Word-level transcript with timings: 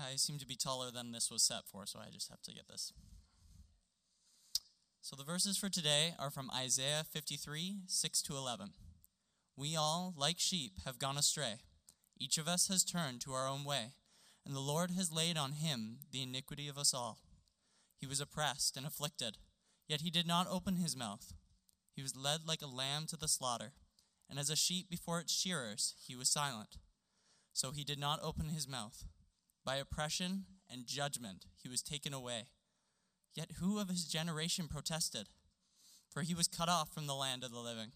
I 0.00 0.16
seem 0.16 0.38
to 0.38 0.46
be 0.46 0.56
taller 0.56 0.90
than 0.90 1.12
this 1.12 1.30
was 1.30 1.42
set 1.42 1.66
for, 1.66 1.86
so 1.86 1.98
I 1.98 2.10
just 2.10 2.30
have 2.30 2.42
to 2.42 2.52
get 2.52 2.68
this. 2.68 2.92
So 5.02 5.16
the 5.16 5.24
verses 5.24 5.56
for 5.56 5.68
today 5.68 6.14
are 6.18 6.30
from 6.30 6.50
Isaiah 6.54 7.04
53 7.10 7.80
6 7.86 8.22
to 8.22 8.36
11. 8.36 8.70
We 9.56 9.76
all, 9.76 10.14
like 10.16 10.38
sheep, 10.38 10.72
have 10.84 10.98
gone 10.98 11.18
astray. 11.18 11.56
Each 12.18 12.38
of 12.38 12.46
us 12.46 12.68
has 12.68 12.84
turned 12.84 13.20
to 13.22 13.32
our 13.32 13.48
own 13.48 13.64
way, 13.64 13.92
and 14.44 14.54
the 14.54 14.60
Lord 14.60 14.90
has 14.92 15.12
laid 15.12 15.36
on 15.36 15.52
him 15.52 15.98
the 16.12 16.22
iniquity 16.22 16.68
of 16.68 16.78
us 16.78 16.92
all. 16.94 17.18
He 17.98 18.06
was 18.06 18.20
oppressed 18.20 18.76
and 18.76 18.86
afflicted, 18.86 19.38
yet 19.88 20.00
he 20.00 20.10
did 20.10 20.26
not 20.26 20.46
open 20.50 20.76
his 20.76 20.96
mouth. 20.96 21.32
He 21.94 22.02
was 22.02 22.16
led 22.16 22.46
like 22.46 22.62
a 22.62 22.66
lamb 22.66 23.06
to 23.08 23.16
the 23.16 23.28
slaughter, 23.28 23.72
and 24.28 24.38
as 24.38 24.50
a 24.50 24.56
sheep 24.56 24.88
before 24.88 25.18
its 25.18 25.32
shearers, 25.32 25.94
he 26.06 26.14
was 26.14 26.30
silent. 26.30 26.76
So 27.52 27.72
he 27.72 27.84
did 27.84 27.98
not 27.98 28.20
open 28.22 28.48
his 28.48 28.68
mouth. 28.68 29.04
By 29.64 29.76
oppression 29.76 30.46
and 30.68 30.86
judgment 30.86 31.46
he 31.62 31.68
was 31.68 31.82
taken 31.82 32.14
away. 32.14 32.48
Yet 33.34 33.52
who 33.60 33.78
of 33.78 33.88
his 33.88 34.04
generation 34.04 34.68
protested? 34.68 35.28
For 36.08 36.22
he 36.22 36.34
was 36.34 36.48
cut 36.48 36.68
off 36.68 36.92
from 36.92 37.06
the 37.06 37.14
land 37.14 37.44
of 37.44 37.52
the 37.52 37.58
living. 37.58 37.92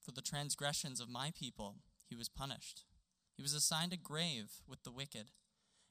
For 0.00 0.12
the 0.12 0.22
transgressions 0.22 1.00
of 1.00 1.08
my 1.08 1.32
people 1.34 1.76
he 2.08 2.14
was 2.14 2.28
punished. 2.28 2.84
He 3.36 3.42
was 3.42 3.54
assigned 3.54 3.92
a 3.92 3.96
grave 3.96 4.50
with 4.68 4.84
the 4.84 4.92
wicked, 4.92 5.30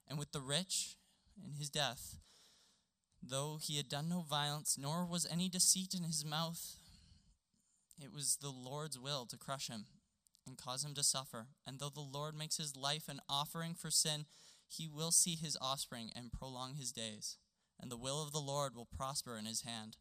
and 0.07 0.17
with 0.17 0.31
the 0.31 0.39
rich 0.39 0.95
in 1.43 1.53
his 1.53 1.69
death. 1.69 2.19
Though 3.21 3.57
he 3.61 3.77
had 3.77 3.89
done 3.89 4.07
no 4.07 4.21
violence, 4.21 4.77
nor 4.79 5.05
was 5.05 5.27
any 5.29 5.49
deceit 5.49 5.93
in 5.93 6.03
his 6.03 6.23
mouth, 6.23 6.77
it 7.99 8.13
was 8.13 8.37
the 8.37 8.49
Lord's 8.49 8.99
will 8.99 9.25
to 9.25 9.37
crush 9.37 9.67
him 9.67 9.85
and 10.47 10.57
cause 10.57 10.83
him 10.83 10.93
to 10.95 11.03
suffer. 11.03 11.47
And 11.65 11.79
though 11.79 11.91
the 11.93 12.01
Lord 12.01 12.35
makes 12.35 12.57
his 12.57 12.75
life 12.75 13.07
an 13.07 13.19
offering 13.29 13.73
for 13.73 13.91
sin, 13.91 14.25
he 14.67 14.87
will 14.87 15.11
see 15.11 15.35
his 15.35 15.57
offspring 15.61 16.09
and 16.15 16.31
prolong 16.31 16.75
his 16.75 16.91
days. 16.91 17.37
And 17.79 17.91
the 17.91 17.97
will 17.97 18.21
of 18.21 18.31
the 18.31 18.39
Lord 18.39 18.75
will 18.75 18.87
prosper 18.97 19.37
in 19.37 19.45
his 19.45 19.61
hand. 19.61 19.97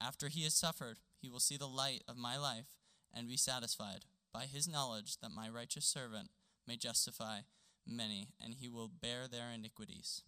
After 0.00 0.28
he 0.28 0.44
has 0.44 0.54
suffered, 0.54 0.98
he 1.20 1.28
will 1.28 1.40
see 1.40 1.56
the 1.56 1.68
light 1.68 2.02
of 2.08 2.16
my 2.16 2.36
life 2.36 2.66
and 3.14 3.28
be 3.28 3.36
satisfied 3.36 4.04
by 4.32 4.44
his 4.44 4.68
knowledge 4.68 5.18
that 5.22 5.30
my 5.34 5.48
righteous 5.48 5.86
servant 5.86 6.28
may 6.66 6.76
justify 6.76 7.40
many, 7.86 8.28
and 8.42 8.54
he 8.54 8.68
will 8.68 8.88
bear 8.88 9.26
their 9.28 9.50
iniquities. 9.54 10.22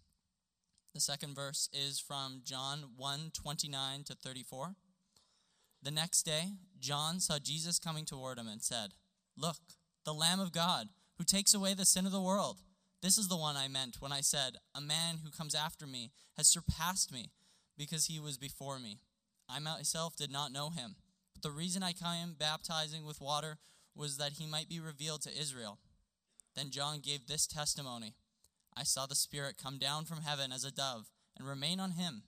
The 0.95 1.01
second 1.01 1.35
verse 1.35 1.69
is 1.73 2.01
from 2.01 2.41
John 2.45 2.91
1 2.97 3.31
29 3.35 4.05
to 4.05 4.15
34. 4.15 4.75
The 5.83 5.91
next 5.91 6.23
day, 6.23 6.53
John 6.81 7.21
saw 7.21 7.39
Jesus 7.39 7.79
coming 7.79 8.05
toward 8.05 8.39
him 8.39 8.49
and 8.49 8.63
said, 8.63 8.95
Look, 9.41 9.59
the 10.05 10.13
Lamb 10.13 10.41
of 10.41 10.53
God, 10.53 10.89
who 11.17 11.25
takes 11.25 11.55
away 11.55 11.73
the 11.73 11.85
sin 11.85 12.07
of 12.07 12.13
the 12.13 12.21
world. 12.21 12.59
This 13.03 13.17
is 13.19 13.29
the 13.29 13.37
one 13.37 13.57
I 13.57 13.69
meant 13.69 14.01
when 14.01 14.11
I 14.11 14.21
said, 14.21 14.57
A 14.75 14.81
man 14.81 15.19
who 15.23 15.31
comes 15.31 15.55
after 15.55 15.87
me 15.87 16.11
has 16.37 16.49
surpassed 16.49 17.13
me 17.13 17.31
because 17.77 18.07
he 18.07 18.19
was 18.19 18.37
before 18.37 18.81
me. 18.81 18.99
I 19.49 19.61
myself 19.61 20.17
did 20.17 20.33
not 20.33 20.53
know 20.53 20.71
him. 20.71 20.97
But 21.33 21.43
the 21.43 21.55
reason 21.55 21.85
I 21.85 21.93
came 21.93 22.35
baptizing 22.37 23.05
with 23.05 23.21
water 23.21 23.59
was 23.95 24.17
that 24.17 24.33
he 24.33 24.47
might 24.47 24.69
be 24.69 24.81
revealed 24.81 25.23
to 25.23 25.41
Israel. 25.41 25.79
Then 26.57 26.71
John 26.71 26.99
gave 26.99 27.27
this 27.27 27.47
testimony 27.47 28.15
I 28.77 28.83
saw 28.83 29.07
the 29.07 29.15
Spirit 29.15 29.57
come 29.63 29.79
down 29.79 30.05
from 30.05 30.23
heaven 30.23 30.53
as 30.53 30.65
a 30.65 30.73
dove 30.73 31.11
and 31.37 31.49
remain 31.49 31.79
on 31.79 31.93
him. 31.93 32.23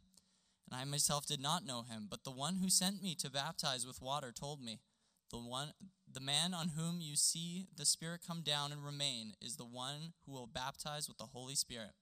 And 0.71 0.81
I 0.81 0.85
myself 0.85 1.27
did 1.27 1.41
not 1.41 1.67
know 1.67 1.83
him, 1.83 2.07
but 2.09 2.23
the 2.23 2.31
one 2.31 2.57
who 2.57 2.69
sent 2.69 3.03
me 3.03 3.17
to 3.17 3.31
baptize 3.31 3.85
with 3.85 4.01
water 4.01 4.33
told 4.33 4.61
me, 4.61 4.81
the 5.31 5.39
one 5.39 5.73
the 6.13 6.21
man 6.21 6.55
on 6.55 6.69
whom 6.69 7.01
you 7.01 7.17
see 7.17 7.69
the 7.77 7.85
Spirit 7.85 8.21
come 8.27 8.43
down 8.43 8.73
and 8.73 8.85
remain 8.85 9.35
is 9.41 9.57
the 9.57 9.65
one 9.65 10.15
who 10.25 10.33
will 10.33 10.47
baptize 10.47 11.09
with 11.09 11.19
the 11.19 11.27
Holy 11.33 11.55
Spirit. 11.55 11.93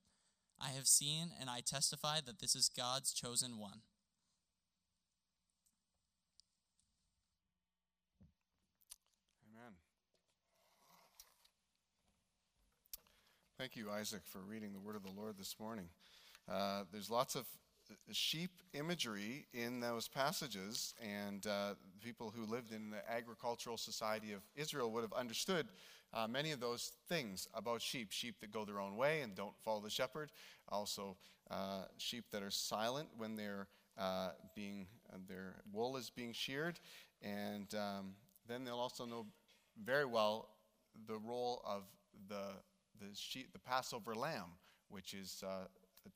I 0.60 0.68
have 0.68 0.86
seen 0.86 1.30
and 1.38 1.50
I 1.50 1.60
testify 1.60 2.20
that 2.24 2.40
this 2.40 2.54
is 2.54 2.70
God's 2.74 3.12
chosen 3.12 3.58
one. 3.58 3.82
Amen. 9.46 9.74
Thank 13.58 13.76
you, 13.76 13.90
Isaac, 13.90 14.22
for 14.24 14.40
reading 14.40 14.72
the 14.72 14.80
word 14.80 14.96
of 14.96 15.02
the 15.02 15.12
Lord 15.12 15.36
this 15.38 15.56
morning. 15.60 15.88
Uh, 16.50 16.84
there's 16.90 17.10
lots 17.10 17.34
of 17.34 17.46
sheep 18.12 18.50
imagery 18.72 19.46
in 19.52 19.80
those 19.80 20.08
passages, 20.08 20.94
and 21.00 21.46
uh, 21.46 21.74
people 22.02 22.32
who 22.34 22.44
lived 22.44 22.72
in 22.72 22.90
the 22.90 23.10
agricultural 23.10 23.76
society 23.76 24.32
of 24.32 24.40
Israel 24.56 24.90
would 24.92 25.02
have 25.02 25.12
understood 25.12 25.66
uh, 26.14 26.26
many 26.26 26.52
of 26.52 26.60
those 26.60 26.92
things 27.08 27.48
about 27.54 27.82
sheep 27.82 28.10
sheep 28.10 28.40
that 28.40 28.50
go 28.50 28.64
their 28.64 28.80
own 28.80 28.96
way 28.96 29.20
and 29.20 29.34
don't 29.34 29.54
follow 29.64 29.80
the 29.80 29.90
shepherd, 29.90 30.30
also 30.68 31.16
uh, 31.50 31.84
sheep 31.98 32.24
that 32.32 32.42
are 32.42 32.50
silent 32.50 33.08
when 33.16 33.36
they're 33.36 33.66
uh, 33.98 34.30
being, 34.54 34.86
their 35.26 35.56
wool 35.72 35.96
is 35.96 36.10
being 36.10 36.32
sheared, 36.32 36.78
and 37.22 37.74
um, 37.74 38.14
then 38.46 38.64
they'll 38.64 38.76
also 38.76 39.04
know 39.04 39.26
very 39.84 40.04
well 40.04 40.48
the 41.06 41.18
role 41.18 41.62
of 41.66 41.82
the, 42.28 42.52
the, 43.00 43.14
sheep, 43.14 43.52
the 43.52 43.58
Passover 43.58 44.14
lamb, 44.14 44.56
which 44.88 45.14
is 45.14 45.42
uh, 45.46 45.66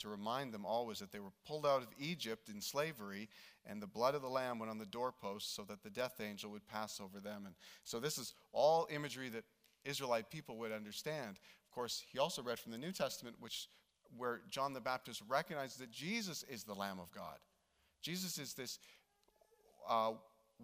to 0.00 0.08
remind 0.08 0.52
them 0.52 0.64
always 0.64 0.98
that 0.98 1.12
they 1.12 1.20
were 1.20 1.32
pulled 1.46 1.66
out 1.66 1.82
of 1.82 1.88
Egypt 1.98 2.48
in 2.48 2.60
slavery, 2.60 3.28
and 3.66 3.80
the 3.80 3.86
blood 3.86 4.14
of 4.14 4.22
the 4.22 4.28
lamb 4.28 4.58
went 4.58 4.70
on 4.70 4.78
the 4.78 4.86
doorposts 4.86 5.54
so 5.54 5.62
that 5.64 5.82
the 5.82 5.90
death 5.90 6.20
angel 6.20 6.50
would 6.50 6.66
pass 6.66 7.00
over 7.00 7.20
them. 7.20 7.44
And 7.46 7.54
so 7.84 8.00
this 8.00 8.18
is 8.18 8.34
all 8.52 8.88
imagery 8.90 9.28
that 9.30 9.44
Israelite 9.84 10.30
people 10.30 10.56
would 10.58 10.72
understand. 10.72 11.38
Of 11.68 11.74
course, 11.74 12.02
he 12.10 12.18
also 12.18 12.42
read 12.42 12.58
from 12.58 12.72
the 12.72 12.78
New 12.78 12.92
Testament, 12.92 13.36
which 13.40 13.68
where 14.16 14.42
John 14.50 14.74
the 14.74 14.80
Baptist 14.80 15.22
recognizes 15.26 15.78
that 15.78 15.90
Jesus 15.90 16.44
is 16.48 16.64
the 16.64 16.74
Lamb 16.74 16.98
of 17.00 17.10
God. 17.12 17.38
Jesus 18.02 18.38
is 18.38 18.52
this 18.52 18.78
uh, 19.88 20.12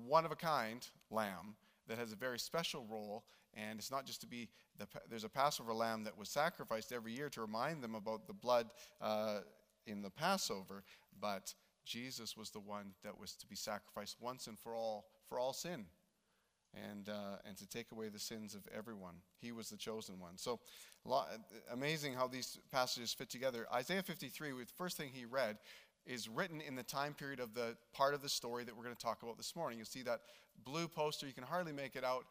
one 0.07 0.25
of 0.25 0.33
a 0.33 0.37
kind 0.37 0.87
lamb 1.11 1.55
that 1.89 1.99
has 1.99 2.13
a 2.13 2.17
very 2.17 2.39
special 2.39 2.87
role 2.89 3.25
and 3.55 3.79
it's 3.79 3.91
not 3.91 4.07
just 4.07 4.21
to 4.21 4.27
be, 4.27 4.49
the, 4.79 4.87
there's 5.09 5.25
a 5.25 5.29
Passover 5.29 5.73
lamb 5.73 6.05
that 6.05 6.17
was 6.17 6.29
sacrificed 6.29 6.93
every 6.93 7.13
year 7.13 7.29
to 7.31 7.41
remind 7.41 7.83
them 7.83 7.95
about 7.95 8.27
the 8.27 8.33
blood 8.33 8.69
uh, 9.01 9.41
in 9.87 10.03
the 10.03 10.11
Passover, 10.11 10.85
but 11.21 11.55
Jesus 11.85 12.37
was 12.37 12.51
the 12.51 12.61
one 12.61 12.93
that 13.03 13.19
was 13.19 13.35
to 13.37 13.47
be 13.47 13.57
sacrificed 13.57 14.17
once 14.21 14.47
and 14.47 14.59
for 14.59 14.75
all, 14.75 15.07
for 15.29 15.39
all 15.39 15.53
sin. 15.53 15.87
And, 16.75 17.09
uh, 17.09 17.39
and 17.47 17.57
to 17.57 17.67
take 17.67 17.93
away 17.93 18.11
the 18.11 18.19
sins 18.19 18.55
of 18.55 18.61
everyone. 18.77 19.15
He 19.41 19.53
was 19.53 19.71
the 19.71 19.79
chosen 19.79 20.21
one. 20.21 20.37
So, 20.37 20.61
amazing 21.73 22.13
how 22.13 22.29
these 22.29 22.59
passages 22.71 23.15
fit 23.15 23.31
together. 23.31 23.67
Isaiah 23.73 24.03
53, 24.03 24.51
the 24.51 24.67
first 24.77 24.99
thing 24.99 25.09
he 25.11 25.25
read, 25.25 25.57
is 26.07 26.29
written 26.29 26.61
in 26.61 26.75
the 26.75 26.83
time 26.83 27.15
period 27.15 27.41
of 27.41 27.55
the 27.55 27.77
part 27.93 28.15
of 28.15 28.23
the 28.23 28.29
story 28.29 28.65
that 28.65 28.77
we're 28.77 28.85
going 28.85 28.97
to 28.97 29.03
talk 29.03 29.23
about 29.23 29.37
this 29.37 29.55
morning. 29.55 29.79
You 29.79 29.85
see 29.85 30.03
that 30.03 30.21
blue 30.65 30.89
poster, 30.89 31.27
you 31.27 31.33
can 31.33 31.45
hardly 31.45 31.73
make 31.73 31.97
it 31.97 32.05
out. 32.05 32.25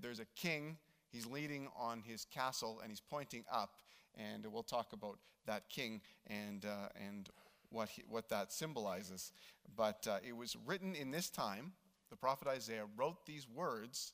There's 0.00 0.20
a 0.20 0.26
king, 0.36 0.76
he's 1.10 1.26
leading 1.26 1.68
on 1.78 2.00
his 2.00 2.24
castle 2.24 2.80
and 2.80 2.90
he's 2.90 3.00
pointing 3.00 3.44
up. 3.52 3.76
And 4.16 4.46
we'll 4.46 4.62
talk 4.62 4.92
about 4.92 5.18
that 5.46 5.68
king 5.68 6.00
and, 6.28 6.64
uh, 6.64 6.88
and 7.04 7.28
what, 7.70 7.88
he, 7.88 8.02
what 8.08 8.28
that 8.28 8.52
symbolizes. 8.52 9.32
But 9.76 10.06
uh, 10.08 10.18
it 10.26 10.36
was 10.36 10.56
written 10.66 10.94
in 10.94 11.10
this 11.10 11.28
time. 11.28 11.72
The 12.10 12.16
prophet 12.16 12.46
Isaiah 12.46 12.84
wrote 12.96 13.26
these 13.26 13.48
words 13.48 14.12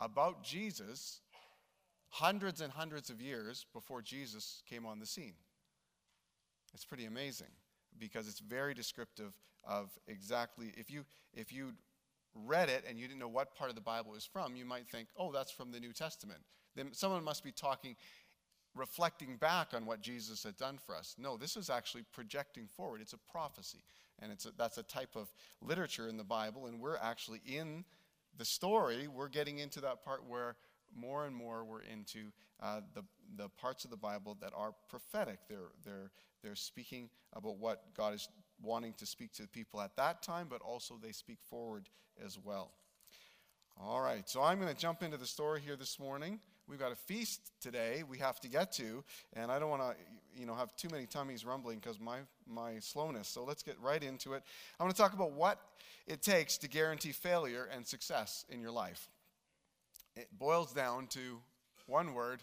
about 0.00 0.42
Jesus 0.42 1.20
hundreds 2.08 2.60
and 2.60 2.72
hundreds 2.72 3.10
of 3.10 3.20
years 3.20 3.66
before 3.72 4.02
Jesus 4.02 4.62
came 4.68 4.84
on 4.84 4.98
the 4.98 5.06
scene. 5.06 5.34
It's 6.74 6.84
pretty 6.84 7.04
amazing 7.04 7.48
because 7.98 8.28
it's 8.28 8.40
very 8.40 8.74
descriptive 8.74 9.32
of 9.64 9.90
exactly 10.06 10.72
if 10.76 10.90
you 10.90 11.04
if 11.34 11.52
you 11.52 11.72
read 12.44 12.68
it 12.68 12.84
and 12.88 12.98
you 12.98 13.06
didn't 13.06 13.20
know 13.20 13.28
what 13.28 13.54
part 13.54 13.70
of 13.70 13.76
the 13.76 13.82
Bible 13.82 14.12
it 14.12 14.16
was 14.16 14.26
from, 14.26 14.56
you 14.56 14.64
might 14.64 14.88
think, 14.88 15.08
oh, 15.16 15.32
that's 15.32 15.50
from 15.50 15.70
the 15.70 15.80
New 15.80 15.92
Testament. 15.92 16.40
Then 16.74 16.92
someone 16.92 17.24
must 17.24 17.42
be 17.42 17.52
talking, 17.52 17.96
reflecting 18.74 19.36
back 19.36 19.68
on 19.72 19.86
what 19.86 20.00
Jesus 20.00 20.42
had 20.42 20.56
done 20.56 20.78
for 20.84 20.94
us. 20.94 21.14
No, 21.18 21.36
this 21.36 21.56
is 21.56 21.70
actually 21.70 22.04
projecting 22.12 22.66
forward. 22.66 23.00
It's 23.00 23.14
a 23.14 23.30
prophecy. 23.30 23.78
And 24.18 24.32
it's 24.32 24.46
a, 24.46 24.50
that's 24.56 24.78
a 24.78 24.82
type 24.82 25.16
of 25.16 25.32
literature 25.62 26.08
in 26.08 26.16
the 26.16 26.24
Bible. 26.24 26.66
And 26.66 26.80
we're 26.80 26.98
actually 26.98 27.40
in 27.46 27.84
the 28.36 28.44
story, 28.44 29.08
we're 29.08 29.28
getting 29.28 29.58
into 29.58 29.80
that 29.80 30.04
part 30.04 30.28
where 30.28 30.56
more 30.96 31.26
and 31.26 31.34
more 31.34 31.64
we're 31.64 31.82
into 31.82 32.32
uh, 32.62 32.80
the, 32.94 33.02
the 33.36 33.48
parts 33.50 33.84
of 33.84 33.90
the 33.90 33.96
Bible 33.96 34.36
that 34.40 34.52
are 34.56 34.72
prophetic. 34.88 35.38
They're, 35.48 35.70
they're, 35.84 36.10
they're 36.42 36.56
speaking 36.56 37.10
about 37.34 37.58
what 37.58 37.94
God 37.96 38.14
is 38.14 38.28
wanting 38.62 38.94
to 38.94 39.06
speak 39.06 39.32
to 39.34 39.42
the 39.42 39.48
people 39.48 39.80
at 39.80 39.96
that 39.96 40.22
time, 40.22 40.46
but 40.48 40.62
also 40.62 40.98
they 41.00 41.12
speak 41.12 41.38
forward 41.50 41.88
as 42.24 42.38
well. 42.42 42.72
All 43.78 44.00
right, 44.00 44.28
so 44.28 44.42
I'm 44.42 44.58
going 44.58 44.74
to 44.74 44.80
jump 44.80 45.02
into 45.02 45.18
the 45.18 45.26
story 45.26 45.60
here 45.60 45.76
this 45.76 46.00
morning. 46.00 46.40
We've 46.68 46.78
got 46.78 46.90
a 46.90 46.96
feast 46.96 47.52
today 47.60 48.02
we 48.08 48.18
have 48.18 48.40
to 48.40 48.48
get 48.48 48.72
to, 48.72 49.04
and 49.34 49.52
I 49.52 49.58
don't 49.58 49.70
want 49.70 49.82
to, 49.82 49.94
you 50.34 50.46
know, 50.46 50.54
have 50.54 50.74
too 50.76 50.88
many 50.90 51.06
tummies 51.06 51.44
rumbling 51.44 51.78
because 51.78 52.00
my 52.00 52.18
my 52.48 52.80
slowness. 52.80 53.28
So 53.28 53.44
let's 53.44 53.62
get 53.62 53.78
right 53.80 54.02
into 54.02 54.32
it. 54.32 54.42
I 54.80 54.82
want 54.82 54.94
to 54.96 55.00
talk 55.00 55.12
about 55.12 55.32
what 55.32 55.60
it 56.08 56.22
takes 56.22 56.58
to 56.58 56.68
guarantee 56.68 57.12
failure 57.12 57.68
and 57.72 57.86
success 57.86 58.44
in 58.48 58.60
your 58.60 58.72
life. 58.72 59.08
It 60.16 60.28
boils 60.38 60.72
down 60.72 61.06
to 61.08 61.40
one 61.86 62.14
word: 62.14 62.42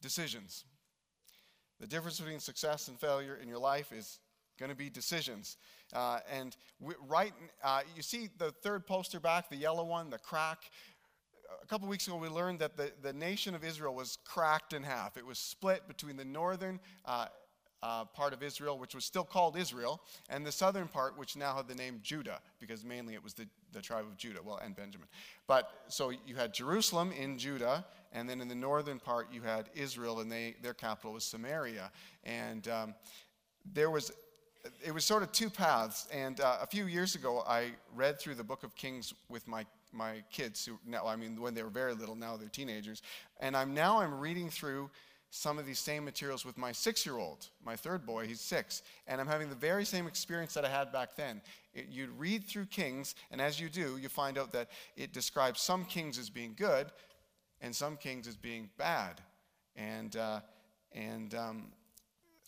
decisions. 0.00 0.64
The 1.80 1.86
difference 1.86 2.18
between 2.18 2.40
success 2.40 2.88
and 2.88 2.98
failure 2.98 3.38
in 3.40 3.48
your 3.48 3.58
life 3.58 3.92
is 3.92 4.18
going 4.58 4.70
to 4.70 4.76
be 4.76 4.88
decisions. 4.88 5.58
Uh, 5.92 6.20
and 6.32 6.56
we, 6.80 6.94
right, 7.06 7.32
uh, 7.62 7.82
you 7.94 8.02
see 8.02 8.30
the 8.38 8.50
third 8.50 8.86
poster 8.86 9.20
back, 9.20 9.50
the 9.50 9.56
yellow 9.56 9.84
one, 9.84 10.08
the 10.08 10.18
crack. 10.18 10.70
A 11.62 11.66
couple 11.66 11.86
weeks 11.86 12.06
ago, 12.06 12.16
we 12.16 12.28
learned 12.28 12.58
that 12.60 12.76
the, 12.76 12.92
the 13.02 13.12
nation 13.12 13.54
of 13.54 13.62
Israel 13.62 13.94
was 13.94 14.18
cracked 14.24 14.72
in 14.72 14.82
half. 14.82 15.16
It 15.16 15.26
was 15.26 15.38
split 15.38 15.86
between 15.86 16.16
the 16.16 16.24
northern 16.24 16.80
uh, 17.04 17.26
uh, 17.82 18.04
part 18.06 18.32
of 18.32 18.42
Israel, 18.42 18.78
which 18.78 18.94
was 18.94 19.04
still 19.04 19.24
called 19.24 19.56
Israel, 19.56 20.00
and 20.28 20.44
the 20.44 20.52
southern 20.52 20.88
part, 20.88 21.16
which 21.18 21.36
now 21.36 21.54
had 21.54 21.68
the 21.68 21.74
name 21.74 22.00
Judah, 22.02 22.40
because 22.58 22.84
mainly 22.84 23.14
it 23.14 23.22
was 23.22 23.34
the, 23.34 23.46
the 23.76 23.82
tribe 23.82 24.06
of 24.06 24.16
Judah, 24.16 24.40
well, 24.42 24.58
and 24.64 24.74
Benjamin. 24.74 25.06
But 25.46 25.70
so 25.88 26.10
you 26.10 26.34
had 26.34 26.52
Jerusalem 26.52 27.12
in 27.12 27.38
Judah, 27.38 27.84
and 28.12 28.28
then 28.28 28.40
in 28.40 28.48
the 28.48 28.54
northern 28.54 28.98
part 28.98 29.28
you 29.30 29.42
had 29.42 29.68
Israel, 29.74 30.20
and 30.20 30.32
they, 30.32 30.56
their 30.62 30.74
capital 30.74 31.12
was 31.12 31.24
Samaria. 31.24 31.92
And 32.24 32.66
um, 32.68 32.94
there 33.74 33.90
was, 33.90 34.12
it 34.84 34.92
was 34.92 35.04
sort 35.04 35.22
of 35.22 35.30
two 35.30 35.50
paths. 35.50 36.08
And 36.10 36.40
uh, 36.40 36.56
a 36.62 36.66
few 36.66 36.86
years 36.86 37.14
ago, 37.14 37.44
I 37.46 37.72
read 37.94 38.18
through 38.18 38.36
the 38.36 38.44
book 38.44 38.64
of 38.64 38.74
Kings 38.74 39.14
with 39.28 39.46
my 39.46 39.64
my 39.92 40.22
kids 40.30 40.66
who 40.66 40.78
now 40.84 41.06
I 41.06 41.16
mean 41.16 41.40
when 41.40 41.54
they 41.54 41.62
were 41.62 41.70
very 41.70 41.94
little 41.94 42.16
now 42.16 42.36
they're 42.36 42.48
teenagers 42.48 43.00
and 43.40 43.56
I'm 43.56 43.72
now 43.72 44.00
I'm 44.00 44.18
reading 44.18 44.50
through 44.50 44.90
some 45.30 45.58
of 45.58 45.66
these 45.66 45.78
same 45.78 46.04
materials 46.04 46.44
with 46.44 46.56
my 46.56 46.72
six 46.72 47.04
year 47.04 47.18
old, 47.18 47.48
my 47.64 47.76
third 47.76 48.06
boy, 48.06 48.26
he's 48.26 48.40
six, 48.40 48.82
and 49.06 49.20
I'm 49.20 49.26
having 49.26 49.48
the 49.48 49.54
very 49.54 49.84
same 49.84 50.06
experience 50.06 50.54
that 50.54 50.64
I 50.64 50.68
had 50.68 50.92
back 50.92 51.16
then. 51.16 51.42
It, 51.74 51.88
you 51.90 52.08
read 52.16 52.44
through 52.44 52.66
Kings, 52.66 53.14
and 53.30 53.40
as 53.40 53.60
you 53.60 53.68
do, 53.68 53.98
you 53.98 54.08
find 54.08 54.38
out 54.38 54.52
that 54.52 54.68
it 54.96 55.12
describes 55.12 55.60
some 55.60 55.84
kings 55.84 56.18
as 56.18 56.30
being 56.30 56.54
good 56.56 56.86
and 57.60 57.74
some 57.74 57.96
kings 57.96 58.26
as 58.26 58.36
being 58.36 58.70
bad. 58.78 59.20
And, 59.74 60.16
uh, 60.16 60.40
and 60.92 61.34
um, 61.34 61.66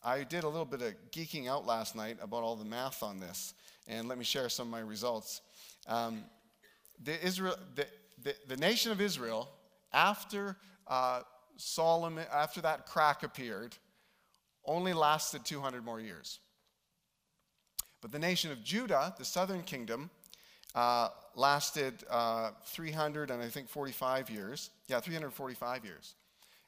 I 0.05 0.23
did 0.25 0.45
a 0.45 0.49
little 0.49 0.65
bit 0.65 0.83
of 0.83 0.95
geeking 1.11 1.49
out 1.49 1.67
last 1.67 1.97
night 1.97 2.19
about 2.23 2.43
all 2.43 2.57
the 2.57 2.65
math 2.65 3.03
on 3.03 3.21
this, 3.21 3.55
and 3.87 4.09
let 4.09 4.19
me 4.19 4.25
share 4.25 4.49
some 4.49 4.69
of 4.69 4.73
my 4.73 4.81
results. 4.81 5.41
Um, 5.87 6.25
the, 7.03 7.25
Israel, 7.25 7.57
the, 7.75 7.87
the, 8.23 8.35
the, 8.47 8.57
nation 8.57 8.93
of 8.93 9.01
Israel, 9.01 9.49
after 9.93 10.57
uh, 10.87 11.23
Solomon, 11.59 12.25
after 12.33 12.61
that 12.63 12.87
crack 12.87 13.23
appeared, 13.23 13.77
only 14.65 14.93
lasted 14.93 15.45
200 15.45 15.85
more 15.85 16.01
years. 16.01 16.39
But 18.01 18.13
the 18.13 18.19
nation 18.19 18.53
of 18.53 18.63
Judah, 18.63 19.15
the 19.19 19.25
southern 19.25 19.63
kingdom, 19.63 20.11
uh, 20.75 21.09
lasted 21.35 22.05
uh, 22.09 22.51
300 22.65 23.31
and 23.31 23.43
I 23.43 23.49
think 23.49 23.69
45 23.69 24.31
years. 24.31 24.71
Yeah, 24.87 25.01
345 25.01 25.85
years. 25.85 26.15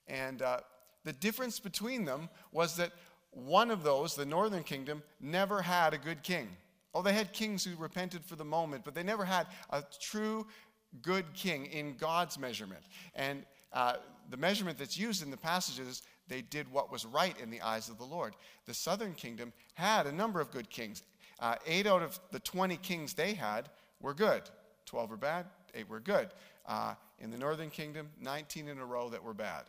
And 0.09 0.43
uh, 0.43 0.61
the 1.05 1.13
difference 1.13 1.61
between 1.61 2.05
them 2.05 2.29
was 2.53 2.77
that 2.77 2.93
one 3.31 3.71
of 3.71 3.85
those, 3.85 4.17
the 4.17 4.27
northern 4.27 4.65
kingdom, 4.65 5.03
never 5.21 5.63
had 5.63 5.95
a 5.95 5.99
good 5.99 6.25
king. 6.25 6.49
Oh, 6.93 7.03
they 7.03 7.13
had 7.13 7.33
kings 7.33 7.65
who 7.65 7.77
repented 7.77 8.25
for 8.25 8.35
the 8.35 8.45
moment, 8.45 8.85
but 8.85 8.95
they 8.95 9.05
never 9.05 9.25
had 9.25 9.47
a 9.71 9.85
true 10.01 10.47
good 11.03 11.33
king 11.35 11.67
in 11.67 11.97
God's 11.97 12.37
measurement. 12.39 12.83
And 13.15 13.45
uh, 13.73 13.97
the 14.31 14.37
measurement 14.37 14.79
that's 14.79 14.99
used 14.99 15.23
in 15.23 15.31
the 15.31 15.37
passages, 15.37 16.03
they 16.29 16.43
did 16.43 16.71
what 16.73 16.91
was 16.91 17.05
right 17.05 17.39
in 17.41 17.51
the 17.51 17.61
eyes 17.61 17.89
of 17.89 17.99
the 17.99 18.05
Lord. 18.05 18.35
The 18.67 18.75
southern 18.75 19.15
kingdom 19.15 19.53
had 19.75 20.07
a 20.07 20.13
number 20.13 20.41
of 20.41 20.51
good 20.51 20.71
kings. 20.71 21.03
Uh, 21.41 21.57
eight 21.67 21.87
out 21.87 22.03
of 22.03 22.19
the 22.31 22.41
20 22.41 22.77
kings 22.77 23.15
they 23.15 23.35
had 23.35 23.69
were 24.01 24.15
good. 24.15 24.43
12 24.87 25.11
were 25.11 25.17
bad, 25.17 25.47
eight 25.75 25.89
were 25.89 26.01
good. 26.01 26.29
Uh, 26.67 26.95
in 27.19 27.31
the 27.31 27.39
northern 27.39 27.71
kingdom, 27.71 28.09
19 28.21 28.69
in 28.69 28.79
a 28.79 28.87
row 28.87 29.09
that 29.09 29.23
were 29.23 29.35
bad. 29.35 29.65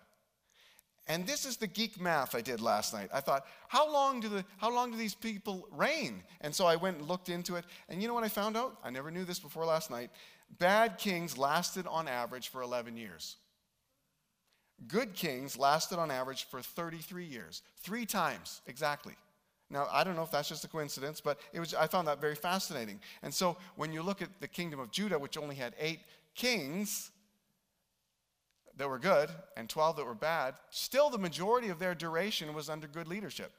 And 1.07 1.25
this 1.25 1.46
is 1.46 1.57
the 1.57 1.68
geek 1.68 2.00
math 2.00 2.36
I 2.36 2.42
did 2.42 2.62
last 2.62 2.94
night. 2.94 3.10
I 3.14 3.22
thought, 3.22 3.46
how 3.68 3.92
long 3.92 4.19
do, 4.19 4.30
the, 4.30 4.46
how 4.57 4.74
long 4.74 4.92
do 4.92 4.98
these 4.98 5.16
people 5.16 5.68
reign? 5.72 6.24
And 6.42 6.54
so 6.54 6.66
I 6.66 6.75
went 6.75 7.00
and 7.00 7.07
looked 7.07 7.30
into 7.30 7.56
it. 7.56 7.66
And 7.90 8.02
you 8.02 8.07
know 8.07 8.14
what 8.14 8.24
I 8.24 8.30
found 8.30 8.56
out? 8.56 8.78
I 8.84 8.92
never 8.92 9.10
knew 9.10 9.25
this 9.25 9.40
before 9.40 9.66
last 9.66 9.90
night. 9.90 10.12
Bad 10.60 10.98
kings 10.98 11.38
lasted 11.38 11.88
on 11.88 12.07
average 12.07 12.50
for 12.50 12.62
11 12.62 12.98
years. 12.98 13.38
Good 14.88 15.13
kings 15.13 15.57
lasted 15.57 16.00
on 16.00 16.10
average 16.10 16.45
for 16.45 16.62
33 16.62 17.25
years, 17.25 17.62
three 17.78 18.06
times 18.06 18.62
exactly. 18.66 19.13
Now, 19.69 19.88
I 19.89 20.04
don't 20.04 20.16
know 20.16 20.24
if 20.24 20.31
that's 20.31 20.50
just 20.50 20.66
a 20.66 20.68
coincidence, 20.68 21.22
but 21.22 21.39
it 21.54 21.60
was, 21.60 21.74
I 21.74 21.88
found 21.88 22.07
that 22.07 22.19
very 22.19 22.36
fascinating. 22.36 23.00
And 23.24 23.33
so 23.33 23.56
when 23.78 23.94
you 23.94 24.04
look 24.04 24.22
at 24.22 24.30
the 24.42 24.48
kingdom 24.48 24.80
of 24.80 24.92
Judah, 24.92 25.18
which 25.18 25.38
only 25.38 25.56
had 25.56 25.74
eight 25.80 26.01
kings 26.36 27.12
that 28.75 28.89
were 28.89 29.00
good 29.00 29.30
and 29.56 29.69
12 29.69 29.95
that 29.95 30.06
were 30.06 30.13
bad, 30.13 30.56
still 30.72 31.10
the 31.10 31.18
majority 31.18 31.69
of 31.69 31.80
their 31.80 31.95
duration 31.95 32.54
was 32.54 32.69
under 32.69 32.88
good 32.88 33.07
leadership 33.07 33.54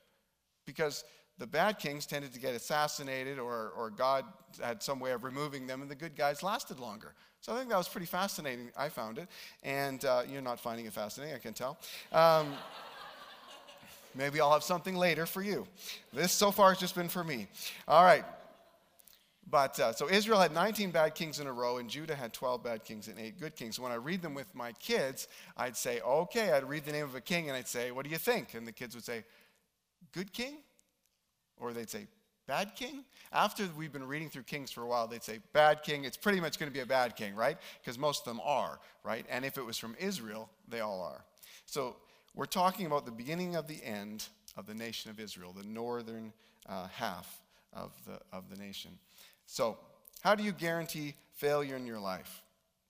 because 0.67 1.05
the 1.39 1.47
bad 1.47 1.79
kings 1.79 2.07
tended 2.07 2.33
to 2.35 2.41
get 2.41 2.55
assassinated 2.55 3.39
or, 3.39 3.73
or 3.77 3.91
God 3.91 4.25
had 4.61 4.83
some 4.83 5.01
way 5.01 5.13
of 5.13 5.25
removing 5.25 5.67
them, 5.67 5.83
and 5.83 5.91
the 5.91 5.95
good 5.95 6.17
guys 6.17 6.43
lasted 6.43 6.79
longer. 6.79 7.15
So 7.41 7.53
I 7.53 7.59
think 7.59 7.71
that 7.71 7.77
was 7.77 7.89
pretty 7.89 8.07
fascinating. 8.07 8.71
I 8.77 8.89
found 8.89 9.19
it. 9.19 9.29
And 9.65 10.05
uh, 10.05 10.23
you're 10.29 10.43
not 10.43 10.61
finding 10.61 10.87
it 10.87 10.93
fascinating, 10.93 11.35
I 11.35 11.39
can 11.39 11.55
tell. 11.55 11.79
Um, 12.13 12.53
maybe 14.15 14.41
I'll 14.41 14.53
have 14.53 14.63
something 14.63 14.95
later 14.95 15.27
for 15.27 15.43
you. 15.43 15.67
This 16.13 16.31
so 16.31 16.53
far 16.53 16.69
has 16.69 16.79
just 16.79 16.95
been 16.95 17.09
for 17.09 17.25
me. 17.25 17.49
All 17.89 18.05
right. 18.05 18.25
But 19.51 19.79
uh, 19.81 19.93
so 19.93 20.09
Israel 20.09 20.39
had 20.39 20.53
19 20.53 20.93
bad 20.93 21.15
kings 21.15 21.41
in 21.41 21.47
a 21.47 21.53
row, 21.53 21.79
and 21.79 21.91
Judah 21.91 22.15
had 22.15 22.33
12 22.33 22.63
bad 22.63 22.85
kings 22.85 23.09
and 23.09 23.19
8 23.19 23.41
good 23.41 23.57
kings. 23.57 23.81
When 23.81 23.91
I 23.91 23.97
read 23.97 24.23
them 24.23 24.35
with 24.35 24.55
my 24.55 24.73
kids, 24.73 25.27
I'd 25.57 25.77
say, 25.77 26.01
okay, 26.01 26.53
I'd 26.53 26.69
read 26.69 26.85
the 26.85 26.93
name 26.93 27.05
of 27.05 27.17
a 27.17 27.21
king, 27.21 27.49
and 27.49 27.57
I'd 27.57 27.69
say, 27.69 27.91
what 27.91 28.05
do 28.05 28.11
you 28.11 28.19
think? 28.19 28.55
And 28.55 28.67
the 28.67 28.73
kids 28.73 28.95
would 28.95 29.05
say, 29.05 29.25
good 30.13 30.33
king? 30.33 30.59
Or 31.63 31.73
they'd 31.73 31.89
say, 31.89 32.07
Bad 32.47 32.75
king? 32.75 33.05
After 33.33 33.69
we've 33.77 33.93
been 33.93 34.07
reading 34.07 34.29
through 34.29 34.43
kings 34.43 34.71
for 34.71 34.83
a 34.83 34.87
while, 34.87 35.07
they'd 35.07 35.23
say, 35.23 35.39
bad 35.53 35.83
king, 35.83 36.05
it's 36.05 36.17
pretty 36.17 36.41
much 36.41 36.59
going 36.59 36.71
to 36.71 36.75
be 36.75 36.83
a 36.83 36.87
bad 36.87 37.15
king, 37.17 37.35
right? 37.35 37.57
Because 37.81 37.99
most 37.99 38.23
of 38.23 38.25
them 38.27 38.41
are, 38.45 38.81
right? 39.05 39.25
And 39.31 39.45
if 39.45 39.57
it 39.57 39.65
was 39.65 39.79
from 39.79 39.95
Israel, 39.99 40.51
they 40.69 40.81
all 40.81 41.01
are. 41.01 41.25
So 41.67 41.97
we're 42.35 42.47
talking 42.47 42.87
about 42.87 43.07
the 43.07 43.13
beginning 43.13 43.55
of 43.55 43.69
the 43.69 43.83
end 43.85 44.27
of 44.57 44.67
the 44.67 44.75
nation 44.75 45.11
of 45.11 45.21
Israel, 45.21 45.55
the 45.57 45.67
northern 45.67 46.33
uh, 46.69 46.89
half 46.89 47.41
of 47.73 47.93
the, 48.07 48.19
of 48.37 48.51
the 48.51 48.57
nation. 48.57 48.91
So, 49.47 49.79
how 50.21 50.35
do 50.35 50.45
you 50.45 50.53
guarantee 50.53 51.15
failure 51.35 51.77
in 51.77 51.87
your 51.87 51.99
life? 51.99 52.43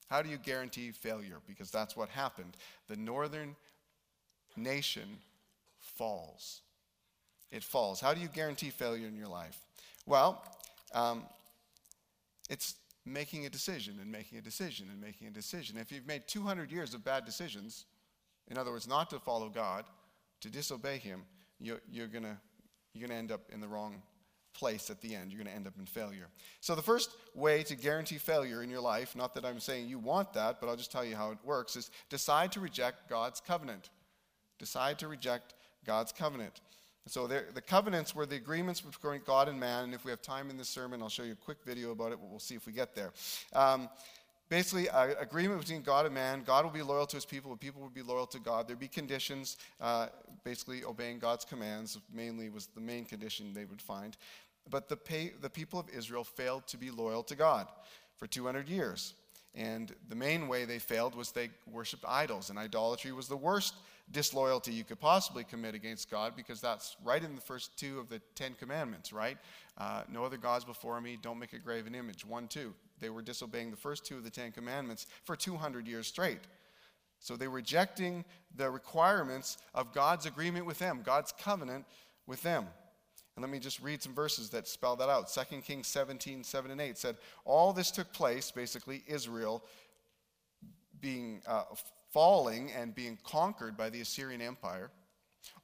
How 0.08 0.22
do 0.22 0.28
you 0.28 0.38
guarantee 0.38 0.90
failure? 0.90 1.38
Because 1.46 1.70
that's 1.70 1.96
what 1.96 2.08
happened. 2.08 2.56
The 2.88 2.96
northern 2.96 3.56
nation 4.56 5.18
falls 5.78 6.62
it 7.52 7.62
falls. 7.62 8.00
How 8.00 8.14
do 8.14 8.20
you 8.20 8.28
guarantee 8.28 8.70
failure 8.70 9.06
in 9.06 9.14
your 9.14 9.28
life? 9.28 9.56
Well, 10.06 10.42
um, 10.92 11.24
it's 12.50 12.74
making 13.06 13.46
a 13.46 13.50
decision 13.50 13.98
and 14.00 14.10
making 14.10 14.38
a 14.38 14.40
decision 14.40 14.88
and 14.90 15.00
making 15.00 15.28
a 15.28 15.30
decision. 15.30 15.76
If 15.76 15.92
you've 15.92 16.06
made 16.06 16.26
200 16.26 16.72
years 16.72 16.94
of 16.94 17.04
bad 17.04 17.24
decisions, 17.24 17.84
in 18.48 18.58
other 18.58 18.72
words, 18.72 18.88
not 18.88 19.10
to 19.10 19.20
follow 19.20 19.48
God, 19.48 19.84
to 20.40 20.50
disobey 20.50 20.98
Him, 20.98 21.22
you're, 21.60 21.80
you're 21.88 22.08
going 22.08 22.24
you're 22.94 23.08
gonna 23.08 23.18
end 23.18 23.30
up 23.30 23.42
in 23.52 23.60
the 23.60 23.68
wrong 23.68 24.02
place 24.54 24.90
at 24.90 25.00
the 25.00 25.14
end. 25.14 25.30
You're 25.30 25.38
going 25.38 25.50
to 25.50 25.54
end 25.54 25.66
up 25.66 25.74
in 25.78 25.86
failure. 25.86 26.28
So, 26.60 26.74
the 26.74 26.82
first 26.82 27.16
way 27.34 27.62
to 27.64 27.74
guarantee 27.74 28.18
failure 28.18 28.62
in 28.62 28.70
your 28.70 28.80
life, 28.80 29.16
not 29.16 29.34
that 29.34 29.44
I'm 29.44 29.60
saying 29.60 29.88
you 29.88 29.98
want 29.98 30.32
that, 30.34 30.60
but 30.60 30.68
I'll 30.68 30.76
just 30.76 30.92
tell 30.92 31.04
you 31.04 31.16
how 31.16 31.30
it 31.30 31.38
works, 31.44 31.76
is 31.76 31.90
decide 32.10 32.52
to 32.52 32.60
reject 32.60 33.08
God's 33.08 33.40
covenant. 33.40 33.90
Decide 34.58 34.98
to 35.00 35.08
reject 35.08 35.54
God's 35.84 36.12
covenant. 36.12 36.60
So 37.06 37.26
the 37.26 37.60
covenants 37.60 38.14
were 38.14 38.26
the 38.26 38.36
agreements 38.36 38.80
between 38.80 39.22
God 39.26 39.48
and 39.48 39.58
man. 39.58 39.84
And 39.84 39.94
if 39.94 40.04
we 40.04 40.10
have 40.10 40.22
time 40.22 40.50
in 40.50 40.56
this 40.56 40.68
sermon, 40.68 41.02
I'll 41.02 41.08
show 41.08 41.24
you 41.24 41.32
a 41.32 41.44
quick 41.44 41.58
video 41.64 41.90
about 41.90 42.12
it. 42.12 42.18
We'll 42.20 42.38
see 42.38 42.54
if 42.54 42.64
we 42.64 42.72
get 42.72 42.94
there. 42.94 43.12
Um, 43.54 43.88
basically, 44.48 44.88
an 44.88 45.16
agreement 45.18 45.60
between 45.60 45.82
God 45.82 46.06
and 46.06 46.14
man. 46.14 46.44
God 46.44 46.64
will 46.64 46.70
be 46.70 46.82
loyal 46.82 47.06
to 47.06 47.16
his 47.16 47.24
people, 47.24 47.50
but 47.50 47.58
people 47.58 47.82
will 47.82 47.88
be 47.88 48.02
loyal 48.02 48.26
to 48.26 48.38
God. 48.38 48.68
There'd 48.68 48.78
be 48.78 48.86
conditions, 48.86 49.56
uh, 49.80 50.08
basically 50.44 50.84
obeying 50.84 51.18
God's 51.18 51.44
commands, 51.44 51.98
mainly 52.14 52.50
was 52.50 52.66
the 52.66 52.80
main 52.80 53.04
condition 53.04 53.52
they 53.52 53.64
would 53.64 53.82
find. 53.82 54.16
But 54.70 54.88
the, 54.88 54.96
pay, 54.96 55.32
the 55.40 55.50
people 55.50 55.80
of 55.80 55.88
Israel 55.90 56.22
failed 56.22 56.68
to 56.68 56.76
be 56.76 56.90
loyal 56.90 57.24
to 57.24 57.34
God 57.34 57.66
for 58.16 58.28
200 58.28 58.68
years. 58.68 59.14
And 59.54 59.92
the 60.08 60.14
main 60.14 60.48
way 60.48 60.64
they 60.64 60.78
failed 60.78 61.14
was 61.14 61.32
they 61.32 61.50
worshiped 61.70 62.04
idols, 62.06 62.48
and 62.48 62.58
idolatry 62.58 63.12
was 63.12 63.28
the 63.28 63.36
worst 63.36 63.74
disloyalty 64.12 64.72
you 64.72 64.84
could 64.84 65.00
possibly 65.00 65.44
commit 65.44 65.74
against 65.74 66.10
God 66.10 66.34
because 66.36 66.60
that's 66.60 66.96
right 67.04 67.22
in 67.22 67.34
the 67.34 67.40
first 67.40 67.76
two 67.76 67.98
of 67.98 68.08
the 68.08 68.20
Ten 68.34 68.54
Commandments, 68.58 69.12
right? 69.12 69.38
Uh, 69.78 70.02
no 70.10 70.24
other 70.24 70.36
gods 70.36 70.64
before 70.64 71.00
me, 71.00 71.18
don't 71.20 71.38
make 71.38 71.52
a 71.52 71.58
graven 71.58 71.94
image. 71.94 72.24
One, 72.24 72.46
two. 72.48 72.74
They 73.00 73.10
were 73.10 73.22
disobeying 73.22 73.70
the 73.70 73.76
first 73.76 74.06
two 74.06 74.16
of 74.16 74.24
the 74.24 74.30
Ten 74.30 74.52
Commandments 74.52 75.06
for 75.24 75.34
200 75.34 75.88
years 75.88 76.06
straight. 76.06 76.40
So 77.18 77.36
they 77.36 77.48
were 77.48 77.56
rejecting 77.56 78.24
the 78.56 78.70
requirements 78.70 79.58
of 79.74 79.92
God's 79.92 80.26
agreement 80.26 80.66
with 80.66 80.78
them, 80.78 81.02
God's 81.04 81.32
covenant 81.32 81.84
with 82.26 82.42
them. 82.42 82.66
And 83.36 83.42
let 83.42 83.50
me 83.50 83.58
just 83.58 83.80
read 83.80 84.02
some 84.02 84.14
verses 84.14 84.50
that 84.50 84.68
spell 84.68 84.96
that 84.96 85.08
out. 85.08 85.32
2 85.32 85.56
Kings 85.62 85.86
17, 85.86 86.44
7 86.44 86.70
and 86.70 86.80
8 86.80 86.98
said, 86.98 87.16
All 87.44 87.72
this 87.72 87.90
took 87.90 88.12
place, 88.12 88.50
basically, 88.50 89.02
Israel 89.06 89.64
being 91.00 91.40
uh, 91.46 91.64
falling 92.12 92.70
and 92.72 92.94
being 92.94 93.18
conquered 93.24 93.76
by 93.76 93.90
the 93.90 94.00
Assyrian 94.00 94.40
Empire. 94.40 94.90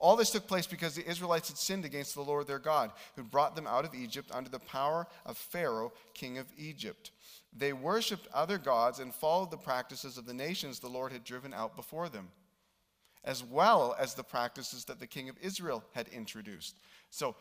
All 0.00 0.16
this 0.16 0.30
took 0.30 0.46
place 0.46 0.66
because 0.66 0.94
the 0.94 1.08
Israelites 1.08 1.48
had 1.48 1.58
sinned 1.58 1.84
against 1.84 2.14
the 2.14 2.22
Lord 2.22 2.46
their 2.46 2.58
God, 2.58 2.90
who 3.16 3.22
brought 3.22 3.54
them 3.54 3.66
out 3.66 3.84
of 3.84 3.94
Egypt 3.94 4.30
under 4.32 4.50
the 4.50 4.58
power 4.58 5.06
of 5.24 5.36
Pharaoh, 5.36 5.92
king 6.14 6.38
of 6.38 6.46
Egypt. 6.56 7.12
They 7.56 7.72
worshipped 7.72 8.26
other 8.34 8.58
gods 8.58 8.98
and 8.98 9.14
followed 9.14 9.50
the 9.50 9.56
practices 9.56 10.18
of 10.18 10.26
the 10.26 10.34
nations 10.34 10.78
the 10.78 10.88
Lord 10.88 11.12
had 11.12 11.24
driven 11.24 11.54
out 11.54 11.76
before 11.76 12.08
them, 12.08 12.28
as 13.24 13.42
well 13.44 13.94
as 13.98 14.14
the 14.14 14.24
practices 14.24 14.84
that 14.86 15.00
the 15.00 15.06
king 15.06 15.28
of 15.28 15.38
Israel 15.40 15.84
had 15.94 16.08
introduced. 16.08 16.76
So 17.10 17.36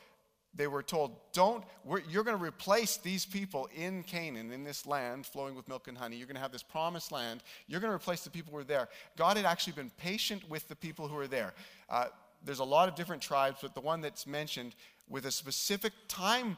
they 0.58 0.68
were 0.68 0.84
told, 0.84 1.16
Don't, 1.34 1.64
you're 2.10 2.24
going 2.24 2.38
to 2.38 2.44
replace 2.44 2.98
these 2.98 3.26
people 3.26 3.70
in 3.76 4.04
Canaan, 4.04 4.52
in 4.52 4.64
this 4.64 4.86
land 4.86 5.26
flowing 5.26 5.56
with 5.56 5.68
milk 5.68 5.88
and 5.88 5.98
honey. 5.98 6.18
You're 6.18 6.28
going 6.28 6.36
to 6.36 6.42
have 6.42 6.52
this 6.52 6.64
promised 6.64 7.12
land. 7.12 7.44
You're 7.68 7.80
going 7.80 7.92
to 7.92 7.96
replace 7.96 8.24
the 8.24 8.30
people 8.30 8.52
who 8.52 8.60
are 8.60 8.64
there. 8.64 8.90
God 9.16 9.38
had 9.38 9.46
actually 9.46 9.74
been 9.74 9.92
patient 9.98 10.50
with 10.50 10.68
the 10.68 10.76
people 10.76 11.08
who 11.08 11.18
are 11.18 11.28
there. 11.28 11.54
Uh, 11.90 12.06
there's 12.44 12.60
a 12.60 12.66
lot 12.66 12.90
of 12.90 12.96
different 12.96 13.22
tribes, 13.22 13.60
but 13.62 13.74
the 13.74 13.82
one 13.82 14.02
that's 14.02 14.28
mentioned 14.28 14.76
with 15.08 15.26
a 15.26 15.32
specific 15.32 15.94
time 16.08 16.58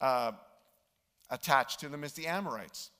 uh, 0.00 0.32
attached 1.30 1.80
to 1.80 1.88
them 1.88 2.04
is 2.04 2.12
the 2.12 2.26
Amorites. 2.26 2.90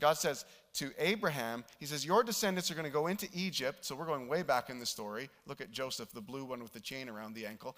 God 0.00 0.14
says 0.14 0.44
to 0.76 0.92
Abraham, 0.98 1.64
He 1.78 1.86
says, 1.86 2.04
Your 2.04 2.22
descendants 2.22 2.70
are 2.70 2.74
going 2.74 2.86
to 2.86 2.90
go 2.90 3.06
into 3.06 3.28
Egypt. 3.32 3.84
So 3.84 3.94
we're 3.94 4.06
going 4.06 4.28
way 4.28 4.42
back 4.42 4.70
in 4.70 4.78
the 4.78 4.86
story. 4.86 5.30
Look 5.46 5.60
at 5.60 5.70
Joseph, 5.70 6.10
the 6.12 6.20
blue 6.20 6.44
one 6.44 6.62
with 6.62 6.72
the 6.72 6.80
chain 6.80 7.08
around 7.08 7.34
the 7.34 7.46
ankle. 7.46 7.76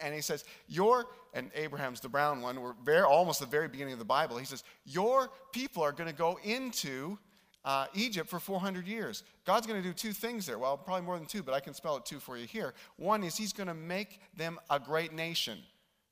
and 0.00 0.14
he 0.14 0.20
says, 0.20 0.44
Your, 0.66 1.06
and 1.34 1.50
Abraham's 1.54 2.00
the 2.00 2.08
brown 2.08 2.40
one. 2.40 2.60
We're 2.60 2.74
very, 2.84 3.02
almost 3.02 3.40
the 3.40 3.46
very 3.46 3.68
beginning 3.68 3.92
of 3.92 3.98
the 3.98 4.04
Bible. 4.04 4.38
He 4.38 4.44
says, 4.44 4.64
Your 4.84 5.30
people 5.52 5.82
are 5.82 5.92
going 5.92 6.08
to 6.08 6.16
go 6.16 6.38
into 6.42 7.18
uh, 7.64 7.86
Egypt 7.94 8.30
for 8.30 8.38
400 8.38 8.86
years. 8.86 9.24
God's 9.44 9.66
going 9.66 9.82
to 9.82 9.86
do 9.86 9.92
two 9.92 10.12
things 10.12 10.46
there. 10.46 10.58
Well, 10.58 10.76
probably 10.78 11.04
more 11.04 11.18
than 11.18 11.26
two, 11.26 11.42
but 11.42 11.54
I 11.54 11.60
can 11.60 11.74
spell 11.74 11.96
it 11.96 12.06
two 12.06 12.18
for 12.18 12.38
you 12.38 12.46
here. 12.46 12.72
One 12.96 13.22
is 13.24 13.36
He's 13.36 13.52
going 13.52 13.66
to 13.68 13.74
make 13.74 14.20
them 14.36 14.58
a 14.70 14.80
great 14.80 15.12
nation. 15.12 15.58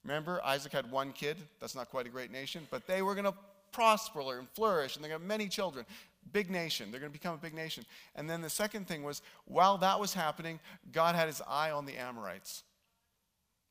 Remember, 0.05 0.41
Isaac 0.45 0.73
had 0.73 0.91
one 0.91 1.13
kid. 1.13 1.37
That's 1.61 1.75
not 1.75 1.89
quite 1.89 2.07
a 2.07 2.11
great 2.11 2.31
nation, 2.31 2.67
but 2.71 2.87
they 2.87 3.03
were 3.03 3.15
going 3.15 3.25
to 3.25 3.35
prosper 3.73 4.39
and 4.39 4.49
flourish, 4.51 4.97
and 4.97 5.05
to 5.05 5.11
have 5.11 5.21
many 5.21 5.49
children. 5.49 5.85
Big 6.33 6.51
nation. 6.51 6.91
They're 6.91 7.01
going 7.01 7.13
to 7.13 7.19
become 7.19 7.35
a 7.35 7.39
big 7.39 7.55
nation. 7.55 7.85
And 8.15 8.29
then 8.29 8.43
the 8.43 8.51
second 8.51 8.87
thing 8.89 9.03
was, 9.03 9.23
while 9.45 9.79
that 9.79 10.01
was 10.01 10.15
happening, 10.15 10.61
God 10.93 11.15
had 11.15 11.29
his 11.29 11.43
eye 11.47 11.71
on 11.71 11.87
the 11.87 11.97
Amorites. 11.97 12.63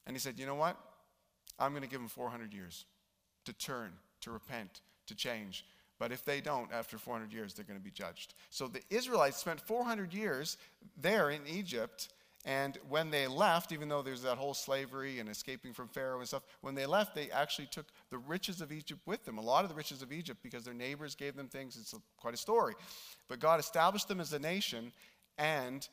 And 0.06 0.16
he 0.16 0.20
said, 0.20 0.40
You 0.40 0.46
know 0.46 0.56
what? 0.56 0.78
I'm 1.60 1.72
going 1.72 1.84
to 1.84 1.90
give 1.90 2.00
them 2.00 2.10
400 2.10 2.54
years 2.54 2.86
to 3.46 3.54
turn, 3.54 3.92
to 4.22 4.32
repent, 4.32 4.82
to 5.08 5.16
change. 5.16 5.66
But 5.98 6.12
if 6.12 6.26
they 6.26 6.42
don't, 6.42 6.72
after 6.74 6.98
400 6.98 7.32
years, 7.32 7.54
they're 7.54 7.66
going 7.66 7.80
to 7.80 7.84
be 7.84 7.92
judged. 7.92 8.34
So 8.50 8.68
the 8.68 8.82
Israelites 8.90 9.38
spent 9.38 9.62
400 9.62 10.14
years 10.14 10.58
there 10.98 11.30
in 11.30 11.42
Egypt. 11.48 12.10
And 12.46 12.78
when 12.88 13.10
they 13.10 13.26
left, 13.26 13.72
even 13.72 13.90
though 13.90 14.04
there's 14.04 14.22
that 14.22 14.38
whole 14.38 14.54
slavery 14.54 15.20
and 15.20 15.28
escaping 15.28 15.74
from 15.74 15.88
Pharaoh 15.88 16.20
and 16.20 16.28
stuff, 16.28 16.44
when 16.62 16.76
they 16.76 16.86
left, 16.86 17.16
they 17.16 17.32
actually 17.32 17.66
took 17.66 17.88
the 18.12 18.20
riches 18.20 18.62
of 18.62 18.72
Egypt 18.72 19.02
with 19.08 19.26
them. 19.26 19.40
A 19.40 19.42
lot 19.42 19.64
of 19.64 19.70
the 19.70 19.76
riches 19.76 20.04
of 20.04 20.12
Egypt 20.12 20.42
because 20.44 20.64
their 20.64 20.76
neighbors 20.76 21.16
gave 21.16 21.36
them 21.36 21.48
things. 21.48 21.76
It's 21.76 21.94
a, 21.94 21.98
quite 22.18 22.36
a 22.36 22.38
story. 22.38 22.76
But 23.28 23.40
God 23.40 23.60
established 23.60 24.08
them 24.08 24.20
as 24.22 24.32
a 24.32 24.38
nation, 24.38 24.92
and 25.40 25.88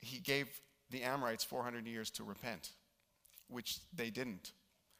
He 0.00 0.18
gave 0.20 0.48
the 0.90 1.02
Amorites 1.02 1.42
400 1.42 1.86
years 1.86 2.10
to 2.12 2.24
repent, 2.24 2.72
which 3.48 3.78
they 3.94 4.10
didn't. 4.10 4.52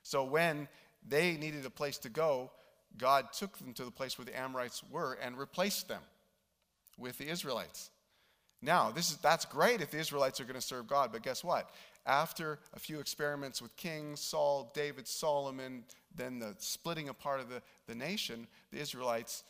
So 0.02 0.24
when 0.24 0.68
they 1.06 1.36
needed 1.36 1.66
a 1.66 1.70
place 1.70 1.98
to 1.98 2.08
go, 2.08 2.50
God 2.96 3.26
took 3.34 3.58
them 3.58 3.74
to 3.74 3.84
the 3.84 3.90
place 3.90 4.16
where 4.16 4.24
the 4.24 4.38
Amorites 4.38 4.82
were 4.90 5.18
and 5.22 5.36
replaced 5.36 5.88
them 5.88 6.00
with 6.96 7.18
the 7.18 7.28
Israelites. 7.28 7.90
Now, 8.62 8.90
this 8.90 9.10
is, 9.10 9.16
that's 9.18 9.44
great 9.44 9.80
if 9.80 9.90
the 9.90 9.98
Israelites 9.98 10.40
are 10.40 10.44
going 10.44 10.54
to 10.54 10.60
serve 10.60 10.86
God, 10.86 11.10
but 11.12 11.22
guess 11.22 11.44
what? 11.44 11.70
After 12.06 12.58
a 12.74 12.78
few 12.78 13.00
experiments 13.00 13.60
with 13.60 13.76
kings, 13.76 14.20
Saul, 14.20 14.70
David, 14.74 15.06
Solomon, 15.06 15.84
then 16.14 16.38
the 16.38 16.54
splitting 16.58 17.08
apart 17.08 17.40
of 17.40 17.48
the, 17.48 17.62
the 17.86 17.94
nation, 17.94 18.46
the 18.72 18.78
Israelites, 18.78 19.42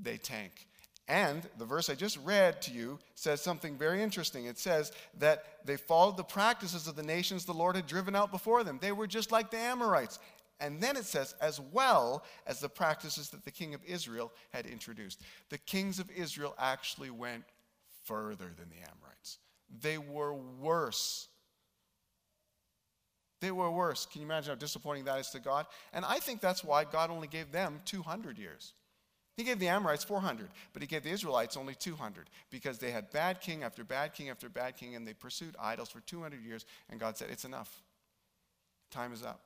they 0.00 0.18
tank. 0.18 0.66
And 1.08 1.42
the 1.56 1.64
verse 1.64 1.88
I 1.88 1.94
just 1.94 2.18
read 2.22 2.60
to 2.62 2.70
you 2.70 2.98
says 3.14 3.40
something 3.40 3.78
very 3.78 4.02
interesting. 4.02 4.44
It 4.44 4.58
says 4.58 4.92
that 5.18 5.44
they 5.64 5.78
followed 5.78 6.18
the 6.18 6.24
practices 6.24 6.86
of 6.86 6.96
the 6.96 7.02
nations 7.02 7.46
the 7.46 7.54
Lord 7.54 7.76
had 7.76 7.86
driven 7.86 8.14
out 8.14 8.30
before 8.30 8.62
them. 8.62 8.78
They 8.80 8.92
were 8.92 9.06
just 9.06 9.32
like 9.32 9.50
the 9.50 9.56
Amorites. 9.56 10.18
And 10.60 10.82
then 10.82 10.96
it 10.96 11.06
says, 11.06 11.34
as 11.40 11.60
well 11.72 12.24
as 12.46 12.60
the 12.60 12.68
practices 12.68 13.30
that 13.30 13.44
the 13.44 13.50
king 13.50 13.72
of 13.72 13.80
Israel 13.86 14.32
had 14.52 14.66
introduced. 14.66 15.22
The 15.48 15.58
kings 15.58 15.98
of 15.98 16.10
Israel 16.10 16.54
actually 16.58 17.10
went 17.10 17.44
further 18.08 18.46
than 18.56 18.70
the 18.70 18.90
Amorites, 18.90 19.38
they 19.82 19.98
were 19.98 20.34
worse. 20.34 21.28
They 23.40 23.52
were 23.52 23.70
worse. 23.70 24.06
Can 24.06 24.22
you 24.22 24.26
imagine 24.26 24.50
how 24.50 24.56
disappointing 24.56 25.04
that 25.04 25.20
is 25.20 25.30
to 25.30 25.38
God? 25.38 25.66
And 25.92 26.04
I 26.04 26.18
think 26.18 26.40
that's 26.40 26.64
why 26.64 26.84
God 26.84 27.10
only 27.10 27.28
gave 27.28 27.52
them 27.52 27.80
200 27.84 28.38
years. 28.38 28.72
He 29.36 29.44
gave 29.44 29.60
the 29.60 29.68
Amorites 29.68 30.02
400, 30.02 30.48
but 30.72 30.82
he 30.82 30.88
gave 30.88 31.04
the 31.04 31.10
Israelites 31.10 31.56
only 31.56 31.76
200 31.76 32.28
because 32.50 32.78
they 32.78 32.90
had 32.90 33.12
bad 33.12 33.40
king 33.40 33.62
after 33.62 33.84
bad 33.84 34.12
king 34.12 34.30
after 34.30 34.48
bad 34.48 34.76
king 34.76 34.96
and 34.96 35.06
they 35.06 35.14
pursued 35.14 35.54
idols 35.60 35.90
for 35.90 36.00
200 36.00 36.42
years. 36.42 36.66
And 36.90 36.98
God 36.98 37.16
said, 37.16 37.28
It's 37.30 37.44
enough. 37.44 37.82
Time 38.90 39.12
is 39.12 39.22
up. 39.22 39.40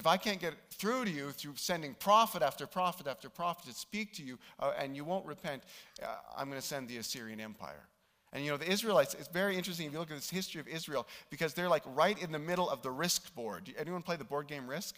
If 0.00 0.06
I 0.06 0.16
can't 0.16 0.40
get 0.40 0.54
through 0.70 1.04
to 1.04 1.10
you 1.10 1.30
through 1.30 1.56
sending 1.56 1.92
prophet 1.92 2.40
after 2.40 2.66
prophet 2.66 3.06
after 3.06 3.28
prophet 3.28 3.66
to 3.66 3.74
speak 3.74 4.14
to 4.14 4.22
you 4.22 4.38
uh, 4.58 4.72
and 4.78 4.96
you 4.96 5.04
won't 5.04 5.26
repent, 5.26 5.62
uh, 6.02 6.06
I'm 6.34 6.48
going 6.48 6.58
to 6.58 6.66
send 6.66 6.88
the 6.88 6.96
Assyrian 6.96 7.38
Empire. 7.38 7.86
And 8.32 8.42
you 8.42 8.50
know, 8.50 8.56
the 8.56 8.70
Israelites, 8.70 9.12
it's 9.12 9.28
very 9.28 9.58
interesting 9.58 9.86
if 9.86 9.92
you 9.92 9.98
look 9.98 10.10
at 10.10 10.16
this 10.16 10.30
history 10.30 10.58
of 10.58 10.68
Israel 10.68 11.06
because 11.28 11.52
they're 11.52 11.68
like 11.68 11.82
right 11.84 12.18
in 12.22 12.32
the 12.32 12.38
middle 12.38 12.70
of 12.70 12.80
the 12.80 12.90
risk 12.90 13.34
board. 13.34 13.70
Anyone 13.78 14.00
play 14.00 14.16
the 14.16 14.24
board 14.24 14.46
game 14.46 14.66
Risk? 14.66 14.96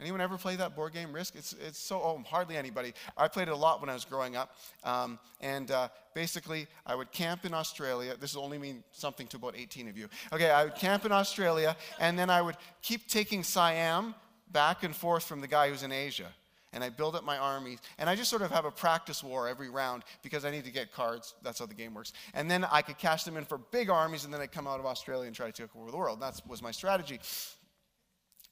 Anyone 0.00 0.20
ever 0.22 0.38
play 0.38 0.56
that 0.56 0.74
board 0.74 0.94
game 0.94 1.12
Risk? 1.12 1.34
It's, 1.36 1.54
it's 1.66 1.78
so, 1.78 1.96
oh, 1.96 2.22
hardly 2.26 2.56
anybody. 2.56 2.94
I 3.16 3.28
played 3.28 3.48
it 3.48 3.52
a 3.52 3.56
lot 3.56 3.80
when 3.80 3.90
I 3.90 3.94
was 3.94 4.04
growing 4.04 4.34
up. 4.34 4.56
Um, 4.82 5.18
and 5.40 5.70
uh, 5.70 5.88
basically, 6.14 6.66
I 6.86 6.94
would 6.94 7.12
camp 7.12 7.44
in 7.44 7.52
Australia. 7.52 8.14
This 8.18 8.34
will 8.34 8.44
only 8.44 8.58
mean 8.58 8.82
something 8.92 9.26
to 9.28 9.36
about 9.36 9.56
18 9.56 9.88
of 9.88 9.98
you. 9.98 10.08
Okay, 10.32 10.50
I 10.50 10.64
would 10.64 10.76
camp 10.76 11.04
in 11.04 11.12
Australia, 11.12 11.76
and 11.98 12.18
then 12.18 12.30
I 12.30 12.40
would 12.40 12.56
keep 12.80 13.08
taking 13.08 13.44
Siam 13.44 14.14
back 14.50 14.84
and 14.84 14.96
forth 14.96 15.24
from 15.24 15.42
the 15.42 15.48
guy 15.48 15.68
who's 15.68 15.82
in 15.82 15.92
Asia. 15.92 16.28
And 16.72 16.84
I 16.84 16.88
build 16.88 17.16
up 17.16 17.24
my 17.24 17.36
armies, 17.36 17.80
and 17.98 18.08
I 18.08 18.14
just 18.14 18.30
sort 18.30 18.42
of 18.42 18.52
have 18.52 18.64
a 18.64 18.70
practice 18.70 19.24
war 19.24 19.48
every 19.48 19.68
round 19.68 20.04
because 20.22 20.44
I 20.44 20.52
need 20.52 20.64
to 20.64 20.70
get 20.70 20.92
cards. 20.92 21.34
That's 21.42 21.58
how 21.58 21.66
the 21.66 21.74
game 21.74 21.94
works. 21.94 22.12
And 22.32 22.48
then 22.48 22.64
I 22.64 22.80
could 22.80 22.96
cash 22.96 23.24
them 23.24 23.36
in 23.36 23.44
for 23.44 23.58
big 23.58 23.90
armies, 23.90 24.24
and 24.24 24.32
then 24.32 24.40
I'd 24.40 24.52
come 24.52 24.68
out 24.68 24.78
of 24.78 24.86
Australia 24.86 25.26
and 25.26 25.34
try 25.34 25.46
to 25.46 25.52
take 25.52 25.74
over 25.76 25.90
the 25.90 25.96
world. 25.96 26.20
That 26.20 26.40
was 26.46 26.62
my 26.62 26.70
strategy. 26.70 27.18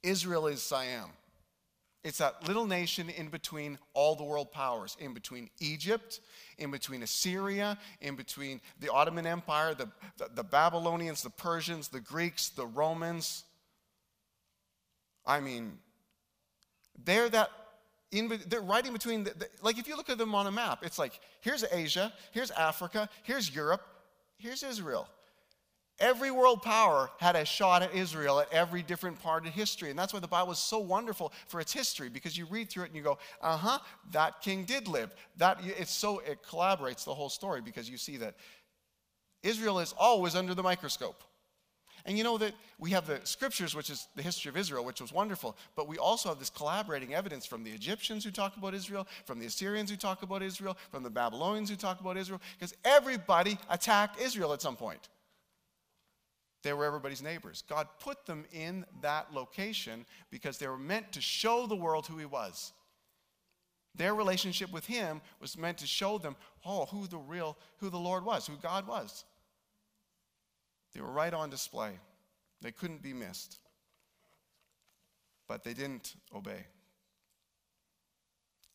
Israel 0.02 0.48
is 0.48 0.62
Siam. 0.62 1.10
It's 2.04 2.18
that 2.18 2.46
little 2.46 2.66
nation 2.66 3.10
in 3.10 3.28
between 3.28 3.78
all 3.92 4.14
the 4.14 4.22
world 4.22 4.52
powers, 4.52 4.96
in 5.00 5.14
between 5.14 5.50
Egypt, 5.58 6.20
in 6.56 6.70
between 6.70 7.02
Assyria, 7.02 7.76
in 8.00 8.14
between 8.14 8.60
the 8.80 8.92
Ottoman 8.92 9.26
Empire, 9.26 9.74
the, 9.74 9.88
the, 10.16 10.28
the 10.34 10.44
Babylonians, 10.44 11.22
the 11.22 11.30
Persians, 11.30 11.88
the 11.88 12.00
Greeks, 12.00 12.50
the 12.50 12.66
Romans. 12.66 13.44
I 15.26 15.40
mean, 15.40 15.78
they're 17.04 17.28
that 17.30 17.50
in, 18.10 18.40
they're 18.46 18.60
right 18.60 18.86
in 18.86 18.92
between. 18.92 19.24
The, 19.24 19.30
the, 19.30 19.48
like 19.60 19.78
if 19.78 19.88
you 19.88 19.96
look 19.96 20.08
at 20.08 20.18
them 20.18 20.34
on 20.34 20.46
a 20.46 20.52
map, 20.52 20.84
it's 20.84 20.98
like 20.98 21.20
here's 21.40 21.64
Asia, 21.70 22.12
here's 22.30 22.50
Africa, 22.52 23.08
here's 23.24 23.54
Europe, 23.54 23.82
here's 24.38 24.62
Israel. 24.62 25.08
Every 26.00 26.30
world 26.30 26.62
power 26.62 27.10
had 27.18 27.34
a 27.34 27.44
shot 27.44 27.82
at 27.82 27.92
Israel 27.92 28.38
at 28.38 28.52
every 28.52 28.82
different 28.82 29.20
part 29.20 29.46
of 29.46 29.52
history. 29.52 29.90
And 29.90 29.98
that's 29.98 30.12
why 30.12 30.20
the 30.20 30.28
Bible 30.28 30.52
is 30.52 30.58
so 30.58 30.78
wonderful 30.78 31.32
for 31.48 31.60
its 31.60 31.72
history, 31.72 32.08
because 32.08 32.38
you 32.38 32.46
read 32.46 32.70
through 32.70 32.84
it 32.84 32.86
and 32.86 32.96
you 32.96 33.02
go, 33.02 33.18
uh 33.42 33.56
huh, 33.56 33.78
that 34.12 34.40
king 34.40 34.64
did 34.64 34.86
live. 34.86 35.12
That, 35.38 35.58
it's 35.64 35.90
so, 35.90 36.20
it 36.20 36.38
collaborates 36.48 37.04
the 37.04 37.14
whole 37.14 37.28
story 37.28 37.60
because 37.60 37.90
you 37.90 37.96
see 37.96 38.16
that 38.18 38.36
Israel 39.42 39.80
is 39.80 39.92
always 39.98 40.36
under 40.36 40.54
the 40.54 40.62
microscope. 40.62 41.24
And 42.04 42.16
you 42.16 42.22
know 42.22 42.38
that 42.38 42.54
we 42.78 42.90
have 42.92 43.06
the 43.06 43.20
scriptures, 43.24 43.74
which 43.74 43.90
is 43.90 44.06
the 44.14 44.22
history 44.22 44.48
of 44.48 44.56
Israel, 44.56 44.84
which 44.84 45.00
was 45.00 45.12
wonderful, 45.12 45.56
but 45.74 45.88
we 45.88 45.98
also 45.98 46.28
have 46.28 46.38
this 46.38 46.48
collaborating 46.48 47.12
evidence 47.12 47.44
from 47.44 47.64
the 47.64 47.70
Egyptians 47.70 48.24
who 48.24 48.30
talk 48.30 48.56
about 48.56 48.72
Israel, 48.72 49.06
from 49.26 49.40
the 49.40 49.46
Assyrians 49.46 49.90
who 49.90 49.96
talk 49.96 50.22
about 50.22 50.42
Israel, 50.42 50.78
from 50.90 51.02
the 51.02 51.10
Babylonians 51.10 51.68
who 51.68 51.76
talk 51.76 52.00
about 52.00 52.16
Israel, 52.16 52.40
because 52.56 52.74
everybody 52.84 53.58
attacked 53.68 54.20
Israel 54.20 54.52
at 54.52 54.62
some 54.62 54.76
point. 54.76 55.08
They 56.68 56.74
were 56.74 56.84
everybody's 56.84 57.22
neighbors. 57.22 57.64
God 57.66 57.88
put 57.98 58.26
them 58.26 58.44
in 58.52 58.84
that 59.00 59.32
location 59.32 60.04
because 60.28 60.58
they 60.58 60.68
were 60.68 60.76
meant 60.76 61.12
to 61.12 61.20
show 61.22 61.66
the 61.66 61.74
world 61.74 62.06
who 62.06 62.18
He 62.18 62.26
was. 62.26 62.74
Their 63.94 64.14
relationship 64.14 64.70
with 64.70 64.84
Him 64.84 65.22
was 65.40 65.56
meant 65.56 65.78
to 65.78 65.86
show 65.86 66.18
them, 66.18 66.36
oh, 66.66 66.84
who 66.84 67.06
the 67.06 67.16
real, 67.16 67.56
who 67.78 67.88
the 67.88 67.96
Lord 67.96 68.22
was, 68.22 68.46
who 68.46 68.56
God 68.60 68.86
was. 68.86 69.24
They 70.92 71.00
were 71.00 71.10
right 71.10 71.32
on 71.32 71.48
display. 71.48 71.92
They 72.60 72.70
couldn't 72.70 73.00
be 73.00 73.14
missed. 73.14 73.60
But 75.46 75.64
they 75.64 75.72
didn't 75.72 76.16
obey. 76.36 76.66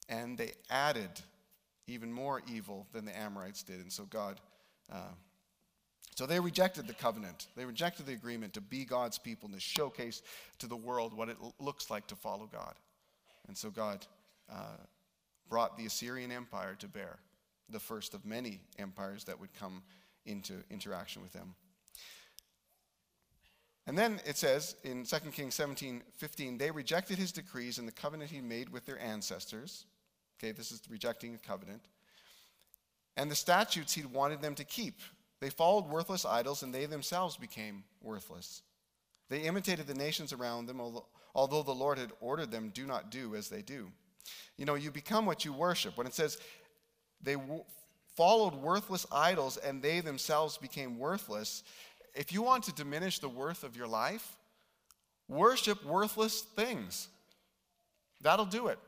And 0.09 0.35
they 0.35 0.53
added 0.71 1.11
even 1.85 2.11
more 2.11 2.41
evil 2.51 2.87
than 2.91 3.05
the 3.05 3.15
Amorites 3.15 3.61
did. 3.61 3.81
And 3.81 3.93
so 3.93 4.05
God 4.05 4.41
uh, 4.91 5.13
So 6.15 6.25
they 6.25 6.39
rejected 6.39 6.87
the 6.87 6.93
covenant. 6.93 7.47
They 7.55 7.65
rejected 7.65 8.05
the 8.05 8.13
agreement 8.13 8.53
to 8.53 8.61
be 8.61 8.85
God's 8.85 9.17
people 9.17 9.47
and 9.47 9.55
to 9.55 9.61
showcase 9.61 10.21
to 10.59 10.67
the 10.67 10.75
world 10.75 11.13
what 11.13 11.29
it 11.29 11.37
looks 11.59 11.89
like 11.89 12.07
to 12.07 12.15
follow 12.15 12.47
God. 12.51 12.75
And 13.47 13.57
so 13.57 13.69
God 13.69 14.05
uh, 14.51 14.77
brought 15.49 15.77
the 15.77 15.85
Assyrian 15.85 16.31
Empire 16.31 16.75
to 16.79 16.87
bear, 16.87 17.17
the 17.69 17.79
first 17.79 18.13
of 18.13 18.25
many 18.25 18.61
empires 18.77 19.23
that 19.25 19.39
would 19.39 19.53
come 19.53 19.81
into 20.25 20.53
interaction 20.69 21.21
with 21.21 21.33
them. 21.33 21.55
And 23.85 23.97
then 23.97 24.21
it 24.25 24.37
says 24.37 24.75
in 24.83 25.03
2 25.03 25.17
Kings 25.31 25.55
17 25.55 26.03
15, 26.17 26.57
they 26.57 26.71
rejected 26.71 27.17
his 27.17 27.31
decrees 27.31 27.79
and 27.79 27.87
the 27.87 27.91
covenant 27.91 28.31
he 28.31 28.39
made 28.39 28.69
with 28.69 28.85
their 28.85 28.99
ancestors. 28.99 29.85
Okay, 30.39 30.51
this 30.51 30.71
is 30.71 30.81
rejecting 30.89 31.35
a 31.35 31.37
covenant. 31.37 31.81
And 33.17 33.29
the 33.29 33.35
statutes 33.35 33.93
he 33.93 34.05
wanted 34.05 34.41
them 34.41 34.55
to 34.55 34.63
keep. 34.63 35.01
They 35.43 35.49
followed 35.49 35.89
worthless 35.89 36.23
idols 36.23 36.63
and 36.63 36.73
they 36.73 36.85
themselves 36.85 37.35
became 37.35 37.83
worthless. 38.01 38.61
They 39.27 39.39
imitated 39.39 39.87
the 39.87 39.93
nations 39.93 40.31
around 40.31 40.67
them, 40.67 40.79
although 41.35 41.63
the 41.63 41.73
Lord 41.73 41.97
had 41.97 42.13
ordered 42.21 42.49
them, 42.49 42.71
do 42.73 42.85
not 42.85 43.11
do 43.11 43.35
as 43.35 43.49
they 43.49 43.61
do. 43.61 43.91
You 44.55 44.63
know, 44.63 44.75
you 44.75 44.89
become 44.89 45.25
what 45.25 45.43
you 45.43 45.51
worship. 45.51 45.97
When 45.97 46.07
it 46.07 46.13
says 46.13 46.37
they 47.21 47.33
w- 47.33 47.65
followed 48.15 48.55
worthless 48.55 49.05
idols 49.11 49.57
and 49.57 49.81
they 49.81 49.99
themselves 49.99 50.57
became 50.57 50.97
worthless, 50.97 51.63
if 52.15 52.31
you 52.31 52.41
want 52.41 52.63
to 52.63 52.71
diminish 52.73 53.19
the 53.19 53.27
worth 53.27 53.65
of 53.65 53.75
your 53.75 53.87
life, 53.87 54.37
worship 55.27 55.83
worthless 55.83 56.39
things. 56.41 57.09
That'll 58.21 58.45
do 58.45 58.67
it. 58.67 58.79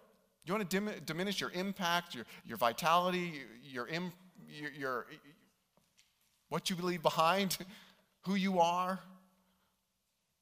You 0.45 0.53
want 0.53 0.69
to 0.69 0.79
dim- 0.79 1.01
diminish 1.05 1.41
your 1.41 1.51
impact, 1.51 2.15
your, 2.15 2.23
your 2.45 2.55
vitality, 2.55 3.41
your, 3.61 3.89
your, 3.89 4.71
your, 4.71 5.05
what 6.49 6.69
you 6.69 6.75
leave 6.77 7.01
behind, 7.01 7.57
who 8.21 8.35
you 8.35 8.59
are? 8.59 8.99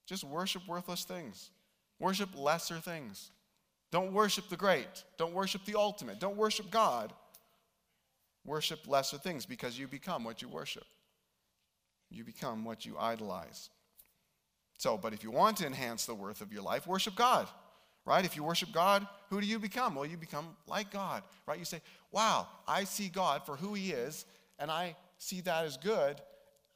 Just 0.06 0.24
worship 0.24 0.68
worthless 0.68 1.04
things. 1.04 1.50
Worship 2.00 2.30
lesser 2.36 2.78
things. 2.80 3.32
Don't 3.92 4.12
worship 4.12 4.50
the 4.50 4.58
great. 4.58 5.04
Don't 5.18 5.34
worship 5.34 5.66
the 5.66 5.76
ultimate. 5.76 6.20
Don't 6.20 6.36
worship 6.36 6.70
God. 6.72 7.14
Worship 8.46 8.80
lesser 8.88 9.18
things 9.18 9.46
because 9.46 9.80
you 9.80 9.88
become 9.88 10.24
what 10.24 10.42
you 10.42 10.50
worship 10.50 10.86
you 12.14 12.24
become 12.24 12.64
what 12.64 12.86
you 12.86 12.96
idolize. 12.98 13.70
So, 14.78 14.98
but 14.98 15.14
if 15.14 15.24
you 15.24 15.32
want 15.32 15.58
to 15.58 15.66
enhance 15.66 16.06
the 16.06 16.14
worth 16.14 16.42
of 16.42 16.52
your 16.52 16.62
life, 16.62 16.88
worship 16.88 17.16
God, 17.16 17.48
right? 18.06 18.24
If 18.24 18.36
you 18.36 18.44
worship 18.44 18.72
God, 18.72 19.08
who 19.30 19.42
do 19.42 19.48
you 19.48 19.60
become? 19.60 19.96
Well, 19.96 20.06
you 20.06 20.18
become 20.18 20.56
like 20.68 20.92
God, 20.92 21.24
right? 21.48 21.58
You 21.58 21.66
say, 21.66 21.82
wow, 22.12 22.48
I 22.68 22.84
see 22.84 23.10
God 23.10 23.46
for 23.46 23.56
who 23.56 23.74
He 23.74 23.92
is, 23.92 24.26
and 24.60 24.70
I 24.70 24.96
see 25.24 25.42
that 25.42 25.66
as 25.66 25.78
good, 25.78 26.22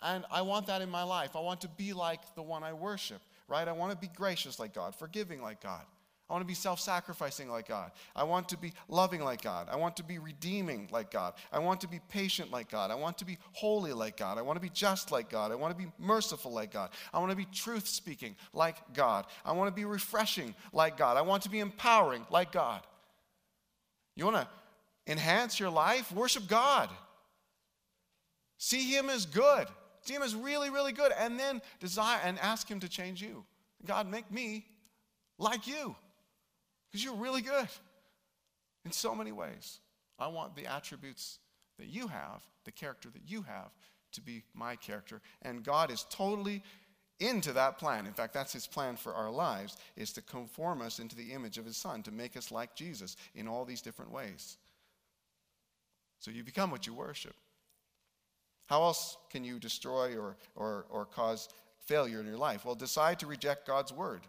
and 0.02 0.26
I 0.32 0.42
want 0.42 0.68
that 0.68 0.82
in 0.82 0.90
my 0.90 1.04
life. 1.04 1.36
I 1.36 1.42
want 1.42 1.62
to 1.62 1.68
be 1.68 1.94
like 1.94 2.36
the 2.36 2.42
one 2.42 2.64
I 2.64 2.74
worship, 2.74 3.22
right? 3.48 3.68
I 3.68 3.72
want 3.72 3.92
to 3.92 3.98
be 3.98 4.08
gracious 4.16 4.60
like 4.60 4.74
God, 4.74 4.96
forgiving 4.96 5.42
like 5.42 5.62
God. 5.62 5.84
I 6.30 6.34
want 6.34 6.44
to 6.44 6.48
be 6.48 6.56
self 6.56 6.82
sacrificing 6.82 7.50
like 7.50 7.70
God. 7.70 7.92
I 8.14 8.24
want 8.24 8.50
to 8.50 8.58
be 8.58 8.74
loving 8.90 9.22
like 9.22 9.42
God. 9.42 9.70
I 9.72 9.78
want 9.78 9.96
to 9.98 10.04
be 10.04 10.20
redeeming 10.20 10.90
like 10.92 11.10
God. 11.10 11.36
I 11.54 11.60
want 11.60 11.80
to 11.82 11.88
be 11.88 12.02
patient 12.10 12.52
like 12.52 12.70
God. 12.70 12.92
I 12.92 12.96
want 12.96 13.18
to 13.20 13.26
be 13.26 13.38
holy 13.54 13.94
like 13.94 14.18
God. 14.18 14.38
I 14.38 14.42
want 14.42 14.58
to 14.58 14.62
be 14.62 14.70
just 14.70 15.10
like 15.10 15.30
God. 15.30 15.54
I 15.54 15.56
want 15.56 15.78
to 15.78 15.82
be 15.82 15.90
merciful 15.98 16.52
like 16.52 16.74
God. 16.74 16.90
I 17.14 17.20
want 17.20 17.32
to 17.32 17.38
be 17.38 17.48
truth 17.54 17.88
speaking 17.88 18.36
like 18.54 18.76
God. 18.94 19.26
I 19.46 19.54
want 19.54 19.70
to 19.70 19.74
be 19.74 19.86
refreshing 19.86 20.54
like 20.74 20.98
God. 20.98 21.16
I 21.16 21.22
want 21.22 21.44
to 21.44 21.50
be 21.50 21.60
empowering 21.60 22.26
like 22.30 22.52
God. 22.52 22.82
You 24.16 24.26
want 24.26 24.38
to 24.38 24.48
enhance 25.12 25.62
your 25.62 25.70
life? 25.70 26.12
Worship 26.12 26.48
God. 26.48 26.90
See 28.58 28.92
Him 28.96 29.10
as 29.10 29.26
good. 29.26 29.68
See 30.02 30.14
Him 30.14 30.24
as 30.24 30.36
really, 30.36 30.70
really 30.70 30.94
good. 30.94 31.12
And 31.18 31.40
then 31.40 31.62
desire 31.80 32.20
and 32.24 32.40
ask 32.40 32.70
Him 32.70 32.80
to 32.80 32.90
change 32.90 33.22
you. 33.22 33.46
God, 33.86 34.10
make 34.10 34.32
me 34.32 34.66
like 35.38 35.68
you. 35.68 35.96
Because 36.90 37.04
you're 37.04 37.16
really 37.16 37.42
good 37.42 37.68
in 38.86 38.92
so 38.92 39.14
many 39.14 39.32
ways. 39.32 39.80
I 40.18 40.28
want 40.28 40.56
the 40.56 40.66
attributes 40.66 41.40
that 41.78 41.88
you 41.88 42.08
have, 42.08 42.42
the 42.66 42.72
character 42.72 43.10
that 43.10 43.22
you 43.28 43.44
have, 43.44 43.72
to 44.14 44.22
be 44.22 44.44
my 44.54 44.76
character. 44.76 45.22
And 45.42 45.64
God 45.64 45.92
is 45.92 46.06
totally 46.10 46.64
into 47.20 47.54
that 47.54 47.78
plan. 47.78 48.06
In 48.06 48.14
fact, 48.14 48.34
that's 48.34 48.54
his 48.54 48.68
plan 48.68 48.96
for 48.96 49.14
our 49.14 49.30
lives 49.30 49.78
is 49.96 50.12
to 50.14 50.22
conform 50.22 50.82
us 50.82 51.00
into 51.00 51.16
the 51.16 51.34
image 51.34 51.58
of 51.58 51.66
his 51.66 51.78
son, 51.78 52.04
to 52.04 52.12
make 52.12 52.38
us 52.38 52.52
like 52.52 52.76
Jesus 52.76 53.18
in 53.36 53.48
all 53.48 53.66
these 53.66 53.82
different 53.82 54.12
ways. 54.12 54.58
So 56.20 56.32
you 56.32 56.44
become 56.44 56.72
what 56.72 56.88
you 56.88 56.94
worship. 56.94 57.36
How 58.68 58.84
else 58.84 59.18
can 59.30 59.44
you 59.44 59.60
destroy 59.60 60.18
or, 60.18 60.36
or, 60.56 60.86
or 60.90 61.06
cause 61.06 61.50
failure 61.86 62.20
in 62.20 62.28
your 62.28 62.38
life? 62.38 62.66
Well, 62.66 62.76
decide 62.76 63.20
to 63.20 63.28
reject 63.28 63.66
God's 63.66 63.92
word. 63.92 64.22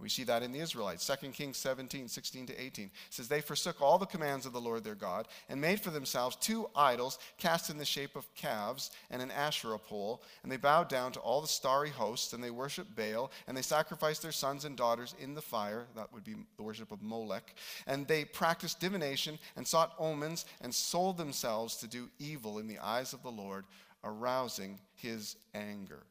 We 0.00 0.08
see 0.08 0.24
that 0.24 0.42
in 0.42 0.52
the 0.52 0.60
Israelites. 0.60 1.06
2 1.06 1.28
Kings 1.28 1.58
17, 1.58 2.08
16 2.08 2.46
to 2.46 2.60
18 2.60 2.86
it 2.86 2.90
says, 3.10 3.28
They 3.28 3.40
forsook 3.40 3.80
all 3.80 3.98
the 3.98 4.06
commands 4.06 4.46
of 4.46 4.52
the 4.52 4.60
Lord 4.60 4.82
their 4.82 4.94
God 4.94 5.28
and 5.48 5.60
made 5.60 5.80
for 5.80 5.90
themselves 5.90 6.36
two 6.36 6.68
idols 6.74 7.18
cast 7.38 7.70
in 7.70 7.78
the 7.78 7.84
shape 7.84 8.16
of 8.16 8.32
calves 8.34 8.90
and 9.10 9.20
an 9.20 9.30
Asherah 9.30 9.78
pole. 9.78 10.22
And 10.42 10.50
they 10.50 10.56
bowed 10.56 10.88
down 10.88 11.12
to 11.12 11.20
all 11.20 11.40
the 11.40 11.48
starry 11.48 11.90
hosts 11.90 12.32
and 12.32 12.42
they 12.42 12.50
worshiped 12.50 12.96
Baal 12.96 13.30
and 13.46 13.56
they 13.56 13.62
sacrificed 13.62 14.22
their 14.22 14.32
sons 14.32 14.64
and 14.64 14.76
daughters 14.76 15.14
in 15.20 15.34
the 15.34 15.42
fire. 15.42 15.86
That 15.94 16.12
would 16.12 16.24
be 16.24 16.36
the 16.56 16.62
worship 16.62 16.92
of 16.92 17.02
Molech. 17.02 17.54
And 17.86 18.06
they 18.06 18.24
practiced 18.24 18.80
divination 18.80 19.38
and 19.56 19.66
sought 19.66 19.94
omens 19.98 20.46
and 20.60 20.74
sold 20.74 21.18
themselves 21.18 21.76
to 21.76 21.86
do 21.86 22.08
evil 22.18 22.58
in 22.58 22.66
the 22.66 22.78
eyes 22.78 23.12
of 23.12 23.22
the 23.22 23.30
Lord, 23.30 23.64
arousing 24.02 24.78
his 24.94 25.36
anger. 25.54 26.02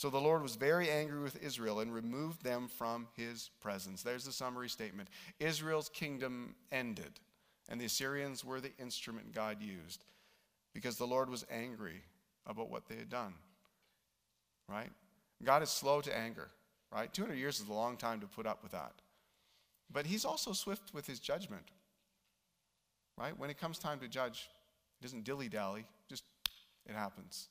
So 0.00 0.08
the 0.08 0.18
Lord 0.18 0.40
was 0.40 0.56
very 0.56 0.88
angry 0.88 1.20
with 1.20 1.44
Israel 1.44 1.80
and 1.80 1.92
removed 1.92 2.42
them 2.42 2.68
from 2.68 3.06
his 3.18 3.50
presence. 3.60 4.02
There's 4.02 4.24
the 4.24 4.32
summary 4.32 4.70
statement. 4.70 5.10
Israel's 5.38 5.90
kingdom 5.90 6.54
ended, 6.72 7.20
and 7.68 7.78
the 7.78 7.84
Assyrians 7.84 8.42
were 8.42 8.62
the 8.62 8.72
instrument 8.78 9.34
God 9.34 9.60
used 9.60 10.06
because 10.72 10.96
the 10.96 11.06
Lord 11.06 11.28
was 11.28 11.44
angry 11.50 12.00
about 12.46 12.70
what 12.70 12.88
they 12.88 12.94
had 12.94 13.10
done. 13.10 13.34
Right? 14.70 14.88
God 15.44 15.62
is 15.62 15.68
slow 15.68 16.00
to 16.00 16.16
anger, 16.16 16.48
right? 16.90 17.12
200 17.12 17.34
years 17.34 17.60
is 17.60 17.68
a 17.68 17.74
long 17.74 17.98
time 17.98 18.20
to 18.20 18.26
put 18.26 18.46
up 18.46 18.62
with 18.62 18.72
that. 18.72 18.94
But 19.92 20.06
he's 20.06 20.24
also 20.24 20.54
swift 20.54 20.94
with 20.94 21.06
his 21.06 21.20
judgment. 21.20 21.72
Right? 23.18 23.38
When 23.38 23.50
it 23.50 23.58
comes 23.58 23.78
time 23.78 24.00
to 24.00 24.08
judge, 24.08 24.48
he 24.98 25.04
doesn't 25.06 25.24
dilly 25.24 25.50
dally, 25.50 25.84
just 26.08 26.24
it 26.88 26.94
happens 26.94 27.50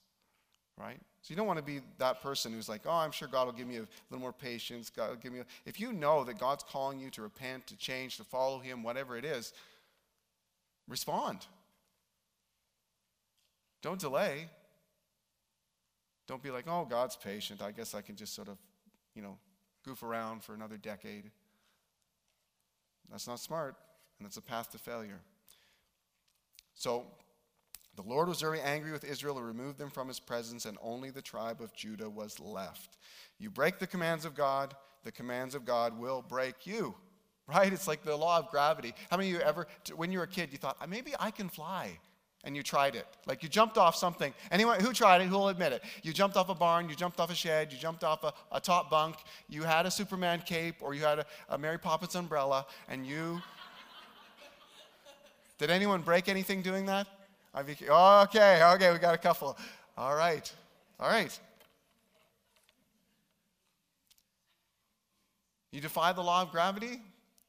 right? 0.79 0.99
So 1.21 1.31
you 1.31 1.35
don't 1.35 1.47
want 1.47 1.59
to 1.59 1.65
be 1.65 1.81
that 1.97 2.21
person 2.21 2.53
who's 2.53 2.69
like, 2.69 2.81
oh, 2.85 2.91
I'm 2.91 3.11
sure 3.11 3.27
God 3.27 3.45
will 3.45 3.53
give 3.53 3.67
me 3.67 3.77
a 3.77 3.85
little 4.09 4.21
more 4.21 4.31
patience. 4.31 4.89
God 4.89 5.09
will 5.09 5.17
give 5.17 5.33
me. 5.33 5.39
A... 5.39 5.45
If 5.65 5.79
you 5.79 5.91
know 5.91 6.23
that 6.23 6.39
God's 6.39 6.63
calling 6.63 6.99
you 6.99 7.09
to 7.11 7.21
repent, 7.21 7.67
to 7.67 7.75
change, 7.75 8.17
to 8.17 8.23
follow 8.23 8.59
Him, 8.59 8.81
whatever 8.81 9.17
it 9.17 9.25
is, 9.25 9.53
respond. 10.87 11.45
Don't 13.81 13.99
delay. 13.99 14.47
Don't 16.27 16.41
be 16.41 16.51
like, 16.51 16.65
oh, 16.67 16.85
God's 16.89 17.15
patient. 17.15 17.61
I 17.61 17.71
guess 17.71 17.93
I 17.93 18.01
can 18.01 18.15
just 18.15 18.33
sort 18.33 18.47
of, 18.47 18.57
you 19.15 19.21
know, 19.21 19.37
goof 19.83 20.03
around 20.03 20.43
for 20.43 20.53
another 20.53 20.77
decade. 20.77 21.31
That's 23.11 23.27
not 23.27 23.39
smart, 23.39 23.75
and 24.19 24.25
that's 24.25 24.37
a 24.37 24.41
path 24.41 24.71
to 24.71 24.77
failure. 24.77 25.19
So 26.75 27.07
the 27.95 28.03
Lord 28.03 28.27
was 28.27 28.39
very 28.39 28.61
angry 28.61 28.91
with 28.91 29.03
Israel 29.03 29.37
and 29.37 29.45
removed 29.45 29.77
them 29.77 29.89
from 29.89 30.07
his 30.07 30.19
presence, 30.19 30.65
and 30.65 30.77
only 30.81 31.09
the 31.09 31.21
tribe 31.21 31.61
of 31.61 31.73
Judah 31.73 32.09
was 32.09 32.39
left. 32.39 32.97
You 33.39 33.49
break 33.49 33.79
the 33.79 33.87
commands 33.87 34.25
of 34.25 34.35
God, 34.35 34.75
the 35.03 35.11
commands 35.11 35.55
of 35.55 35.65
God 35.65 35.97
will 35.97 36.21
break 36.21 36.65
you. 36.65 36.95
Right? 37.49 37.73
It's 37.73 37.87
like 37.87 38.03
the 38.03 38.15
law 38.15 38.37
of 38.37 38.51
gravity. 38.51 38.93
How 39.09 39.17
many 39.17 39.31
of 39.31 39.37
you 39.37 39.41
ever, 39.41 39.65
when 39.95 40.11
you 40.11 40.19
were 40.19 40.25
a 40.25 40.27
kid, 40.27 40.49
you 40.51 40.59
thought, 40.59 40.87
maybe 40.87 41.15
I 41.19 41.31
can 41.31 41.49
fly? 41.49 41.97
And 42.43 42.55
you 42.55 42.61
tried 42.61 42.95
it. 42.95 43.07
Like 43.25 43.41
you 43.41 43.49
jumped 43.49 43.75
off 43.75 43.95
something. 43.95 44.35
Anyone 44.51 44.79
who 44.79 44.93
tried 44.93 45.21
it, 45.21 45.29
who 45.29 45.35
will 45.35 45.49
admit 45.49 45.73
it? 45.73 45.81
You 46.03 46.13
jumped 46.13 46.37
off 46.37 46.49
a 46.49 46.53
barn, 46.53 46.89
you 46.89 46.95
jumped 46.95 47.19
off 47.19 47.31
a 47.31 47.33
shed, 47.33 47.73
you 47.73 47.79
jumped 47.79 48.03
off 48.03 48.23
a, 48.23 48.33
a 48.51 48.61
top 48.61 48.91
bunk, 48.91 49.15
you 49.47 49.63
had 49.63 49.87
a 49.87 49.89
Superman 49.91 50.43
cape, 50.45 50.75
or 50.81 50.93
you 50.93 51.01
had 51.01 51.17
a, 51.17 51.25
a 51.49 51.57
Mary 51.57 51.79
Poppins 51.79 52.13
umbrella, 52.13 52.67
and 52.87 53.03
you. 53.03 53.41
Did 55.57 55.71
anyone 55.71 56.03
break 56.03 56.29
anything 56.29 56.61
doing 56.61 56.85
that? 56.85 57.07
I 57.53 57.63
oh, 57.89 58.21
okay, 58.23 58.63
okay, 58.63 58.91
we 58.91 58.99
got 58.99 59.15
a 59.15 59.17
couple. 59.17 59.57
All 59.97 60.15
right, 60.15 60.51
all 60.99 61.09
right. 61.09 61.37
You 65.71 65.81
defy 65.81 66.13
the 66.13 66.21
law 66.21 66.41
of 66.41 66.51
gravity, 66.51 67.01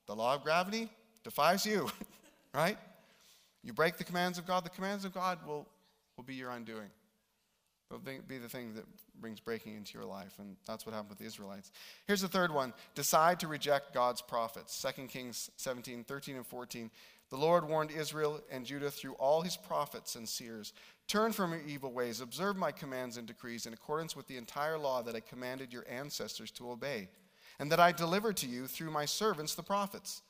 the 0.07 0.15
law 0.15 0.35
of 0.35 0.43
gravity 0.43 0.89
defies 1.25 1.65
you, 1.65 1.91
right? 2.55 2.77
You 3.63 3.73
break 3.73 3.97
the 3.97 4.05
commands 4.05 4.39
of 4.39 4.47
God, 4.47 4.65
the 4.65 4.71
commands 4.71 5.05
of 5.05 5.15
God 5.15 5.39
will, 5.47 5.67
will 6.17 6.25
be 6.25 6.35
your 6.35 6.51
undoing. 6.51 6.89
They'll 7.91 7.99
be 7.99 8.39
the 8.39 8.49
thing 8.49 8.75
that 8.75 8.85
brings 9.21 9.41
breaking 9.41 9.75
into 9.75 9.99
your 9.99 10.07
life, 10.07 10.35
and 10.39 10.57
that's 10.67 10.87
what 10.87 10.95
happened 10.95 11.11
with 11.11 11.19
the 11.19 11.25
Israelites. 11.25 11.73
Here's 12.07 12.21
the 12.21 12.29
third 12.29 12.53
one 12.53 12.73
decide 12.95 13.41
to 13.41 13.49
reject 13.49 13.93
God's 13.93 14.23
prophets. 14.23 14.85
2 14.97 15.07
Kings 15.09 15.51
17, 15.57 16.05
13, 16.05 16.37
and 16.37 16.47
14 16.47 16.91
The 17.31 17.37
Lord 17.37 17.69
warned 17.69 17.93
Israel 17.93 18.41
and 18.51 18.67
Judah 18.67 18.91
through 18.91 19.15
all 19.15 19.43
his 19.43 19.57
prophets 19.57 20.17
and 20.17 20.29
seers 20.29 20.73
Turn 21.11 21.33
from 21.33 21.51
your 21.51 21.63
evil 21.63 21.91
ways, 21.91 22.21
observe 22.21 22.57
my 22.57 22.71
commands 22.71 23.17
and 23.17 23.27
decrees 23.27 23.67
in 23.67 23.73
accordance 23.73 24.15
with 24.15 24.29
the 24.29 24.37
entire 24.37 24.79
law 24.79 25.03
that 25.03 25.17
I 25.17 25.19
commanded 25.19 25.73
your 25.73 25.85
ancestors 25.91 26.53
to 26.53 26.71
obey, 26.71 27.09
and 27.59 27.73
that 27.73 27.81
I 27.81 27.91
delivered 27.91 28.37
to 28.37 28.47
you 28.47 28.69
through 28.69 28.93
my 28.93 29.07
servants 29.07 29.57
the 29.57 29.63
prophets. 29.65 30.23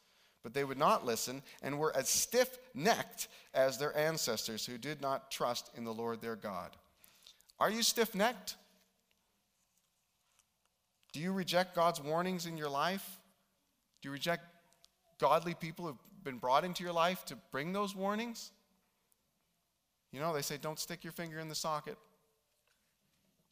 But 0.43 0.55
they 0.55 0.65
would 0.65 0.79
not 0.79 1.05
listen 1.05 1.43
and 1.61 1.79
were 1.79 1.95
as 1.95 2.09
stiff 2.09 2.59
necked 2.73 3.29
as 3.53 3.77
their 3.77 3.95
ancestors 3.95 4.65
who 4.65 4.79
did 4.79 5.03
not 5.03 5.31
trust 5.31 5.71
in 5.77 5.85
the 5.85 5.93
Lord 5.93 6.23
their 6.23 6.35
God. 6.35 6.71
Are 7.59 7.71
you 7.71 7.83
stiff 7.83 8.15
necked? 8.15 8.57
Do 11.13 11.21
you 11.21 11.31
reject 11.31 11.75
God's 11.75 12.01
warnings 12.01 12.47
in 12.47 12.57
your 12.57 12.71
life? 12.71 13.21
Do 14.01 14.09
you 14.09 14.15
reject 14.15 14.45
godly 15.19 15.53
people 15.53 15.89
who've 15.89 16.10
been 16.25 16.39
brought 16.39 16.65
into 16.65 16.83
your 16.83 16.93
life 16.93 17.25
to 17.27 17.37
bring 17.51 17.73
those 17.73 17.95
warnings? 17.95 18.53
You 20.13 20.21
know, 20.21 20.33
they 20.33 20.43
say 20.43 20.59
don't 20.61 20.79
stick 20.79 21.05
your 21.05 21.13
finger 21.13 21.39
in 21.39 21.49
the 21.49 21.55
socket 21.55 21.97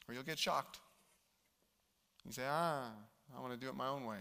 or 0.08 0.14
you'll 0.14 0.24
get 0.24 0.38
shocked. 0.38 0.80
You 2.24 2.32
say, 2.32 2.42
ah, 2.48 2.90
I 3.36 3.40
want 3.40 3.52
to 3.52 3.58
do 3.58 3.68
it 3.68 3.76
my 3.76 3.88
own 3.88 4.04
way. 4.04 4.18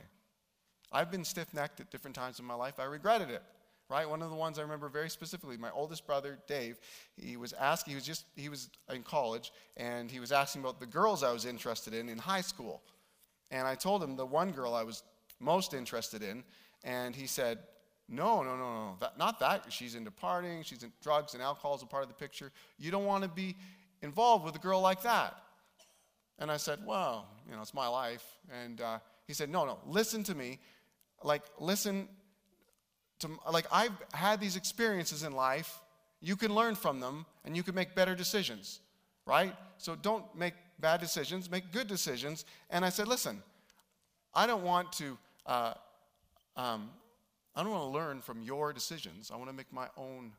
I've 0.91 1.11
been 1.11 1.23
stiff 1.23 1.53
necked 1.53 1.79
at 1.79 1.89
different 1.89 2.15
times 2.15 2.39
in 2.39 2.45
my 2.45 2.53
life. 2.53 2.79
I 2.79 2.85
regretted 2.85 3.29
it, 3.29 3.41
right? 3.89 4.07
One 4.07 4.21
of 4.21 4.29
the 4.29 4.35
ones 4.35 4.59
I 4.59 4.61
remember 4.61 4.87
very 4.89 5.09
specifically, 5.09 5.57
my 5.57 5.71
oldest 5.71 6.05
brother, 6.05 6.37
Dave, 6.47 6.79
he 7.15 7.37
was 7.37 7.53
asking, 7.53 7.91
he 7.91 7.95
was 7.95 8.05
just, 8.05 8.25
he 8.35 8.49
was 8.49 8.69
in 8.93 9.03
college, 9.03 9.51
and 9.75 10.09
he 10.11 10.19
was 10.19 10.31
asking 10.31 10.61
about 10.61 10.79
the 10.79 10.85
girls 10.85 11.23
I 11.23 11.33
was 11.33 11.45
interested 11.45 11.93
in 11.93 12.09
in 12.09 12.17
high 12.17 12.41
school. 12.41 12.83
And 13.51 13.67
I 13.67 13.75
told 13.75 14.03
him 14.03 14.15
the 14.15 14.25
one 14.25 14.51
girl 14.51 14.73
I 14.73 14.83
was 14.83 15.03
most 15.39 15.73
interested 15.73 16.23
in, 16.23 16.43
and 16.83 17.15
he 17.15 17.27
said, 17.27 17.59
no, 18.09 18.41
no, 18.41 18.55
no, 18.55 18.73
no. 18.73 18.95
That, 18.99 19.17
not 19.17 19.39
that. 19.39 19.65
She's 19.69 19.95
into 19.95 20.11
partying. 20.11 20.65
She's 20.65 20.83
in 20.83 20.91
drugs 21.01 21.33
and 21.33 21.43
alcohol 21.43 21.75
is 21.75 21.83
a 21.83 21.85
part 21.85 22.03
of 22.03 22.09
the 22.09 22.15
picture. 22.15 22.51
You 22.77 22.91
don't 22.91 23.05
want 23.05 23.23
to 23.23 23.29
be 23.29 23.55
involved 24.01 24.45
with 24.45 24.55
a 24.55 24.59
girl 24.59 24.79
like 24.81 25.03
that. 25.03 25.35
And 26.39 26.51
I 26.51 26.57
said, 26.57 26.79
well, 26.85 27.27
you 27.49 27.55
know, 27.55 27.61
it's 27.61 27.73
my 27.73 27.87
life. 27.87 28.23
And 28.63 28.79
uh, 28.79 28.99
he 29.25 29.33
said, 29.33 29.49
no, 29.49 29.65
no, 29.65 29.79
listen 29.85 30.23
to 30.23 30.35
me. 30.35 30.59
Like, 31.23 31.41
listen 31.59 32.07
to, 33.19 33.29
like, 33.51 33.65
I've 33.71 33.93
had 34.13 34.39
these 34.39 34.55
experiences 34.55 35.23
in 35.23 35.33
life. 35.33 35.81
You 36.21 36.35
can 36.35 36.53
learn 36.53 36.75
from 36.75 36.99
them 36.99 37.25
and 37.43 37.57
you 37.57 37.63
can 37.63 37.75
make 37.75 37.95
better 37.95 38.15
decisions, 38.15 38.79
right? 39.25 39.55
So 39.77 39.95
don't 39.95 40.23
make 40.35 40.53
bad 40.79 41.01
decisions, 41.01 41.49
make 41.49 41.71
good 41.71 41.87
decisions. 41.87 42.45
And 42.69 42.85
I 42.85 42.89
said, 42.89 43.07
listen, 43.07 43.41
I 44.33 44.45
don't 44.45 44.63
want 44.63 44.91
to, 44.93 45.17
uh, 45.45 45.73
um, 46.55 46.89
I 47.57 47.63
don't 47.63 47.71
want 47.71 47.85
to 47.85 47.89
learn 47.89 48.21
from 48.21 48.43
your 48.43 48.71
decisions. 48.71 49.31
I 49.33 49.35
want 49.35 49.49
to 49.49 49.55
make 49.55 49.73
my 49.73 49.87
own 49.97 50.31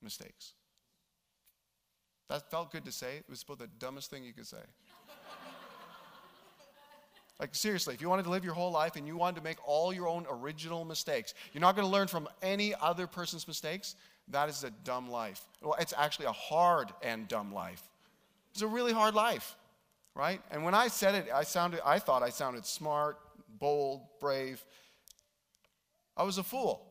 mistakes. 0.00 0.52
That 2.28 2.48
felt 2.48 2.70
good 2.70 2.84
to 2.84 2.92
say. 2.92 3.16
It 3.16 3.24
was 3.28 3.42
about 3.42 3.58
the 3.58 3.66
dumbest 3.80 4.08
thing 4.08 4.22
you 4.22 4.32
could 4.32 4.46
say. 4.46 4.56
like, 7.40 7.56
seriously, 7.56 7.92
if 7.92 8.00
you 8.00 8.08
wanted 8.08 8.22
to 8.22 8.30
live 8.30 8.44
your 8.44 8.54
whole 8.54 8.70
life 8.70 8.94
and 8.94 9.04
you 9.04 9.16
wanted 9.16 9.38
to 9.38 9.42
make 9.42 9.56
all 9.66 9.92
your 9.92 10.06
own 10.06 10.26
original 10.30 10.84
mistakes, 10.84 11.34
you're 11.52 11.60
not 11.60 11.74
going 11.74 11.88
to 11.88 11.92
learn 11.92 12.06
from 12.06 12.28
any 12.40 12.72
other 12.80 13.08
person's 13.08 13.48
mistakes, 13.48 13.96
that 14.28 14.48
is 14.48 14.62
a 14.62 14.70
dumb 14.84 15.10
life. 15.10 15.44
Well, 15.60 15.74
it's 15.80 15.94
actually 15.96 16.26
a 16.26 16.32
hard 16.32 16.92
and 17.02 17.26
dumb 17.26 17.52
life. 17.52 17.82
It's 18.52 18.62
a 18.62 18.68
really 18.68 18.92
hard 18.92 19.16
life, 19.16 19.56
right? 20.14 20.40
And 20.52 20.62
when 20.62 20.74
I 20.74 20.86
said 20.86 21.16
it, 21.16 21.26
I, 21.34 21.42
sounded, 21.42 21.80
I 21.84 21.98
thought 21.98 22.22
I 22.22 22.30
sounded 22.30 22.64
smart, 22.64 23.18
bold, 23.58 24.02
brave. 24.20 24.64
I 26.20 26.22
was 26.22 26.36
a 26.36 26.42
fool 26.42 26.86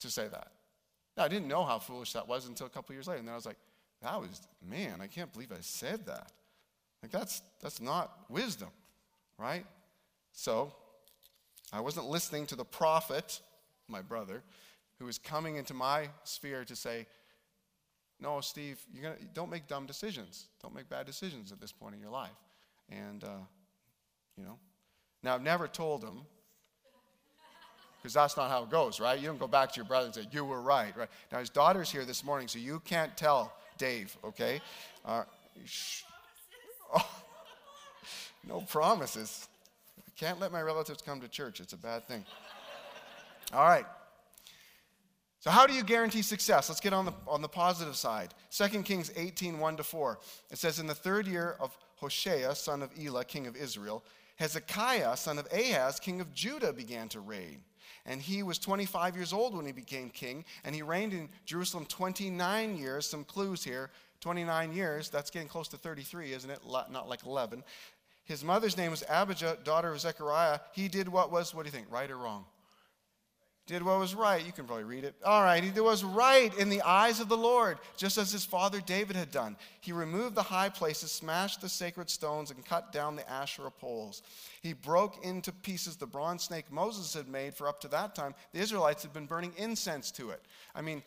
to 0.00 0.10
say 0.10 0.26
that. 0.26 0.48
Now, 1.16 1.22
I 1.22 1.28
didn't 1.28 1.46
know 1.46 1.62
how 1.62 1.78
foolish 1.78 2.12
that 2.14 2.26
was 2.26 2.48
until 2.48 2.66
a 2.66 2.70
couple 2.70 2.92
years 2.92 3.06
later. 3.06 3.20
And 3.20 3.28
then 3.28 3.34
I 3.34 3.36
was 3.36 3.46
like, 3.46 3.58
that 4.02 4.20
was, 4.20 4.42
man, 4.68 5.00
I 5.00 5.06
can't 5.06 5.32
believe 5.32 5.52
I 5.52 5.60
said 5.60 6.06
that. 6.06 6.32
Like, 7.04 7.12
that's, 7.12 7.40
that's 7.60 7.80
not 7.80 8.10
wisdom, 8.28 8.70
right? 9.38 9.64
So, 10.32 10.72
I 11.72 11.78
wasn't 11.78 12.06
listening 12.06 12.46
to 12.46 12.56
the 12.56 12.64
prophet, 12.64 13.40
my 13.86 14.02
brother, 14.02 14.42
who 14.98 15.04
was 15.04 15.18
coming 15.18 15.54
into 15.54 15.72
my 15.72 16.08
sphere 16.24 16.64
to 16.64 16.74
say, 16.74 17.06
no, 18.18 18.40
Steve, 18.40 18.80
you're 18.92 19.04
gonna, 19.04 19.24
don't 19.34 19.50
make 19.50 19.68
dumb 19.68 19.86
decisions. 19.86 20.46
Don't 20.60 20.74
make 20.74 20.88
bad 20.88 21.06
decisions 21.06 21.52
at 21.52 21.60
this 21.60 21.70
point 21.70 21.94
in 21.94 22.00
your 22.00 22.10
life. 22.10 22.30
And, 22.88 23.22
uh, 23.22 23.44
you 24.36 24.42
know, 24.42 24.58
now 25.22 25.36
I've 25.36 25.42
never 25.42 25.68
told 25.68 26.02
him 26.02 26.22
because 28.02 28.14
that's 28.14 28.36
not 28.36 28.50
how 28.50 28.64
it 28.64 28.70
goes, 28.70 28.98
right? 28.98 29.18
You 29.18 29.28
don't 29.28 29.38
go 29.38 29.46
back 29.46 29.70
to 29.72 29.76
your 29.76 29.84
brother 29.84 30.06
and 30.06 30.14
say, 30.14 30.26
You 30.32 30.44
were 30.44 30.60
right, 30.60 30.96
right? 30.96 31.08
Now, 31.30 31.38
his 31.38 31.50
daughter's 31.50 31.90
here 31.90 32.04
this 32.04 32.24
morning, 32.24 32.48
so 32.48 32.58
you 32.58 32.80
can't 32.84 33.16
tell 33.16 33.52
Dave, 33.78 34.16
okay? 34.24 34.60
Uh, 35.04 35.22
oh, 36.94 37.10
no 38.46 38.60
promises. 38.62 39.48
I 39.98 40.10
can't 40.18 40.40
let 40.40 40.50
my 40.50 40.62
relatives 40.62 41.00
come 41.00 41.20
to 41.20 41.28
church, 41.28 41.60
it's 41.60 41.72
a 41.72 41.78
bad 41.78 42.06
thing. 42.08 42.24
All 43.52 43.64
right. 43.66 43.86
So, 45.40 45.50
how 45.50 45.66
do 45.66 45.74
you 45.74 45.82
guarantee 45.82 46.22
success? 46.22 46.68
Let's 46.68 46.80
get 46.80 46.92
on 46.92 47.04
the, 47.04 47.12
on 47.26 47.42
the 47.42 47.48
positive 47.48 47.96
side. 47.96 48.32
2 48.50 48.82
Kings 48.82 49.10
18 49.16 49.58
1 49.58 49.76
to 49.76 49.82
4. 49.82 50.18
It 50.50 50.58
says, 50.58 50.78
In 50.78 50.86
the 50.86 50.94
third 50.94 51.26
year 51.26 51.56
of 51.60 51.76
Hoshea, 51.96 52.54
son 52.54 52.82
of 52.82 52.90
Elah, 52.98 53.24
king 53.24 53.46
of 53.46 53.56
Israel, 53.56 54.04
Hezekiah, 54.36 55.16
son 55.16 55.38
of 55.38 55.46
Ahaz, 55.52 56.00
king 56.00 56.20
of 56.20 56.32
Judah, 56.32 56.72
began 56.72 57.08
to 57.10 57.20
reign. 57.20 57.60
And 58.06 58.20
he 58.20 58.42
was 58.42 58.58
25 58.58 59.16
years 59.16 59.32
old 59.32 59.56
when 59.56 59.66
he 59.66 59.72
became 59.72 60.10
king, 60.10 60.44
and 60.64 60.74
he 60.74 60.82
reigned 60.82 61.12
in 61.12 61.28
Jerusalem 61.44 61.86
29 61.86 62.76
years. 62.76 63.06
Some 63.06 63.24
clues 63.24 63.62
here 63.64 63.90
29 64.22 64.72
years, 64.72 65.10
that's 65.10 65.30
getting 65.30 65.48
close 65.48 65.66
to 65.68 65.76
33, 65.76 66.32
isn't 66.32 66.50
it? 66.50 66.60
Not 66.90 67.08
like 67.08 67.26
11. 67.26 67.64
His 68.24 68.44
mother's 68.44 68.76
name 68.76 68.92
was 68.92 69.02
Abijah, 69.08 69.58
daughter 69.64 69.90
of 69.90 70.00
Zechariah. 70.00 70.60
He 70.72 70.86
did 70.86 71.08
what 71.08 71.32
was, 71.32 71.52
what 71.52 71.64
do 71.64 71.66
you 71.66 71.72
think, 71.72 71.90
right 71.90 72.08
or 72.08 72.16
wrong? 72.16 72.44
Did 73.66 73.82
what 73.82 73.98
was 73.98 74.14
right. 74.14 74.44
You 74.44 74.52
can 74.52 74.66
probably 74.66 74.84
read 74.84 75.04
it. 75.04 75.14
All 75.24 75.42
right, 75.42 75.62
he 75.62 75.70
did 75.70 75.80
what 75.80 75.90
was 75.90 76.04
right 76.04 76.56
in 76.58 76.68
the 76.68 76.82
eyes 76.82 77.20
of 77.20 77.28
the 77.28 77.36
Lord, 77.36 77.78
just 77.96 78.18
as 78.18 78.32
his 78.32 78.44
father 78.44 78.80
David 78.80 79.14
had 79.14 79.30
done. 79.30 79.56
He 79.80 79.92
removed 79.92 80.34
the 80.34 80.42
high 80.42 80.68
places, 80.68 81.12
smashed 81.12 81.60
the 81.60 81.68
sacred 81.68 82.10
stones, 82.10 82.50
and 82.50 82.64
cut 82.64 82.92
down 82.92 83.14
the 83.14 83.28
Asherah 83.30 83.70
poles. 83.70 84.22
He 84.62 84.72
broke 84.72 85.24
into 85.24 85.52
pieces 85.52 85.96
the 85.96 86.06
bronze 86.06 86.42
snake 86.42 86.72
Moses 86.72 87.14
had 87.14 87.28
made, 87.28 87.54
for 87.54 87.68
up 87.68 87.80
to 87.82 87.88
that 87.88 88.14
time, 88.14 88.34
the 88.52 88.60
Israelites 88.60 89.02
had 89.02 89.12
been 89.12 89.26
burning 89.26 89.52
incense 89.56 90.10
to 90.12 90.30
it. 90.30 90.42
I 90.74 90.82
mean, 90.82 91.02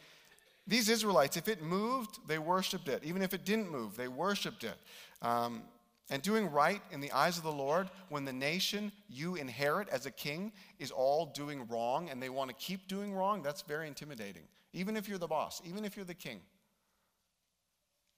these 0.68 0.90
Israelites, 0.90 1.38
if 1.38 1.48
it 1.48 1.62
moved, 1.62 2.28
they 2.28 2.40
worshiped 2.40 2.88
it. 2.88 3.04
Even 3.04 3.22
if 3.22 3.34
it 3.34 3.46
didn't 3.46 3.70
move, 3.70 3.96
they 3.98 4.08
worshiped 4.08 4.64
it. 4.64 4.78
Um, 5.22 5.64
and 6.10 6.22
doing 6.22 6.52
right 6.52 6.82
in 6.92 7.02
the 7.02 7.12
eyes 7.12 7.38
of 7.38 7.44
the 7.44 7.52
Lord 7.52 7.90
when 8.10 8.26
the 8.26 8.34
nation 8.34 8.92
you 9.10 9.36
inherit 9.36 9.90
as 9.90 10.06
a 10.06 10.12
king 10.12 10.52
is 10.78 10.92
all 10.92 11.28
doing 11.28 11.68
wrong 11.68 12.10
and 12.10 12.22
they 12.22 12.30
want 12.30 12.50
to 12.50 12.56
keep 12.56 12.88
doing 12.88 13.14
wrong, 13.14 13.42
that's 13.42 13.64
very 13.64 13.88
intimidating. 13.88 14.44
Even 14.74 14.96
if 14.98 15.08
you're 15.08 15.18
the 15.18 15.28
boss, 15.28 15.62
even 15.66 15.84
if 15.84 15.96
you're 15.96 16.06
the 16.06 16.14
king. 16.14 16.42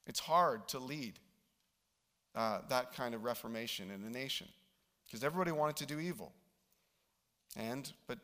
It's 0.06 0.20
hard 0.20 0.68
to 0.70 0.80
lead 0.80 1.20
uh, 2.36 2.60
that 2.70 2.94
kind 2.94 3.16
of 3.16 3.24
reformation 3.24 3.90
in 3.92 4.04
a 4.04 4.10
nation 4.10 4.48
because 5.06 5.24
everybody 5.24 5.52
wanted 5.52 5.78
to 5.78 5.86
do 5.86 6.00
evil. 6.00 6.34
And 7.56 7.92
but 8.08 8.20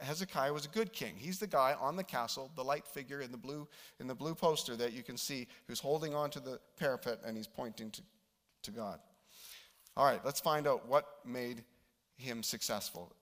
Hezekiah 0.00 0.52
was 0.52 0.66
a 0.66 0.68
good 0.68 0.92
king. 0.92 1.14
He's 1.16 1.38
the 1.38 1.46
guy 1.46 1.74
on 1.80 1.96
the 1.96 2.04
castle, 2.04 2.50
the 2.54 2.62
light 2.62 2.86
figure 2.86 3.20
in 3.20 3.32
the 3.32 3.38
blue 3.38 3.66
in 3.98 4.06
the 4.06 4.14
blue 4.14 4.34
poster 4.34 4.76
that 4.76 4.92
you 4.92 5.02
can 5.02 5.16
see, 5.16 5.48
who's 5.66 5.80
holding 5.80 6.14
on 6.14 6.30
to 6.30 6.40
the 6.40 6.60
parapet 6.78 7.20
and 7.24 7.36
he's 7.36 7.48
pointing 7.48 7.90
to 7.92 8.02
to 8.66 8.70
God. 8.70 9.00
All 9.96 10.04
right, 10.04 10.20
let's 10.24 10.40
find 10.40 10.66
out 10.66 10.86
what 10.86 11.06
made 11.24 11.64
him 12.16 12.42
successful. 12.42 13.12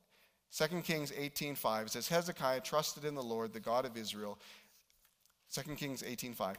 2 0.51 0.83
Kings 0.83 1.11
18:5 1.13 1.91
says 1.91 2.09
Hezekiah 2.09 2.61
trusted 2.61 3.05
in 3.05 3.15
the 3.15 3.23
Lord, 3.23 3.53
the 3.53 3.61
God 3.61 3.85
of 3.85 3.97
Israel. 3.97 4.39
2 5.53 5.77
Kings 5.77 6.03
18:5 6.03 6.57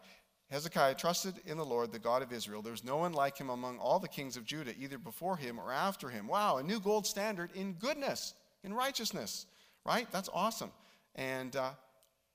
Hezekiah 0.49 0.95
trusted 0.95 1.41
in 1.45 1.57
the 1.57 1.65
Lord, 1.65 1.91
the 1.91 1.99
God 1.99 2.21
of 2.21 2.31
Israel. 2.31 2.61
There 2.61 2.71
was 2.71 2.83
no 2.83 2.97
one 2.97 3.13
like 3.13 3.37
him 3.37 3.49
among 3.49 3.79
all 3.79 3.99
the 3.99 4.07
kings 4.07 4.37
of 4.37 4.45
Judah, 4.45 4.73
either 4.79 4.99
before 4.99 5.37
him 5.37 5.59
or 5.59 5.71
after 5.71 6.09
him. 6.09 6.27
Wow, 6.27 6.57
a 6.57 6.63
new 6.63 6.79
gold 6.79 7.07
standard 7.07 7.49
in 7.55 7.73
goodness, 7.73 8.35
in 8.63 8.73
righteousness, 8.73 9.47
right? 9.85 10.07
That's 10.11 10.29
awesome. 10.31 10.71
And 11.15 11.55
uh, 11.55 11.71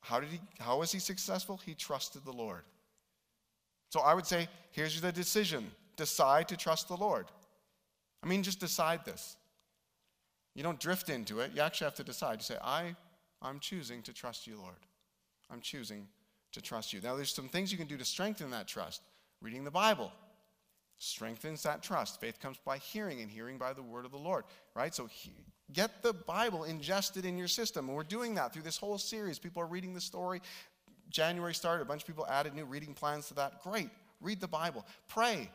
how 0.01 0.19
did 0.19 0.31
he? 0.31 0.41
How 0.59 0.79
was 0.79 0.91
he 0.91 0.99
successful? 0.99 1.61
He 1.65 1.75
trusted 1.75 2.25
the 2.25 2.33
Lord. 2.33 2.63
So 3.91 4.01
I 4.01 4.15
would 4.15 4.27
say, 4.27 4.49
here's 4.73 5.01
the 5.01 5.13
decision: 5.13 5.71
decide 6.01 6.49
to 6.49 6.57
trust 6.57 6.89
the 6.89 6.97
Lord. 6.97 7.27
I 8.23 8.27
mean, 8.27 8.43
just 8.43 8.59
decide 8.59 9.05
this. 9.05 9.37
You 10.55 10.63
don't 10.63 10.81
drift 10.81 11.09
into 11.11 11.41
it. 11.41 11.53
You 11.55 11.61
actually 11.61 11.85
have 11.85 11.95
to 11.97 12.05
decide. 12.05 12.39
You 12.39 12.43
say, 12.43 12.57
I, 12.63 12.97
I'm 13.41 13.61
choosing 13.61 14.03
to 14.03 14.13
trust 14.13 14.47
you, 14.47 14.57
Lord. 14.57 14.83
I'm 15.51 15.61
choosing 15.61 16.09
to 16.53 16.61
trust 16.61 16.93
you. 16.93 17.01
Now, 17.01 17.17
there's 17.17 17.35
some 17.35 17.49
things 17.49 17.71
you 17.71 17.79
can 17.79 17.87
do 17.87 17.99
to 17.99 18.05
strengthen 18.05 18.51
that 18.51 18.67
trust. 18.67 19.03
Reading 19.43 19.65
the 19.65 19.71
Bible 19.71 20.11
strengthens 20.99 21.63
that 21.63 21.83
trust. 21.83 22.21
Faith 22.21 22.41
comes 22.41 22.59
by 22.65 22.79
hearing, 22.79 23.21
and 23.21 23.31
hearing 23.31 23.59
by 23.59 23.73
the 23.73 23.83
word 23.83 24.05
of 24.05 24.11
the 24.11 24.19
Lord, 24.19 24.45
right? 24.75 24.95
So, 24.95 25.07
he, 25.07 25.33
Get 25.73 26.03
the 26.03 26.13
Bible 26.13 26.65
ingested 26.65 27.25
in 27.25 27.39
your 27.39 27.49
system. 27.49 27.89
And 27.89 27.97
we're 27.97 28.03
doing 28.03 28.35
that 28.35 28.53
through 28.53 28.63
this 28.63 28.77
whole 28.77 28.99
series. 28.99 29.39
People 29.39 29.63
are 29.63 29.67
reading 29.67 29.95
the 29.95 30.01
story. 30.01 30.41
January 31.11 31.55
started, 31.55 31.83
a 31.83 31.87
bunch 31.87 32.03
of 32.03 32.07
people 32.07 32.27
added 32.29 32.55
new 32.55 32.65
reading 32.65 32.95
plans 32.95 33.29
to 33.29 33.35
that. 33.35 33.63
Great. 33.63 33.91
Read 34.21 34.41
the 34.41 34.49
Bible. 34.49 34.85
Pray. 35.09 35.51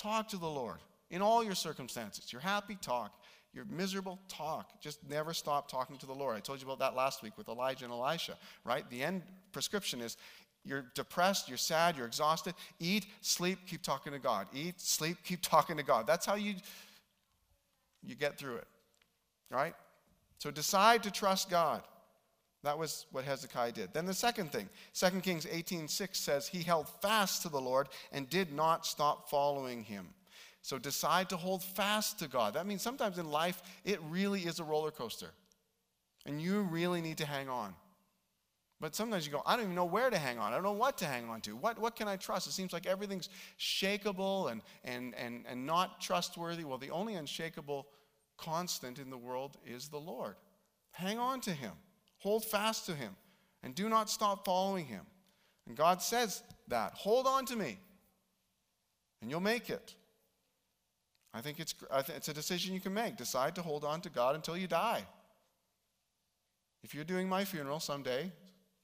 Talk 0.00 0.28
to 0.28 0.38
the 0.38 0.48
Lord 0.48 0.78
in 1.10 1.20
all 1.20 1.44
your 1.44 1.54
circumstances. 1.54 2.32
You're 2.32 2.40
happy, 2.40 2.78
talk. 2.80 3.12
You're 3.52 3.66
miserable, 3.66 4.18
talk. 4.28 4.80
Just 4.80 4.98
never 5.10 5.34
stop 5.34 5.70
talking 5.70 5.98
to 5.98 6.06
the 6.06 6.14
Lord. 6.14 6.36
I 6.36 6.40
told 6.40 6.58
you 6.58 6.66
about 6.66 6.78
that 6.78 6.96
last 6.96 7.22
week 7.22 7.36
with 7.36 7.48
Elijah 7.48 7.84
and 7.84 7.92
Elisha, 7.92 8.38
right? 8.64 8.88
The 8.88 9.02
end 9.02 9.22
prescription 9.52 10.00
is 10.00 10.16
you're 10.64 10.86
depressed, 10.94 11.50
you're 11.50 11.58
sad, 11.58 11.98
you're 11.98 12.06
exhausted. 12.06 12.54
Eat, 12.78 13.06
sleep, 13.20 13.58
keep 13.66 13.82
talking 13.82 14.14
to 14.14 14.18
God. 14.18 14.46
Eat, 14.54 14.80
sleep, 14.80 15.18
keep 15.22 15.40
talking 15.42 15.76
to 15.76 15.82
God. 15.82 16.06
That's 16.06 16.24
how 16.24 16.36
you 16.36 16.54
you 18.02 18.14
get 18.14 18.38
through 18.38 18.56
it. 18.56 18.68
Right? 19.50 19.74
So 20.38 20.50
decide 20.50 21.02
to 21.02 21.10
trust 21.10 21.50
God. 21.50 21.82
That 22.62 22.78
was 22.78 23.06
what 23.10 23.24
Hezekiah 23.24 23.72
did. 23.72 23.94
Then 23.94 24.06
the 24.06 24.14
second 24.14 24.52
thing, 24.52 24.68
2 24.94 25.22
Kings 25.22 25.46
18:6 25.46 26.16
says 26.16 26.48
he 26.48 26.62
held 26.62 26.88
fast 27.00 27.42
to 27.42 27.48
the 27.48 27.60
Lord 27.60 27.88
and 28.12 28.28
did 28.28 28.52
not 28.52 28.86
stop 28.86 29.30
following 29.30 29.82
him. 29.82 30.14
So 30.62 30.78
decide 30.78 31.30
to 31.30 31.36
hold 31.36 31.62
fast 31.62 32.18
to 32.18 32.28
God. 32.28 32.54
That 32.54 32.66
means 32.66 32.82
sometimes 32.82 33.18
in 33.18 33.30
life 33.30 33.62
it 33.84 33.98
really 34.02 34.42
is 34.42 34.60
a 34.60 34.64
roller 34.64 34.90
coaster. 34.90 35.30
And 36.26 36.40
you 36.40 36.62
really 36.62 37.00
need 37.00 37.18
to 37.18 37.26
hang 37.26 37.48
on. 37.48 37.74
But 38.80 38.94
sometimes 38.94 39.26
you 39.26 39.32
go, 39.32 39.42
I 39.44 39.56
don't 39.56 39.64
even 39.64 39.74
know 39.74 39.84
where 39.84 40.08
to 40.08 40.16
hang 40.16 40.38
on. 40.38 40.52
I 40.52 40.54
don't 40.54 40.64
know 40.64 40.72
what 40.72 40.96
to 40.98 41.04
hang 41.04 41.28
on 41.28 41.42
to. 41.42 41.54
What, 41.54 41.78
what 41.78 41.96
can 41.96 42.08
I 42.08 42.16
trust? 42.16 42.46
It 42.46 42.52
seems 42.52 42.72
like 42.72 42.86
everything's 42.86 43.28
shakable 43.58 44.50
and, 44.50 44.62
and, 44.84 45.14
and, 45.16 45.44
and 45.46 45.66
not 45.66 46.00
trustworthy. 46.00 46.64
Well, 46.64 46.78
the 46.78 46.90
only 46.90 47.14
unshakable 47.14 47.86
constant 48.38 48.98
in 48.98 49.10
the 49.10 49.18
world 49.18 49.58
is 49.66 49.88
the 49.88 49.98
Lord. 50.00 50.36
Hang 50.92 51.18
on 51.18 51.42
to 51.42 51.50
Him, 51.50 51.72
hold 52.20 52.44
fast 52.44 52.86
to 52.86 52.94
Him, 52.94 53.14
and 53.62 53.74
do 53.74 53.88
not 53.88 54.08
stop 54.08 54.44
following 54.44 54.86
Him. 54.86 55.02
And 55.66 55.76
God 55.76 56.00
says 56.00 56.42
that. 56.68 56.94
Hold 56.94 57.26
on 57.26 57.44
to 57.46 57.56
me, 57.56 57.78
and 59.20 59.30
you'll 59.30 59.40
make 59.40 59.68
it. 59.68 59.94
I 61.34 61.40
think 61.40 61.60
it's, 61.60 61.74
I 61.90 62.02
think 62.02 62.18
it's 62.18 62.28
a 62.28 62.34
decision 62.34 62.74
you 62.74 62.80
can 62.80 62.94
make. 62.94 63.16
Decide 63.16 63.54
to 63.56 63.62
hold 63.62 63.84
on 63.84 64.00
to 64.00 64.10
God 64.10 64.34
until 64.34 64.56
you 64.56 64.66
die. 64.66 65.02
If 66.82 66.94
you're 66.94 67.04
doing 67.04 67.28
my 67.28 67.44
funeral 67.44 67.78
someday, 67.78 68.32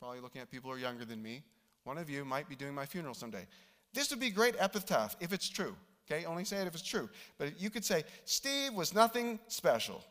probably 0.00 0.20
looking 0.20 0.42
at 0.42 0.50
people 0.50 0.70
who 0.70 0.76
are 0.76 0.80
younger 0.80 1.04
than 1.04 1.22
me, 1.22 1.42
one 1.84 1.98
of 1.98 2.10
you 2.10 2.24
might 2.24 2.48
be 2.48 2.54
doing 2.54 2.74
my 2.74 2.86
funeral 2.86 3.14
someday. 3.14 3.46
This 3.94 4.10
would 4.10 4.20
be 4.20 4.30
great 4.30 4.54
epitaph 4.58 5.16
if 5.20 5.32
it's 5.32 5.48
true. 5.48 5.74
Okay, 6.08 6.24
only 6.24 6.44
say 6.44 6.58
it 6.58 6.66
if 6.66 6.74
it's 6.74 6.86
true. 6.86 7.08
But 7.38 7.60
you 7.60 7.70
could 7.70 7.84
say, 7.84 8.04
Steve 8.24 8.74
was 8.74 8.94
nothing 8.94 9.40
special. 9.48 10.04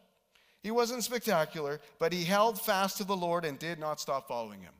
He 0.66 0.72
wasn't 0.72 1.04
spectacular, 1.04 1.80
but 2.00 2.12
he 2.12 2.24
held 2.24 2.60
fast 2.60 2.98
to 2.98 3.04
the 3.04 3.16
Lord 3.16 3.46
and 3.46 3.60
did 3.60 3.78
not 3.78 4.00
stop 4.00 4.28
following 4.28 4.62
him. 4.62 4.74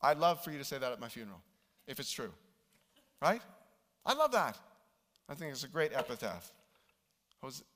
I'd 0.00 0.16
love 0.16 0.42
for 0.42 0.50
you 0.50 0.56
to 0.56 0.64
say 0.64 0.78
that 0.78 0.90
at 0.90 0.98
my 0.98 1.10
funeral, 1.10 1.42
if 1.86 2.00
it's 2.00 2.10
true. 2.10 2.32
Right? 3.20 3.42
I 4.06 4.14
love 4.14 4.32
that. 4.32 4.56
I 5.28 5.34
think 5.34 5.52
it's 5.52 5.64
a 5.64 5.68
great 5.68 5.92
epitaph. 5.92 6.50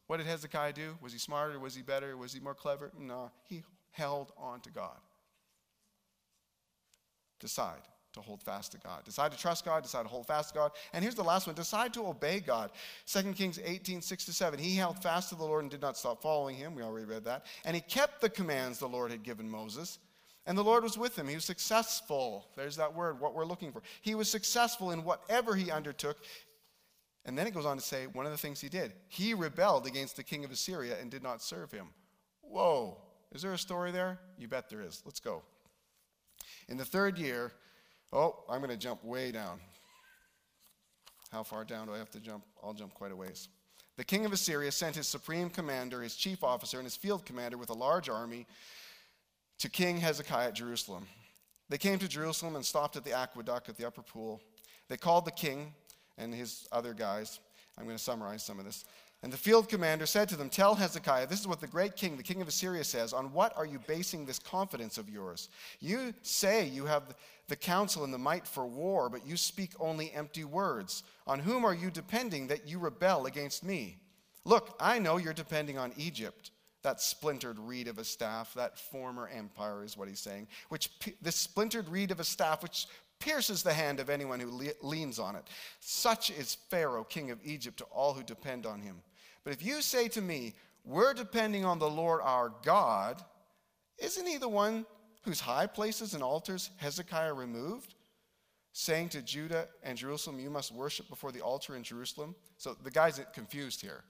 What 0.07 0.17
did 0.17 0.27
Hezekiah 0.27 0.73
do? 0.73 0.97
Was 1.03 1.13
he 1.13 1.19
smarter? 1.19 1.59
Was 1.59 1.75
he 1.75 1.83
better? 1.83 2.17
Was 2.17 2.33
he 2.33 2.41
more 2.41 2.55
clever? 2.55 2.91
No, 2.99 3.31
he 3.51 3.65
held 3.91 4.33
on 4.39 4.61
to 4.61 4.71
God. 4.71 4.97
Decide 7.39 7.83
to 8.13 8.21
hold 8.21 8.43
fast 8.43 8.73
to 8.73 8.79
God. 8.79 9.05
Decide 9.05 9.33
to 9.33 9.39
trust 9.39 9.65
God, 9.65 9.83
decide 9.83 10.03
to 10.03 10.09
hold 10.09 10.27
fast 10.27 10.51
to 10.51 10.55
God. 10.55 10.73
And 10.93 11.03
here's 11.03 11.15
the 11.15 11.23
last 11.23 11.47
one 11.47 11.55
decide 11.55 11.95
to 11.95 12.07
obey 12.07 12.41
God. 12.41 12.71
2 13.07 13.33
Kings 13.33 13.59
18, 13.65 14.03
6 14.03 14.25
to 14.25 14.33
7. 14.33 14.59
He 14.59 14.77
held 14.77 15.03
fast 15.03 15.29
to 15.31 15.35
the 15.35 15.45
Lord 15.45 15.63
and 15.63 15.71
did 15.71 15.81
not 15.81 15.97
stop 15.97 16.23
following 16.23 16.57
him. 16.57 16.75
We 16.75 16.83
already 16.83 17.07
read 17.07 17.25
that. 17.25 17.47
And 17.65 17.75
he 17.75 17.83
kept 17.83 18.21
the 18.21 18.29
commands 18.31 18.79
the 18.79 18.89
Lord 18.89 19.11
had 19.11 19.23
given 19.23 19.49
Moses. 19.49 19.99
And 20.47 20.57
the 20.57 20.65
Lord 20.65 20.83
was 20.83 20.99
with 20.99 21.17
him. 21.17 21.29
He 21.29 21.35
was 21.35 21.45
successful. 21.45 22.49
There's 22.57 22.77
that 22.77 22.95
word, 22.95 23.21
what 23.21 23.35
we're 23.35 23.45
looking 23.45 23.73
for. 23.73 23.83
He 24.01 24.15
was 24.15 24.29
successful 24.29 24.91
in 24.91 25.05
whatever 25.05 25.55
he 25.55 25.71
undertook. 25.71 26.17
And 27.27 27.37
then 27.37 27.47
it 27.47 27.55
goes 27.55 27.67
on 27.67 27.77
to 27.77 27.83
say 27.83 28.07
one 28.07 28.25
of 28.25 28.33
the 28.33 28.39
things 28.39 28.61
he 28.61 28.69
did 28.69 28.93
he 29.09 29.35
rebelled 29.35 29.87
against 29.87 30.17
the 30.17 30.25
king 30.25 30.45
of 30.45 30.51
Assyria 30.51 30.97
and 31.01 31.11
did 31.11 31.23
not 31.23 31.43
serve 31.43 31.71
him. 31.71 31.89
Whoa. 32.41 32.97
Is 33.33 33.43
there 33.43 33.53
a 33.53 33.59
story 33.59 33.93
there? 33.93 34.19
You 34.39 34.49
bet 34.49 34.69
there 34.69 34.81
is. 34.81 35.03
Let's 35.05 35.21
go. 35.21 35.43
In 36.69 36.77
the 36.77 36.85
third 36.85 37.19
year, 37.19 37.53
oh, 38.13 38.45
I'm 38.49 38.59
going 38.59 38.71
to 38.71 38.77
jump 38.77 39.05
way 39.05 39.33
down. 39.33 39.61
How 41.31 41.43
far 41.43 41.65
down 41.65 41.87
do 41.87 41.95
I 41.95 41.99
have 41.99 42.11
to 42.11 42.21
jump? 42.21 42.45
I'll 42.63 42.75
jump 42.75 42.95
quite 42.95 43.13
a 43.13 43.17
ways. 43.17 43.49
The 43.97 44.05
king 44.05 44.25
of 44.25 44.33
Assyria 44.33 44.73
sent 44.73 44.97
his 44.97 45.07
supreme 45.07 45.51
commander, 45.51 46.03
his 46.03 46.17
chief 46.17 46.43
officer, 46.43 46.79
and 46.79 46.87
his 46.87 46.97
field 46.97 47.25
commander 47.25 47.59
with 47.59 47.71
a 47.71 47.75
large 47.75 48.09
army 48.09 48.47
to 49.59 49.69
King 49.69 49.99
Hezekiah 49.99 50.49
at 50.49 50.55
Jerusalem. 50.55 51.07
They 51.69 51.79
came 51.79 51.99
to 51.99 52.09
Jerusalem 52.09 52.57
and 52.57 52.65
stopped 52.65 52.97
at 52.97 53.05
the 53.05 53.13
aqueduct 53.13 53.69
at 53.69 53.77
the 53.77 53.87
upper 53.87 54.03
pool. 54.03 54.41
They 54.89 54.97
called 54.97 55.25
the 55.25 55.31
king 55.31 55.75
and 56.19 56.35
his 56.35 56.67
other 56.73 56.95
guys. 56.95 57.39
I'm 57.79 57.85
going 57.85 57.97
to 57.97 58.03
summarize 58.03 58.43
some 58.43 58.59
of 58.59 58.65
this. 58.65 58.85
And 59.23 59.31
the 59.31 59.37
field 59.37 59.69
commander 59.69 60.07
said 60.07 60.31
to 60.31 60.37
them, 60.37 60.49
Tell 60.49 60.75
Hezekiah, 60.75 61.27
this 61.27 61.41
is 61.41 61.47
what 61.47 61.61
the 61.61 61.67
great 61.67 61.95
king, 61.95 62.17
the 62.17 62.23
king 62.23 62.41
of 62.41 62.49
Assyria, 62.49 62.85
says. 62.85 63.13
On 63.13 63.33
what 63.33 63.55
are 63.57 63.67
you 63.67 63.79
basing 63.87 64.25
this 64.25 64.39
confidence 64.39 64.97
of 64.97 65.11
yours? 65.11 65.51
You 65.79 66.15
say 66.23 66.67
you 66.67 66.87
have 66.87 67.15
the 67.49 67.57
counsel 67.57 68.05
and 68.05 68.15
the 68.15 68.19
might 68.19 68.47
for 68.47 68.67
war, 68.67 69.11
but 69.11 69.27
you 69.27 69.37
speak 69.37 69.73
only 69.79 70.11
empty 70.13 70.45
words. 70.45 71.03
On 71.27 71.39
whom 71.39 71.67
are 71.67 71.75
you 71.75 71.91
depending 71.91 72.47
that 72.47 72.67
you 72.67 72.79
rebel 72.79 73.27
against 73.27 73.63
me? 73.63 73.99
Look, 74.47 74.75
I 74.81 74.99
know 74.99 75.19
you're 75.19 75.35
depending 75.35 75.77
on 75.77 75.93
Egypt, 75.99 76.51
that 76.83 77.03
splintered 77.03 77.59
reed 77.59 77.89
of 77.89 77.99
a 77.99 78.05
staff, 78.05 78.55
that 78.55 78.79
former 78.79 79.29
empire 79.29 79.85
is 79.85 79.99
what 79.99 80.09
he's 80.09 80.21
saying, 80.21 80.49
which 80.71 80.89
this 81.21 81.37
splintered 81.37 81.91
reed 81.91 82.11
of 82.11 82.21
a 82.21 82.25
staff 82.25 82.63
which 82.63 82.87
pierces 83.19 83.63
the 83.63 83.75
hand 83.75 84.01
of 84.01 84.09
anyone 84.09 84.41
who 84.41 84.51
le- 84.51 84.73
leans 84.81 85.19
on 85.19 85.37
it. 85.37 85.47
Such 85.81 86.31
is 86.31 86.57
Pharaoh, 86.71 87.05
king 87.05 87.31
of 87.31 87.39
Egypt, 87.45 87.77
to 87.79 87.85
all 87.85 88.15
who 88.15 88.23
depend 88.23 88.65
on 88.65 88.81
him. 88.81 89.03
But 89.45 89.53
if 89.53 89.65
you 89.65 89.83
say 89.83 90.09
to 90.09 90.21
me, 90.21 90.55
We're 90.85 91.15
depending 91.15 91.65
on 91.65 91.79
the 91.79 91.91
Lord 91.91 92.21
our 92.23 92.53
God, 92.63 93.23
isn't 93.99 94.27
he 94.27 94.39
the 94.39 94.49
one 94.49 94.87
whose 95.23 95.41
high 95.41 95.67
places 95.67 96.15
and 96.15 96.23
altars 96.23 96.71
Hezekiah 96.79 97.35
removed? 97.35 97.95
Saying 98.73 99.09
to 99.11 99.23
Judah 99.23 99.67
and 99.83 99.99
Jerusalem, 99.99 100.39
You 100.39 100.51
must 100.51 100.73
worship 100.73 101.09
before 101.09 101.33
the 101.33 101.41
altar 101.41 101.77
in 101.77 101.83
Jerusalem. 101.83 102.35
So 102.57 102.77
the 102.83 102.91
guy's 102.91 103.21
confused 103.35 103.81
here. 103.81 104.05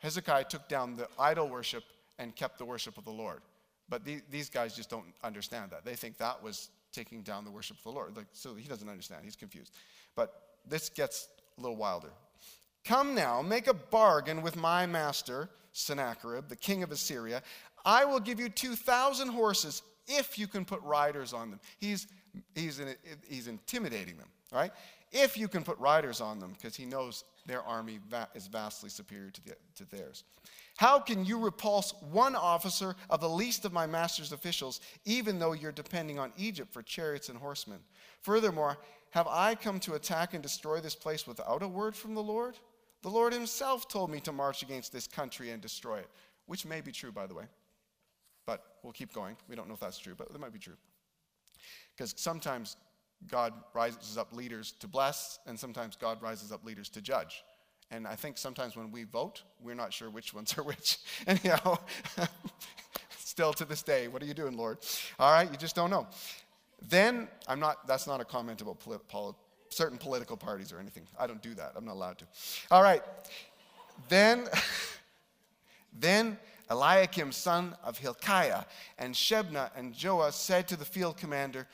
Hezekiah 0.00 0.44
took 0.44 0.68
down 0.68 0.96
the 0.96 1.08
idol 1.18 1.48
worship 1.48 1.84
and 2.18 2.34
kept 2.34 2.58
the 2.58 2.64
worship 2.64 2.98
of 2.98 3.04
the 3.04 3.10
Lord. 3.10 3.40
But 3.88 4.04
the, 4.04 4.20
these 4.30 4.48
guys 4.48 4.74
just 4.74 4.90
don't 4.90 5.04
understand 5.22 5.70
that. 5.70 5.84
They 5.84 5.94
think 5.94 6.18
that 6.18 6.42
was 6.42 6.70
taking 6.92 7.22
down 7.22 7.44
the 7.44 7.50
worship 7.50 7.76
of 7.78 7.84
the 7.84 7.90
Lord. 7.90 8.16
Like, 8.16 8.26
so 8.32 8.54
he 8.54 8.68
doesn't 8.68 8.88
understand. 8.88 9.22
He's 9.24 9.36
confused. 9.36 9.72
But 10.14 10.34
this 10.66 10.88
gets 10.88 11.28
a 11.58 11.60
little 11.60 11.76
wilder. 11.76 12.10
Come 12.84 13.14
now, 13.14 13.42
make 13.42 13.68
a 13.68 13.74
bargain 13.74 14.42
with 14.42 14.56
my 14.56 14.86
master, 14.86 15.48
Sennacherib, 15.72 16.48
the 16.48 16.56
king 16.56 16.82
of 16.82 16.90
Assyria. 16.90 17.42
I 17.84 18.04
will 18.04 18.20
give 18.20 18.40
you 18.40 18.48
2,000 18.48 19.28
horses 19.28 19.82
if 20.06 20.38
you 20.38 20.46
can 20.46 20.64
put 20.64 20.82
riders 20.82 21.32
on 21.32 21.50
them. 21.50 21.60
He's, 21.78 22.08
he's, 22.54 22.80
he's 23.26 23.46
intimidating 23.46 24.16
them, 24.16 24.28
right? 24.52 24.72
If 25.12 25.36
you 25.36 25.46
can 25.46 25.62
put 25.62 25.78
riders 25.78 26.20
on 26.20 26.38
them, 26.40 26.52
because 26.52 26.74
he 26.74 26.86
knows 26.86 27.24
their 27.46 27.62
army 27.62 28.00
is 28.34 28.46
vastly 28.46 28.88
superior 28.88 29.30
to, 29.30 29.44
the, 29.44 29.56
to 29.76 29.84
theirs. 29.84 30.24
How 30.76 30.98
can 30.98 31.24
you 31.24 31.38
repulse 31.38 31.94
one 32.10 32.34
officer 32.34 32.96
of 33.10 33.20
the 33.20 33.28
least 33.28 33.64
of 33.64 33.72
my 33.72 33.86
master's 33.86 34.32
officials, 34.32 34.80
even 35.04 35.38
though 35.38 35.52
you're 35.52 35.72
depending 35.72 36.18
on 36.18 36.32
Egypt 36.36 36.72
for 36.72 36.82
chariots 36.82 37.28
and 37.28 37.38
horsemen? 37.38 37.78
Furthermore, 38.22 38.78
have 39.10 39.28
I 39.28 39.54
come 39.54 39.78
to 39.80 39.94
attack 39.94 40.32
and 40.34 40.42
destroy 40.42 40.80
this 40.80 40.94
place 40.94 41.26
without 41.26 41.62
a 41.62 41.68
word 41.68 41.94
from 41.94 42.14
the 42.14 42.22
Lord? 42.22 42.56
The 43.02 43.08
Lord 43.08 43.32
Himself 43.32 43.88
told 43.88 44.10
me 44.10 44.20
to 44.20 44.32
march 44.32 44.62
against 44.62 44.92
this 44.92 45.06
country 45.06 45.50
and 45.50 45.60
destroy 45.60 45.98
it, 45.98 46.08
which 46.46 46.64
may 46.64 46.80
be 46.80 46.92
true, 46.92 47.12
by 47.12 47.26
the 47.26 47.34
way. 47.34 47.44
But 48.46 48.64
we'll 48.82 48.92
keep 48.92 49.12
going. 49.12 49.36
We 49.48 49.56
don't 49.56 49.68
know 49.68 49.74
if 49.74 49.80
that's 49.80 49.98
true, 49.98 50.14
but 50.16 50.28
it 50.32 50.40
might 50.40 50.52
be 50.52 50.58
true. 50.58 50.76
Because 51.96 52.14
sometimes 52.16 52.76
God 53.28 53.52
rises 53.74 54.18
up 54.18 54.32
leaders 54.32 54.72
to 54.80 54.88
bless, 54.88 55.38
and 55.46 55.58
sometimes 55.58 55.96
God 55.96 56.22
rises 56.22 56.52
up 56.52 56.64
leaders 56.64 56.88
to 56.90 57.00
judge. 57.00 57.44
And 57.90 58.06
I 58.06 58.16
think 58.16 58.38
sometimes 58.38 58.74
when 58.74 58.90
we 58.90 59.04
vote, 59.04 59.42
we're 59.60 59.74
not 59.74 59.92
sure 59.92 60.08
which 60.08 60.32
ones 60.32 60.56
are 60.56 60.62
which. 60.64 60.98
Anyhow, 61.26 61.78
still 63.18 63.52
to 63.54 63.64
this 63.64 63.82
day, 63.82 64.08
what 64.08 64.22
are 64.22 64.26
you 64.26 64.34
doing, 64.34 64.56
Lord? 64.56 64.78
All 65.18 65.32
right, 65.32 65.50
you 65.50 65.56
just 65.56 65.76
don't 65.76 65.90
know. 65.90 66.06
Then, 66.88 67.28
I'm 67.46 67.60
not, 67.60 67.86
that's 67.86 68.06
not 68.06 68.20
a 68.20 68.24
comment 68.24 68.60
about 68.60 68.80
polit- 68.80 69.36
certain 69.72 69.98
political 69.98 70.36
parties 70.36 70.72
or 70.72 70.78
anything. 70.78 71.06
I 71.18 71.26
don't 71.26 71.42
do 71.42 71.54
that. 71.54 71.72
I'm 71.76 71.84
not 71.84 71.94
allowed 71.94 72.18
to. 72.18 72.26
All 72.70 72.82
right. 72.82 73.02
Then, 74.08 74.48
then 75.98 76.38
Eliakim, 76.70 77.32
son 77.32 77.76
of 77.84 77.98
Hilkiah, 77.98 78.64
and 78.98 79.14
Shebna 79.14 79.70
and 79.76 79.94
Joah 79.94 80.32
said 80.32 80.68
to 80.68 80.76
the 80.76 80.84
field 80.84 81.16
commander, 81.16 81.66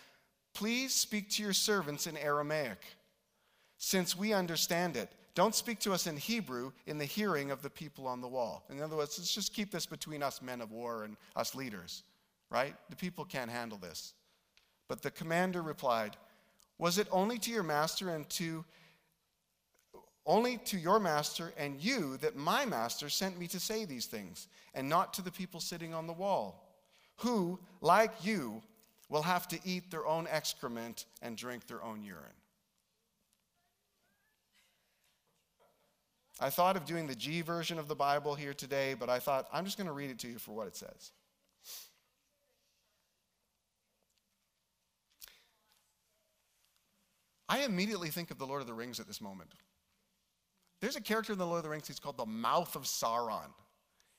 Please 0.55 0.93
speak 0.93 1.31
to 1.31 1.43
your 1.43 1.53
servants 1.53 2.07
in 2.07 2.17
Aramaic, 2.17 2.83
since 3.77 4.17
we 4.17 4.33
understand 4.33 4.97
it. 4.97 5.11
don't 5.35 5.55
speak 5.55 5.79
to 5.81 5.93
us 5.93 6.09
in 6.09 6.17
Hebrew 6.17 6.73
in 6.87 6.99
the 6.99 7.05
hearing 7.05 7.53
of 7.53 7.63
the 7.63 7.71
people 7.71 8.09
on 8.09 8.21
the 8.21 8.27
wall. 8.27 8.65
In 8.69 8.83
other 8.83 8.97
words, 8.97 9.17
let's 9.19 9.33
just 9.33 9.55
keep 9.55 9.71
this 9.71 9.87
between 9.87 10.21
us 10.21 10.43
men 10.43 10.61
of 10.61 10.73
war 10.73 11.05
and 11.05 11.17
us 11.37 11.55
leaders, 11.55 12.03
right? 12.51 12.75
The 12.91 12.97
people 12.97 13.25
can't 13.25 13.51
handle 13.51 13.79
this. 13.79 14.15
But 14.89 15.03
the 15.03 15.13
commander 15.13 15.63
replied, 15.63 16.17
Was 16.79 16.99
it 16.99 17.09
only 17.11 17.39
to 17.39 17.51
your 17.51 17.63
master 17.63 18.11
and 18.11 18.29
to 18.31 18.65
only 20.25 20.59
to 20.59 20.79
your 20.79 21.01
master 21.01 21.53
and 21.57 21.83
you 21.83 22.19
that 22.19 22.37
my 22.37 22.67
master 22.67 23.09
sent 23.09 23.39
me 23.39 23.47
to 23.49 23.59
say 23.59 23.87
these 23.87 24.07
things, 24.07 24.47
and 24.75 24.89
not 24.89 25.15
to 25.15 25.23
the 25.23 25.33
people 25.33 25.59
sitting 25.59 25.95
on 25.95 26.07
the 26.07 26.13
wall, 26.13 26.69
who, 27.17 27.59
like 27.81 28.13
you, 28.23 28.63
will 29.09 29.23
have 29.23 29.49
to 29.49 29.59
eat 29.65 29.91
their 29.91 30.07
own 30.07 30.29
excrement 30.31 31.07
and 31.23 31.37
drink 31.37 31.67
their 31.67 31.83
own 31.83 32.03
urine. 32.03 32.25
I 36.41 36.51
thought 36.51 36.77
of 36.77 36.85
doing 36.85 37.07
the 37.07 37.15
G 37.15 37.41
version 37.41 37.79
of 37.79 37.89
the 37.89 37.97
Bible 37.97 38.35
here 38.35 38.55
today, 38.55 38.95
but 38.95 39.09
I 39.09 39.19
thought 39.19 39.49
I'm 39.53 39.65
just 39.65 39.77
going 39.77 39.89
to 39.89 39.93
read 39.93 40.11
it 40.11 40.19
to 40.21 40.29
you 40.29 40.39
for 40.39 40.53
what 40.53 40.67
it 40.69 40.77
says. 40.77 41.13
I 47.49 47.65
immediately 47.65 48.09
think 48.09 48.31
of 48.31 48.39
the 48.39 48.47
Lord 48.47 48.61
of 48.61 48.67
the 48.67 48.75
Rings 48.75 49.01
at 49.01 49.07
this 49.07 49.21
moment. 49.21 49.53
There's 50.81 50.97
a 50.97 51.01
character 51.01 51.33
in 51.33 51.39
the 51.39 51.47
Lord 51.47 51.59
of 51.59 51.65
the 51.65 51.71
Rings, 51.71 51.89
he's 51.89 51.99
called 51.99 52.19
the 52.19 52.27
Mouth 52.27 52.77
of 52.77 52.83
Sauron. 52.83 53.51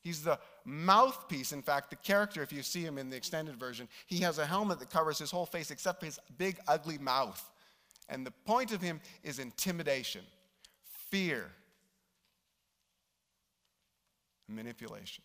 He's 0.01 0.23
the 0.23 0.39
mouthpiece. 0.65 1.51
In 1.51 1.61
fact, 1.61 1.89
the 1.89 1.95
character, 1.97 2.41
if 2.41 2.53
you 2.53 2.63
see 2.63 2.81
him 2.81 2.97
in 2.97 3.09
the 3.09 3.17
extended 3.17 3.57
version, 3.57 3.87
he 4.07 4.19
has 4.19 4.37
a 4.37 4.45
helmet 4.45 4.79
that 4.79 4.89
covers 4.89 5.19
his 5.19 5.29
whole 5.29 5.45
face 5.45 5.71
except 5.71 5.99
for 5.99 6.05
his 6.05 6.19
big, 6.37 6.57
ugly 6.67 6.97
mouth. 6.97 7.43
And 8.07 8.25
the 8.25 8.31
point 8.31 8.71
of 8.71 8.81
him 8.81 9.01
is 9.23 9.39
intimidation, 9.39 10.21
fear, 11.09 11.51
manipulation. 14.47 15.23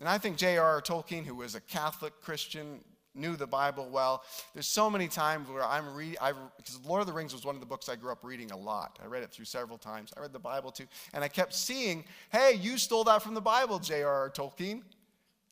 And 0.00 0.08
I 0.08 0.18
think 0.18 0.36
J.R.R. 0.36 0.80
Tolkien, 0.80 1.24
who 1.24 1.36
was 1.36 1.54
a 1.54 1.60
Catholic 1.60 2.20
Christian, 2.20 2.80
knew 3.14 3.36
the 3.36 3.46
Bible 3.46 3.88
well. 3.90 4.24
There's 4.54 4.66
so 4.66 4.88
many 4.88 5.08
times 5.08 5.48
where 5.48 5.64
I'm 5.64 5.94
reading, 5.94 6.16
because 6.56 6.80
Lord 6.84 7.00
of 7.00 7.06
the 7.06 7.12
Rings 7.12 7.32
was 7.32 7.44
one 7.44 7.54
of 7.54 7.60
the 7.60 7.66
books 7.66 7.88
I 7.88 7.96
grew 7.96 8.12
up 8.12 8.24
reading 8.24 8.50
a 8.50 8.56
lot. 8.56 8.98
I 9.02 9.06
read 9.06 9.22
it 9.22 9.30
through 9.30 9.44
several 9.44 9.78
times. 9.78 10.12
I 10.16 10.20
read 10.20 10.32
the 10.32 10.38
Bible 10.38 10.70
too. 10.70 10.86
And 11.12 11.22
I 11.22 11.28
kept 11.28 11.54
seeing, 11.54 12.04
hey, 12.30 12.58
you 12.60 12.78
stole 12.78 13.04
that 13.04 13.22
from 13.22 13.34
the 13.34 13.40
Bible, 13.40 13.78
J.R.R. 13.78 14.30
Tolkien. 14.30 14.82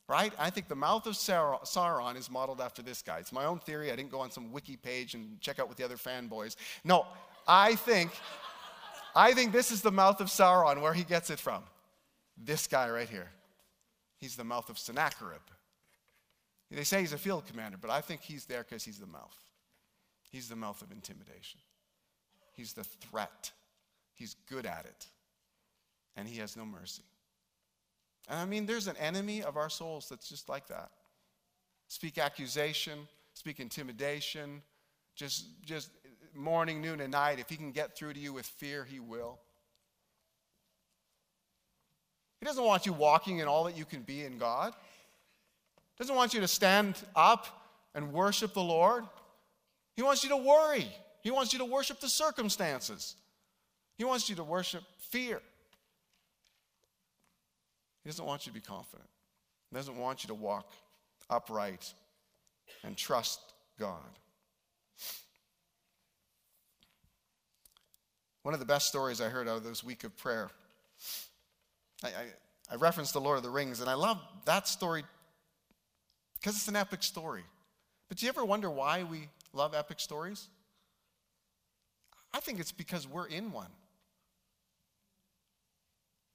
Right? 0.09 0.33
I 0.41 0.51
think 0.51 0.67
the 0.67 0.75
mouth 0.75 1.07
of 1.07 1.15
Sauron 1.15 2.17
is 2.17 2.29
modeled 2.29 2.61
after 2.61 2.83
this 2.83 3.01
guy. 3.01 3.19
It's 3.19 3.33
my 3.33 3.45
own 3.45 3.61
theory. 3.61 3.93
I 3.93 3.97
didn't 3.97 4.11
go 4.11 4.19
on 4.19 4.33
some 4.33 4.51
wiki 4.51 4.77
page 4.77 5.15
and 5.15 5.41
check 5.41 5.61
out 5.61 5.69
with 5.69 5.79
the 5.79 5.85
other 5.85 5.97
fanboys. 5.97 6.57
No, 6.83 7.07
I 7.47 7.77
think, 7.77 8.11
I 9.15 9.35
think 9.35 9.53
this 9.53 9.71
is 9.71 9.83
the 9.83 9.93
mouth 9.93 10.21
of 10.21 10.27
Sauron, 10.27 10.81
where 10.81 10.95
he 10.95 11.05
gets 11.05 11.31
it 11.31 11.39
from. 11.39 11.63
This 12.37 12.67
guy 12.67 12.91
right 12.91 13.09
here. 13.09 13.31
He's 14.17 14.35
the 14.35 14.43
mouth 14.43 14.69
of 14.69 14.81
Sennacherib. 14.81 15.43
They 16.71 16.85
say 16.85 17.01
he's 17.01 17.13
a 17.13 17.19
field 17.19 17.47
commander, 17.47 17.79
but 17.81 17.91
I 17.91 18.01
think 18.01 18.21
he's 18.21 18.45
there 18.45 18.63
because 18.63 18.85
he's 18.85 18.99
the 18.99 19.07
mouth. 19.07 19.37
He's 20.31 20.49
the 20.49 20.57
mouth 20.57 20.81
of 20.83 20.93
intimidation. 20.93 21.61
He's 22.53 22.73
the 22.73 22.85
threat. 22.85 23.51
He's 24.15 24.37
good 24.49 24.67
at 24.67 24.85
it. 24.85 25.07
And 26.17 26.29
he 26.29 26.39
has 26.39 26.57
no 26.57 26.65
mercy. 26.65 27.03
And 28.29 28.39
I 28.39 28.45
mean, 28.45 28.67
there's 28.67 28.87
an 28.87 28.97
enemy 28.99 29.43
of 29.43 29.57
our 29.57 29.69
souls 29.69 30.09
that's 30.09 30.29
just 30.29 30.49
like 30.49 30.69
that. 30.69 30.91
Speak 31.89 32.19
accusation, 32.19 33.09
speak 33.35 33.59
intimidation, 33.59 34.63
just, 35.17 35.47
just 35.65 35.91
morning, 36.35 36.81
noon, 36.81 37.01
and 37.01 37.11
night. 37.11 37.41
If 37.41 37.49
he 37.49 37.57
can 37.57 37.73
get 37.73 37.97
through 37.97 38.13
to 38.13 38.21
you 38.21 38.33
with 38.33 38.47
fear, 38.47 38.85
he 38.85 39.01
will. 39.01 39.41
He 42.39 42.47
doesn't 42.47 42.65
want 42.65 42.87
you 42.87 42.93
walking 42.93 43.39
in 43.39 43.49
all 43.49 43.65
that 43.65 43.77
you 43.77 43.85
can 43.85 44.03
be 44.03 44.25
in 44.25 44.39
God 44.39 44.75
doesn't 46.01 46.17
want 46.17 46.33
you 46.33 46.41
to 46.41 46.49
stand 46.49 46.97
up 47.15 47.47
and 47.95 48.13
worship 48.13 48.55
the 48.55 48.63
Lord. 48.63 49.05
He 49.97 50.03
wants 50.03 50.25
you 50.25 50.31
to 50.31 50.37
worry. 50.39 50.91
He 51.23 51.31
wants 51.31 51.53
you 51.53 51.59
to 51.59 51.67
worship 51.67 52.01
the 52.01 52.09
circumstances. 52.09 53.17
He 53.99 54.05
wants 54.05 54.31
you 54.31 54.37
to 54.37 54.45
worship 54.45 54.83
fear. 55.11 55.43
He 58.03 58.09
doesn't 58.09 58.25
want 58.25 58.47
you 58.47 58.53
to 58.53 58.55
be 58.59 58.65
confident. 58.65 59.09
He 59.71 59.77
doesn't 59.77 59.99
want 59.99 60.25
you 60.25 60.29
to 60.29 60.35
walk 60.35 60.73
upright 61.29 61.93
and 62.83 62.97
trust 62.97 63.41
God. 63.79 63.99
One 68.43 68.55
of 68.55 68.61
the 68.61 68.67
best 68.67 68.89
stories 68.89 69.21
I 69.21 69.29
heard 69.29 69.49
out 69.49 69.59
of 69.59 69.65
this 69.65 69.85
week 69.85 70.03
of 70.05 70.17
prayer, 70.17 70.51
I, 72.03 72.09
I, 72.09 72.73
I 72.73 72.77
referenced 72.77 73.13
the 73.13 73.21
Lord 73.21 73.37
of 73.37 73.43
the 73.43 73.51
Rings, 73.51 73.81
and 73.81 73.91
I 73.91 73.95
love 73.95 74.19
that 74.47 74.67
story 74.67 75.05
because 76.41 76.57
it's 76.57 76.69
an 76.69 76.77
epic 76.77 77.03
story. 77.03 77.45
But 78.09 78.19
do 78.19 78.27
you 78.27 78.31
ever 78.31 78.45
wonder 78.45 78.71
why 78.71 79.05
we 79.05 79.29
love 79.53 79.75
epic 79.75 80.01
stories? 80.01 80.49
I 82.33 82.41
think 82.41 82.61
it's 82.61 82.73
because 82.73 83.07
we're 83.07 83.27
in 83.27 83.53
one. 83.53 83.71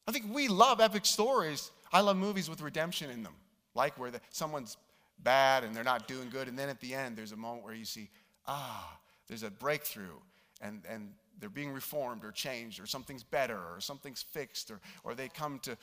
I 0.07 0.11
think 0.11 0.25
we 0.31 0.47
love 0.47 0.79
epic 0.79 1.05
stories. 1.05 1.71
I 1.91 2.01
love 2.01 2.17
movies 2.17 2.49
with 2.49 2.61
redemption 2.61 3.09
in 3.09 3.23
them, 3.23 3.33
like 3.73 3.97
where 3.97 4.11
the, 4.11 4.21
someone's 4.29 4.77
bad 5.19 5.63
and 5.63 5.75
they're 5.75 5.83
not 5.83 6.07
doing 6.07 6.29
good, 6.29 6.47
and 6.47 6.59
then 6.59 6.69
at 6.69 6.79
the 6.81 6.93
end 6.93 7.17
there's 7.17 7.31
a 7.31 7.37
moment 7.37 7.63
where 7.63 7.73
you 7.73 7.85
see, 7.85 8.09
ah, 8.47 8.99
there's 9.27 9.43
a 9.43 9.49
breakthrough, 9.49 10.17
and, 10.61 10.81
and 10.89 11.11
they're 11.39 11.49
being 11.49 11.71
reformed 11.71 12.23
or 12.23 12.31
changed, 12.31 12.79
or 12.79 12.85
something's 12.85 13.23
better, 13.23 13.57
or 13.57 13.77
something's 13.79 14.21
fixed, 14.21 14.69
or, 14.69 14.79
or 15.03 15.15
they 15.15 15.29
come 15.29 15.59
to 15.59 15.77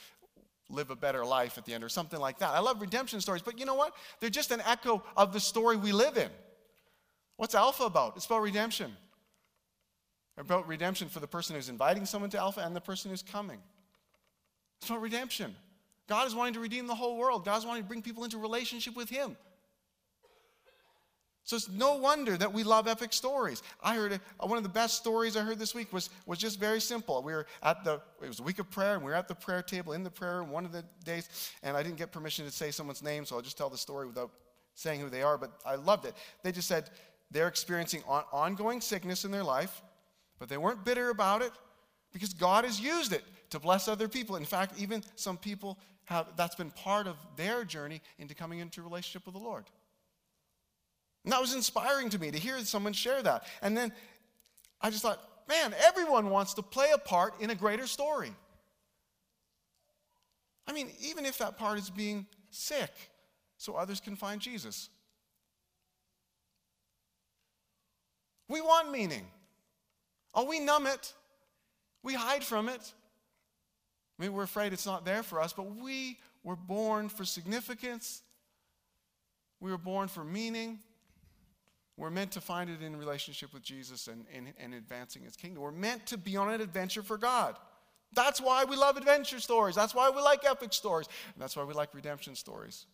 live 0.72 0.90
a 0.90 0.96
better 0.96 1.24
life 1.24 1.58
at 1.58 1.64
the 1.64 1.74
end 1.74 1.84
or 1.84 1.88
something 1.88 2.18
like 2.18 2.38
that. 2.38 2.50
I 2.50 2.60
love 2.60 2.80
redemption 2.80 3.20
stories, 3.20 3.42
but 3.42 3.58
you 3.58 3.66
know 3.66 3.74
what? 3.74 3.94
They're 4.18 4.30
just 4.30 4.50
an 4.50 4.62
echo 4.66 5.02
of 5.16 5.32
the 5.32 5.40
story 5.40 5.76
we 5.76 5.92
live 5.92 6.16
in. 6.16 6.30
What's 7.36 7.54
Alpha 7.54 7.84
about? 7.84 8.16
It's 8.16 8.26
about 8.26 8.42
redemption. 8.42 8.96
About 10.38 10.66
redemption 10.66 11.08
for 11.08 11.20
the 11.20 11.26
person 11.26 11.54
who's 11.54 11.68
inviting 11.68 12.06
someone 12.06 12.30
to 12.30 12.38
Alpha 12.38 12.60
and 12.60 12.74
the 12.74 12.80
person 12.80 13.10
who's 13.10 13.22
coming. 13.22 13.58
It's 14.80 14.88
about 14.88 15.02
redemption. 15.02 15.54
God 16.08 16.26
is 16.26 16.34
wanting 16.34 16.54
to 16.54 16.60
redeem 16.60 16.86
the 16.86 16.94
whole 16.94 17.16
world. 17.16 17.44
God 17.44 17.58
is 17.58 17.66
wanting 17.66 17.82
to 17.82 17.88
bring 17.88 18.02
people 18.02 18.24
into 18.24 18.38
relationship 18.38 18.96
with 18.96 19.10
Him. 19.10 19.36
So 21.44 21.56
it's 21.56 21.68
no 21.68 21.96
wonder 21.96 22.36
that 22.36 22.52
we 22.52 22.62
love 22.62 22.86
epic 22.86 23.12
stories. 23.12 23.62
I 23.82 23.96
heard 23.96 24.12
uh, 24.12 24.46
one 24.46 24.58
of 24.58 24.62
the 24.62 24.68
best 24.68 24.96
stories 24.96 25.36
I 25.36 25.40
heard 25.40 25.58
this 25.58 25.74
week 25.74 25.92
was, 25.92 26.08
was 26.24 26.38
just 26.38 26.60
very 26.60 26.80
simple. 26.80 27.20
We 27.22 27.32
were 27.32 27.46
at 27.62 27.82
the, 27.82 28.00
it 28.22 28.28
was 28.28 28.38
a 28.38 28.44
week 28.44 28.60
of 28.60 28.70
prayer, 28.70 28.94
and 28.94 29.02
we 29.02 29.10
were 29.10 29.16
at 29.16 29.26
the 29.26 29.34
prayer 29.34 29.62
table 29.62 29.92
in 29.92 30.04
the 30.04 30.10
prayer 30.10 30.38
room 30.38 30.50
one 30.50 30.64
of 30.64 30.72
the 30.72 30.84
days, 31.04 31.50
and 31.64 31.76
I 31.76 31.82
didn't 31.82 31.98
get 31.98 32.12
permission 32.12 32.44
to 32.44 32.52
say 32.52 32.70
someone's 32.70 33.02
name, 33.02 33.24
so 33.24 33.36
I'll 33.36 33.42
just 33.42 33.58
tell 33.58 33.70
the 33.70 33.78
story 33.78 34.06
without 34.06 34.30
saying 34.74 35.00
who 35.00 35.10
they 35.10 35.22
are, 35.22 35.36
but 35.36 35.52
I 35.66 35.74
loved 35.74 36.06
it. 36.06 36.14
They 36.42 36.52
just 36.52 36.68
said 36.68 36.90
they're 37.30 37.48
experiencing 37.48 38.02
on, 38.06 38.22
ongoing 38.32 38.80
sickness 38.80 39.24
in 39.24 39.32
their 39.32 39.44
life, 39.44 39.82
but 40.38 40.48
they 40.48 40.58
weren't 40.58 40.84
bitter 40.84 41.10
about 41.10 41.42
it 41.42 41.52
because 42.12 42.32
God 42.34 42.64
has 42.64 42.80
used 42.80 43.12
it 43.12 43.24
to 43.50 43.58
bless 43.58 43.88
other 43.88 44.08
people. 44.08 44.36
In 44.36 44.44
fact, 44.44 44.74
even 44.78 45.02
some 45.16 45.36
people 45.36 45.78
have, 46.04 46.28
that's 46.36 46.54
been 46.54 46.70
part 46.70 47.06
of 47.06 47.16
their 47.36 47.64
journey 47.64 48.00
into 48.18 48.34
coming 48.34 48.60
into 48.60 48.82
relationship 48.82 49.26
with 49.26 49.34
the 49.34 49.40
Lord. 49.40 49.64
And 51.24 51.32
that 51.32 51.40
was 51.40 51.54
inspiring 51.54 52.10
to 52.10 52.18
me 52.18 52.30
to 52.30 52.38
hear 52.38 52.58
someone 52.60 52.92
share 52.92 53.22
that. 53.22 53.46
And 53.62 53.76
then 53.76 53.92
I 54.80 54.90
just 54.90 55.02
thought, 55.02 55.20
man, 55.48 55.74
everyone 55.84 56.30
wants 56.30 56.54
to 56.54 56.62
play 56.62 56.90
a 56.94 56.98
part 56.98 57.40
in 57.40 57.50
a 57.50 57.54
greater 57.54 57.86
story. 57.86 58.32
I 60.66 60.72
mean, 60.72 60.90
even 61.00 61.26
if 61.26 61.38
that 61.38 61.58
part 61.58 61.78
is 61.78 61.90
being 61.90 62.26
sick 62.50 62.90
so 63.56 63.74
others 63.74 64.00
can 64.00 64.16
find 64.16 64.40
Jesus. 64.40 64.88
We 68.48 68.60
want 68.60 68.90
meaning. 68.90 69.24
Oh, 70.34 70.44
we 70.44 70.58
numb 70.58 70.86
it. 70.86 71.12
We 72.02 72.14
hide 72.14 72.44
from 72.44 72.68
it. 72.68 72.92
Maybe 74.18 74.30
we're 74.30 74.42
afraid 74.42 74.72
it's 74.72 74.86
not 74.86 75.04
there 75.04 75.22
for 75.22 75.40
us, 75.40 75.52
but 75.52 75.76
we 75.76 76.18
were 76.42 76.56
born 76.56 77.08
for 77.08 77.24
significance. 77.24 78.22
We 79.60 79.70
were 79.70 79.78
born 79.78 80.08
for 80.08 80.24
meaning. 80.24 80.80
We're 82.02 82.10
meant 82.10 82.32
to 82.32 82.40
find 82.40 82.68
it 82.68 82.82
in 82.82 82.96
relationship 82.96 83.54
with 83.54 83.62
Jesus 83.62 84.08
and, 84.08 84.24
and, 84.34 84.52
and 84.58 84.74
advancing 84.74 85.22
his 85.22 85.36
kingdom. 85.36 85.62
We're 85.62 85.70
meant 85.70 86.04
to 86.06 86.18
be 86.18 86.36
on 86.36 86.52
an 86.52 86.60
adventure 86.60 87.04
for 87.04 87.16
God. 87.16 87.56
That's 88.12 88.40
why 88.40 88.64
we 88.64 88.74
love 88.74 88.96
adventure 88.96 89.38
stories. 89.38 89.76
That's 89.76 89.94
why 89.94 90.10
we 90.10 90.20
like 90.20 90.44
epic 90.44 90.72
stories. 90.72 91.06
And 91.32 91.40
that's 91.40 91.54
why 91.54 91.62
we 91.62 91.74
like 91.74 91.94
redemption 91.94 92.34
stories. 92.34 92.86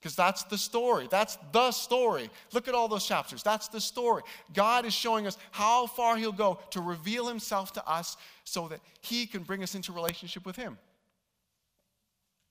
Because 0.00 0.14
that's 0.14 0.44
the 0.44 0.56
story. 0.56 1.08
That's 1.10 1.36
the 1.50 1.72
story. 1.72 2.30
Look 2.52 2.68
at 2.68 2.76
all 2.76 2.86
those 2.86 3.04
chapters. 3.04 3.42
That's 3.42 3.66
the 3.66 3.80
story. 3.80 4.22
God 4.52 4.86
is 4.86 4.94
showing 4.94 5.26
us 5.26 5.36
how 5.50 5.88
far 5.88 6.16
He'll 6.16 6.30
go 6.30 6.60
to 6.70 6.80
reveal 6.80 7.26
Himself 7.26 7.72
to 7.72 7.84
us 7.88 8.16
so 8.44 8.68
that 8.68 8.78
He 9.00 9.26
can 9.26 9.42
bring 9.42 9.64
us 9.64 9.74
into 9.74 9.90
relationship 9.90 10.46
with 10.46 10.54
Him. 10.54 10.78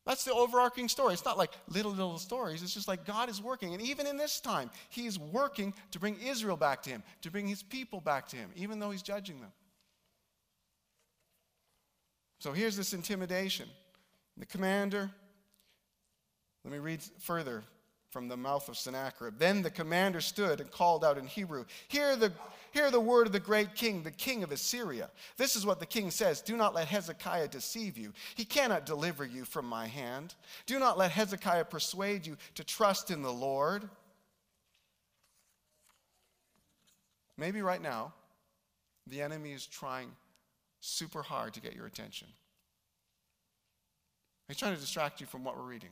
That's 0.06 0.26
the 0.26 0.34
overarching 0.34 0.90
story. 0.90 1.14
It's 1.14 1.24
not 1.24 1.38
like 1.38 1.52
little, 1.70 1.92
little 1.92 2.18
stories. 2.18 2.62
It's 2.62 2.74
just 2.74 2.90
like 2.90 3.06
God 3.06 3.30
is 3.30 3.42
working. 3.42 3.74
And 3.74 3.82
even 3.82 4.06
in 4.06 4.18
this 4.18 4.42
time, 4.42 4.70
He's 4.90 5.18
working 5.18 5.74
to 5.92 6.00
bring 6.00 6.18
Israel 6.22 6.58
back 6.58 6.84
to 6.84 6.90
Him, 6.90 7.04
to 7.22 7.32
bring 7.32 7.48
His 7.48 7.64
people 7.64 8.02
back 8.02 8.28
to 8.30 8.36
Him, 8.36 8.50
even 8.56 8.80
though 8.80 8.92
He's 8.92 9.02
judging 9.02 9.40
them. 9.40 9.52
So 12.40 12.52
here's 12.52 12.76
this 12.76 12.94
intimidation. 12.94 13.70
The 14.36 14.46
commander, 14.46 15.10
let 16.66 16.74
me 16.74 16.80
read 16.80 17.02
further 17.20 17.64
from 18.14 18.28
the 18.28 18.38
mouth 18.38 18.70
of 18.70 18.78
Sennacherib. 18.78 19.40
Then 19.40 19.64
the 19.64 19.72
commander 19.72 20.22
stood 20.22 20.62
and 20.62 20.70
called 20.70 21.04
out 21.04 21.18
in 21.18 21.26
Hebrew, 21.26 21.66
Hear 21.88 22.16
the, 22.16 22.32
hear 22.72 22.92
the 22.92 23.00
word 23.00 23.26
of 23.26 23.34
the 23.34 23.40
great 23.40 23.74
king, 23.74 24.04
the 24.04 24.12
king 24.12 24.44
of 24.44 24.52
Assyria. 24.52 25.10
This 25.36 25.56
is 25.56 25.66
what 25.66 25.80
the 25.80 25.88
king 25.88 26.12
says 26.12 26.40
Do 26.40 26.56
not 26.56 26.76
let 26.76 26.88
Hezekiah 26.88 27.48
deceive 27.48 27.98
you. 27.98 28.14
He 28.36 28.46
cannot 28.46 28.86
deliver 28.86 29.26
you 29.26 29.46
from 29.46 29.66
my 29.66 29.88
hand. 29.88 30.36
Do 30.68 30.78
not 30.78 30.98
let 30.98 31.10
Hezekiah 31.10 31.66
persuade 31.66 32.28
you 32.28 32.38
to 32.54 32.64
trust 32.64 33.10
in 33.10 33.24
the 33.24 33.34
Lord. 33.34 33.90
Maybe 37.36 37.64
right 37.64 37.82
now, 37.82 38.14
the 39.08 39.24
enemy 39.24 39.54
is 39.54 39.66
trying 39.66 40.12
super 40.82 41.24
hard 41.24 41.56
to 41.56 41.62
get 41.62 41.76
your 41.76 41.88
attention. 41.88 42.28
He's 44.48 44.58
trying 44.58 44.76
to 44.76 44.80
distract 44.80 45.20
you 45.20 45.26
from 45.26 45.44
what 45.44 45.58
we're 45.58 45.64
reading. 45.64 45.90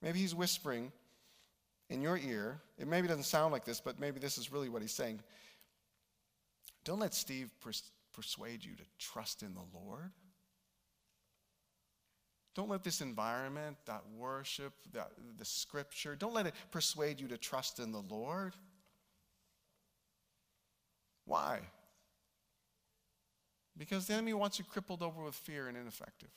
Maybe 0.00 0.18
he's 0.18 0.34
whispering 0.34 0.92
in 1.90 2.02
your 2.02 2.18
ear. 2.18 2.60
It 2.78 2.88
maybe 2.88 3.08
doesn't 3.08 3.24
sound 3.24 3.52
like 3.52 3.64
this, 3.64 3.80
but 3.80 4.00
maybe 4.00 4.18
this 4.18 4.38
is 4.38 4.52
really 4.52 4.68
what 4.68 4.82
he's 4.82 4.92
saying. 4.92 5.20
Don't 6.84 7.00
let 7.00 7.14
Steve 7.14 7.50
pers- 7.60 7.90
persuade 8.12 8.64
you 8.64 8.74
to 8.76 8.82
trust 8.98 9.42
in 9.42 9.54
the 9.54 9.78
Lord. 9.78 10.12
Don't 12.54 12.70
let 12.70 12.82
this 12.82 13.02
environment, 13.02 13.76
that 13.84 14.02
worship, 14.16 14.72
that, 14.94 15.10
the 15.36 15.44
scripture, 15.44 16.16
don't 16.16 16.32
let 16.32 16.46
it 16.46 16.54
persuade 16.70 17.20
you 17.20 17.28
to 17.28 17.36
trust 17.36 17.80
in 17.80 17.92
the 17.92 18.02
Lord. 18.08 18.54
Why? 21.26 21.60
Because 23.76 24.06
the 24.06 24.14
enemy 24.14 24.32
wants 24.32 24.58
you 24.58 24.64
crippled 24.64 25.02
over 25.02 25.22
with 25.22 25.34
fear 25.34 25.68
and 25.68 25.76
ineffective. 25.76 26.30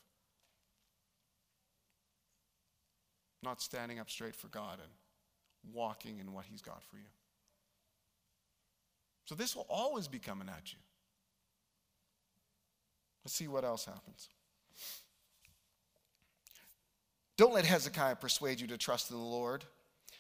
Not 3.42 3.62
standing 3.62 4.00
up 4.00 4.10
straight 4.10 4.36
for 4.36 4.50
God 4.50 4.80
and 4.84 4.92
walking 5.74 6.20
in 6.20 6.34
what 6.34 6.46
He's 6.46 6.62
got 6.62 6.84
for 6.84 6.98
you. 6.98 7.04
So 9.26 9.36
this 9.36 9.56
will 9.56 9.68
always 9.70 10.08
be 10.08 10.20
coming 10.20 10.50
at 10.50 10.74
you. 10.74 10.80
Let's 13.24 13.36
see 13.36 13.48
what 13.48 13.64
else 13.64 13.86
happens. 13.86 14.30
Don't 17.38 17.54
let 17.54 17.66
Hezekiah 17.66 18.16
persuade 18.16 18.60
you 18.60 18.68
to 18.68 18.78
trust 18.78 19.12
in 19.12 19.18
the 19.18 19.24
Lord. 19.24 19.64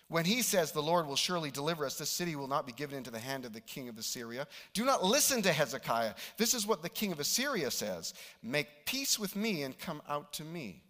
When 0.10 0.26
he 0.26 0.42
says, 0.42 0.72
The 0.72 0.82
Lord 0.82 1.08
will 1.08 1.16
surely 1.16 1.52
deliver 1.52 1.86
us, 1.86 1.98
this 1.98 2.10
city 2.10 2.36
will 2.36 2.48
not 2.48 2.66
be 2.66 2.72
given 2.72 2.98
into 2.98 3.12
the 3.12 3.20
hand 3.20 3.46
of 3.46 3.54
the 3.54 3.62
king 3.62 3.90
of 3.90 3.98
Assyria. 3.98 4.48
Do 4.74 4.86
not 4.86 5.04
listen 5.04 5.42
to 5.44 5.52
Hezekiah. 5.52 6.14
This 6.38 6.54
is 6.54 6.66
what 6.66 6.82
the 6.82 6.90
king 6.90 7.12
of 7.12 7.20
Assyria 7.20 7.72
says 7.72 8.14
Make 8.42 8.86
peace 8.86 9.20
with 9.20 9.36
me 9.36 9.64
and 9.64 9.78
come 9.78 10.02
out 10.08 10.34
to 10.34 10.44
me. 10.44 10.84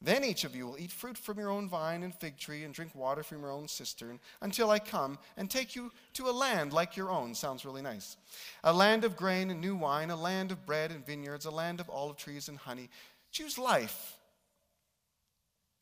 Then 0.00 0.22
each 0.22 0.44
of 0.44 0.54
you 0.54 0.66
will 0.66 0.78
eat 0.78 0.92
fruit 0.92 1.16
from 1.16 1.38
your 1.38 1.50
own 1.50 1.68
vine 1.68 2.02
and 2.02 2.14
fig 2.14 2.36
tree 2.36 2.64
and 2.64 2.74
drink 2.74 2.94
water 2.94 3.22
from 3.22 3.40
your 3.40 3.50
own 3.50 3.68
cistern 3.68 4.20
until 4.42 4.70
I 4.70 4.78
come 4.78 5.18
and 5.36 5.50
take 5.50 5.74
you 5.74 5.90
to 6.14 6.28
a 6.28 6.30
land 6.30 6.72
like 6.72 6.96
your 6.96 7.10
own. 7.10 7.34
Sounds 7.34 7.64
really 7.64 7.80
nice. 7.80 8.16
A 8.64 8.72
land 8.72 9.04
of 9.04 9.16
grain 9.16 9.50
and 9.50 9.60
new 9.60 9.74
wine, 9.74 10.10
a 10.10 10.16
land 10.16 10.52
of 10.52 10.66
bread 10.66 10.90
and 10.90 11.06
vineyards, 11.06 11.46
a 11.46 11.50
land 11.50 11.80
of 11.80 11.88
olive 11.88 12.18
trees 12.18 12.48
and 12.48 12.58
honey. 12.58 12.90
Choose 13.32 13.56
life 13.56 14.18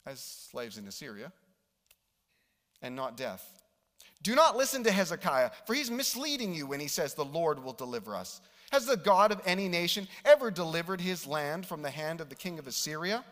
as 0.06 0.20
slaves 0.20 0.78
in 0.78 0.86
Assyria 0.86 1.32
and 2.80 2.94
not 2.94 3.16
death. 3.16 3.62
Do 4.22 4.34
not 4.34 4.56
listen 4.56 4.84
to 4.84 4.92
Hezekiah, 4.92 5.50
for 5.66 5.74
he's 5.74 5.90
misleading 5.90 6.54
you 6.54 6.66
when 6.66 6.80
he 6.80 6.86
says, 6.86 7.14
The 7.14 7.24
Lord 7.24 7.62
will 7.62 7.72
deliver 7.72 8.14
us. 8.14 8.40
Has 8.70 8.86
the 8.86 8.96
God 8.96 9.32
of 9.32 9.40
any 9.44 9.68
nation 9.68 10.06
ever 10.24 10.50
delivered 10.50 11.00
his 11.00 11.26
land 11.26 11.66
from 11.66 11.82
the 11.82 11.90
hand 11.90 12.20
of 12.20 12.28
the 12.28 12.34
king 12.34 12.58
of 12.58 12.66
Assyria? 12.66 13.24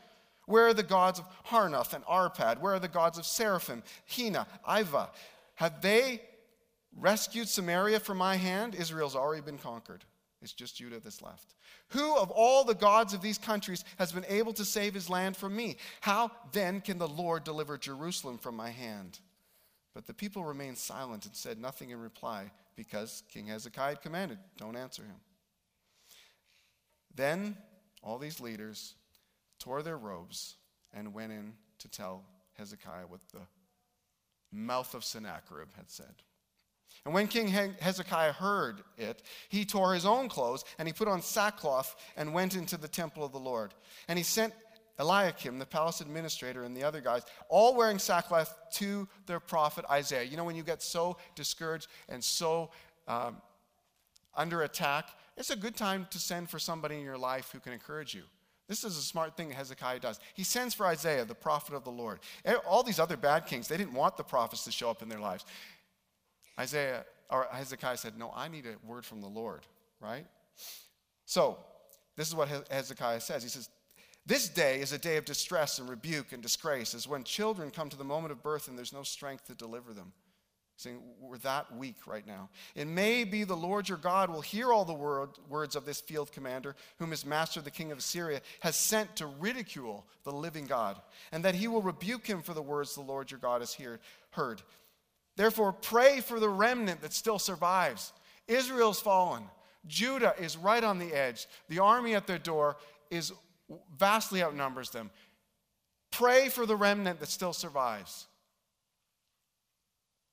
Where 0.47 0.66
are 0.66 0.74
the 0.74 0.82
gods 0.82 1.18
of 1.18 1.26
Hamath 1.45 1.95
and 1.95 2.05
Arpad? 2.05 2.61
Where 2.61 2.74
are 2.74 2.80
the 2.80 2.88
gods 2.88 3.18
of 3.18 3.24
Sepharvaim, 3.24 3.82
Hena, 4.07 4.47
Ivah? 4.68 5.11
Have 5.57 5.80
they 5.80 6.22
rescued 6.97 7.49
Samaria 7.49 8.01
from 8.01 8.18
my 8.18 8.36
hand? 8.36 8.74
Israel's 8.74 9.14
already 9.14 9.43
been 9.43 9.59
conquered. 9.59 10.05
It's 10.43 10.53
just 10.53 10.76
Judah 10.76 11.01
that's 11.01 11.20
left. 11.20 11.55
Who 11.88 12.16
of 12.16 12.30
all 12.30 12.64
the 12.64 12.74
gods 12.74 13.12
of 13.12 13.20
these 13.20 13.36
countries 13.36 13.84
has 13.99 14.11
been 14.11 14.24
able 14.26 14.55
to 14.55 14.64
save 14.64 14.95
his 14.95 15.11
land 15.11 15.36
from 15.36 15.55
me? 15.55 15.76
How 16.01 16.30
then 16.53 16.80
can 16.80 16.99
the 16.99 17.09
Lord 17.09 17.45
deliver 17.45 17.76
Jerusalem 17.76 18.38
from 18.38 18.57
my 18.57 18.70
hand? 18.70 19.20
But 19.95 20.07
the 20.07 20.14
people 20.14 20.45
remained 20.45 20.78
silent 20.78 21.26
and 21.26 21.34
said 21.34 21.61
nothing 21.61 21.91
in 21.91 22.01
reply 22.01 22.51
because 22.76 23.22
King 23.30 23.47
Hezekiah 23.47 23.97
commanded, 23.97 24.38
Don't 24.57 24.76
answer 24.76 25.03
him. 25.03 25.16
Then 27.14 27.57
all 28.03 28.18
these 28.18 28.41
leaders 28.41 28.95
tore 29.61 29.82
their 29.82 29.98
robes 29.98 30.56
and 30.92 31.14
went 31.14 31.30
in 31.30 31.52
to 31.78 31.88
tell 31.88 32.24
Hezekiah 32.54 33.06
what 33.06 33.20
the 33.32 33.40
mouth 34.52 34.94
of 34.94 35.04
Sennacherib 35.04 35.68
had 35.76 35.88
said. 35.88 36.14
And 37.04 37.14
when 37.14 37.28
King 37.28 37.48
Hezekiah 37.48 38.32
heard 38.32 38.82
it, 38.98 39.22
he 39.48 39.64
tore 39.64 39.94
his 39.94 40.04
own 40.04 40.28
clothes 40.28 40.64
and 40.78 40.88
he 40.88 40.92
put 40.92 41.08
on 41.08 41.22
sackcloth 41.22 41.94
and 42.16 42.34
went 42.34 42.56
into 42.56 42.76
the 42.76 42.88
temple 42.88 43.24
of 43.24 43.32
the 43.32 43.38
Lord. 43.38 43.72
And 44.08 44.18
he 44.18 44.24
sent 44.24 44.52
Eliakim, 44.98 45.58
the 45.58 45.66
palace 45.66 46.02
administrator, 46.02 46.64
and 46.64 46.76
the 46.76 46.84
other 46.84 47.00
guys, 47.00 47.22
all 47.48 47.74
wearing 47.74 47.98
sackcloth 47.98 48.54
to 48.72 49.08
their 49.26 49.40
prophet 49.40 49.84
Isaiah. 49.90 50.24
You 50.24 50.36
know, 50.36 50.44
when 50.44 50.56
you 50.56 50.62
get 50.62 50.82
so 50.82 51.16
discouraged 51.34 51.86
and 52.08 52.22
so 52.22 52.70
um, 53.08 53.38
under 54.34 54.62
attack, 54.62 55.08
it's 55.38 55.50
a 55.50 55.56
good 55.56 55.76
time 55.76 56.06
to 56.11 56.18
send 56.18 56.50
for 56.50 56.58
somebody 56.58 56.96
in 56.96 57.04
your 57.04 57.16
life 57.16 57.50
who 57.50 57.61
can 57.61 57.72
encourage 57.72 58.14
you. 58.14 58.24
This 58.70 58.84
is 58.84 58.96
a 58.96 59.02
smart 59.02 59.36
thing 59.36 59.50
Hezekiah 59.50 59.98
does. 59.98 60.20
He 60.32 60.44
sends 60.44 60.74
for 60.74 60.86
Isaiah, 60.86 61.24
the 61.24 61.34
prophet 61.34 61.74
of 61.74 61.82
the 61.82 61.90
Lord. 61.90 62.20
All 62.64 62.84
these 62.84 63.00
other 63.00 63.16
bad 63.16 63.46
kings, 63.46 63.66
they 63.66 63.76
didn't 63.76 63.94
want 63.94 64.16
the 64.16 64.22
prophets 64.22 64.62
to 64.62 64.70
show 64.70 64.88
up 64.88 65.02
in 65.02 65.08
their 65.08 65.18
lives. 65.18 65.44
Isaiah 66.56 67.04
or 67.28 67.48
Hezekiah 67.50 67.96
said, 67.96 68.16
No, 68.16 68.32
I 68.32 68.46
need 68.46 68.66
a 68.66 68.76
word 68.86 69.04
from 69.04 69.22
the 69.22 69.26
Lord, 69.26 69.66
right? 70.00 70.24
So, 71.26 71.58
this 72.14 72.28
is 72.28 72.34
what 72.36 72.48
Hezekiah 72.70 73.20
says. 73.22 73.42
He 73.42 73.48
says, 73.48 73.68
this 74.24 74.48
day 74.48 74.80
is 74.80 74.92
a 74.92 74.98
day 74.98 75.16
of 75.16 75.24
distress 75.24 75.80
and 75.80 75.88
rebuke 75.88 76.32
and 76.32 76.40
disgrace, 76.40 76.94
as 76.94 77.08
when 77.08 77.24
children 77.24 77.72
come 77.72 77.88
to 77.88 77.96
the 77.96 78.04
moment 78.04 78.30
of 78.30 78.40
birth 78.40 78.68
and 78.68 78.78
there's 78.78 78.92
no 78.92 79.02
strength 79.02 79.48
to 79.48 79.54
deliver 79.54 79.92
them. 79.92 80.12
Saying, 80.80 81.02
We're 81.20 81.36
that 81.38 81.76
weak 81.76 82.06
right 82.06 82.26
now. 82.26 82.48
It 82.74 82.86
may 82.86 83.24
be 83.24 83.44
the 83.44 83.54
Lord 83.54 83.86
your 83.86 83.98
God 83.98 84.30
will 84.30 84.40
hear 84.40 84.72
all 84.72 84.86
the 84.86 84.94
word, 84.94 85.28
words 85.46 85.76
of 85.76 85.84
this 85.84 86.00
field 86.00 86.32
commander, 86.32 86.74
whom 86.98 87.10
his 87.10 87.26
master, 87.26 87.60
the 87.60 87.70
king 87.70 87.92
of 87.92 87.98
Assyria, 87.98 88.40
has 88.60 88.76
sent 88.76 89.14
to 89.16 89.26
ridicule 89.26 90.06
the 90.24 90.32
living 90.32 90.64
God, 90.64 90.98
and 91.32 91.44
that 91.44 91.54
he 91.54 91.68
will 91.68 91.82
rebuke 91.82 92.26
him 92.26 92.40
for 92.40 92.54
the 92.54 92.62
words 92.62 92.94
the 92.94 93.02
Lord 93.02 93.30
your 93.30 93.40
God 93.40 93.60
has 93.60 93.74
hear, 93.74 94.00
heard. 94.30 94.62
Therefore, 95.36 95.74
pray 95.74 96.20
for 96.20 96.40
the 96.40 96.48
remnant 96.48 97.02
that 97.02 97.12
still 97.12 97.38
survives. 97.38 98.14
Israel's 98.48 99.00
fallen. 99.00 99.42
Judah 99.86 100.34
is 100.38 100.56
right 100.56 100.82
on 100.82 100.98
the 100.98 101.12
edge. 101.12 101.46
The 101.68 101.80
army 101.80 102.14
at 102.14 102.26
their 102.26 102.38
door 102.38 102.78
is 103.10 103.34
vastly 103.98 104.42
outnumbers 104.42 104.88
them. 104.88 105.10
Pray 106.10 106.48
for 106.48 106.64
the 106.64 106.74
remnant 106.74 107.20
that 107.20 107.28
still 107.28 107.52
survives. 107.52 108.28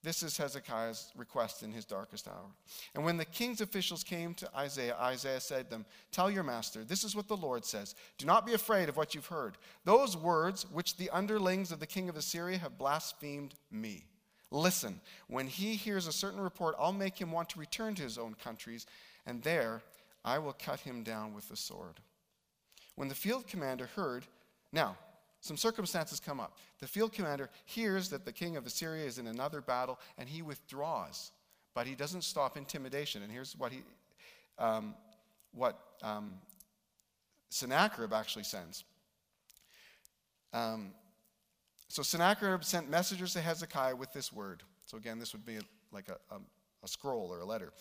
This 0.07 0.23
is 0.23 0.37
Hezekiah's 0.37 1.11
request 1.17 1.63
in 1.63 1.73
his 1.73 1.83
darkest 1.83 2.29
hour. 2.29 2.55
And 2.95 3.03
when 3.03 3.17
the 3.17 3.25
king's 3.25 3.59
officials 3.59 4.05
came 4.05 4.33
to 4.35 4.49
Isaiah, 4.55 4.95
Isaiah 5.01 5.41
said 5.41 5.65
to 5.65 5.69
them, 5.69 5.85
Tell 6.13 6.31
your 6.31 6.45
master, 6.45 6.85
this 6.85 7.03
is 7.03 7.13
what 7.13 7.27
the 7.27 7.35
Lord 7.35 7.65
says. 7.65 7.93
Do 8.17 8.25
not 8.25 8.45
be 8.45 8.53
afraid 8.53 8.87
of 8.87 8.95
what 8.95 9.13
you've 9.13 9.25
heard. 9.25 9.57
Those 9.83 10.15
words 10.15 10.65
which 10.71 10.95
the 10.95 11.09
underlings 11.09 11.73
of 11.73 11.81
the 11.81 11.85
king 11.85 12.07
of 12.07 12.15
Assyria 12.15 12.57
have 12.57 12.77
blasphemed 12.77 13.55
me. 13.69 14.05
Listen, 14.49 15.01
when 15.27 15.47
he 15.47 15.75
hears 15.75 16.07
a 16.07 16.13
certain 16.13 16.39
report, 16.39 16.77
I'll 16.79 16.93
make 16.93 17.19
him 17.19 17.33
want 17.33 17.49
to 17.49 17.59
return 17.59 17.93
to 17.95 18.03
his 18.03 18.17
own 18.17 18.33
countries, 18.33 18.85
and 19.25 19.43
there 19.43 19.81
I 20.23 20.39
will 20.39 20.55
cut 20.57 20.79
him 20.79 21.03
down 21.03 21.33
with 21.33 21.49
the 21.49 21.57
sword. 21.57 21.99
When 22.95 23.09
the 23.09 23.13
field 23.13 23.45
commander 23.45 23.89
heard, 23.97 24.25
now, 24.71 24.95
some 25.41 25.57
circumstances 25.57 26.19
come 26.19 26.39
up. 26.39 26.57
The 26.79 26.87
field 26.87 27.13
commander 27.13 27.49
hears 27.65 28.09
that 28.09 28.25
the 28.25 28.31
king 28.31 28.57
of 28.57 28.65
Assyria 28.65 29.05
is 29.05 29.17
in 29.17 29.27
another 29.27 29.61
battle 29.61 29.99
and 30.17 30.27
he 30.27 30.41
withdraws, 30.41 31.31
but 31.73 31.87
he 31.87 31.95
doesn't 31.95 32.23
stop 32.23 32.57
intimidation. 32.57 33.23
And 33.23 33.31
here's 33.31 33.55
what 33.57 33.71
he, 33.71 33.81
um, 34.57 34.95
what 35.53 35.79
um, 36.01 36.33
Sennacherib 37.49 38.13
actually 38.13 38.43
sends. 38.43 38.83
Um, 40.53 40.91
so 41.87 42.01
Sennacherib 42.01 42.63
sent 42.63 42.89
messengers 42.89 43.33
to 43.33 43.41
Hezekiah 43.41 43.95
with 43.95 44.11
this 44.13 44.33
word. 44.33 44.63
So 44.85 44.97
again, 44.97 45.19
this 45.19 45.33
would 45.33 45.45
be 45.45 45.59
like 45.91 46.09
a, 46.09 46.17
a, 46.33 46.39
a 46.83 46.87
scroll 46.87 47.31
or 47.31 47.39
a 47.39 47.45
letter. 47.45 47.71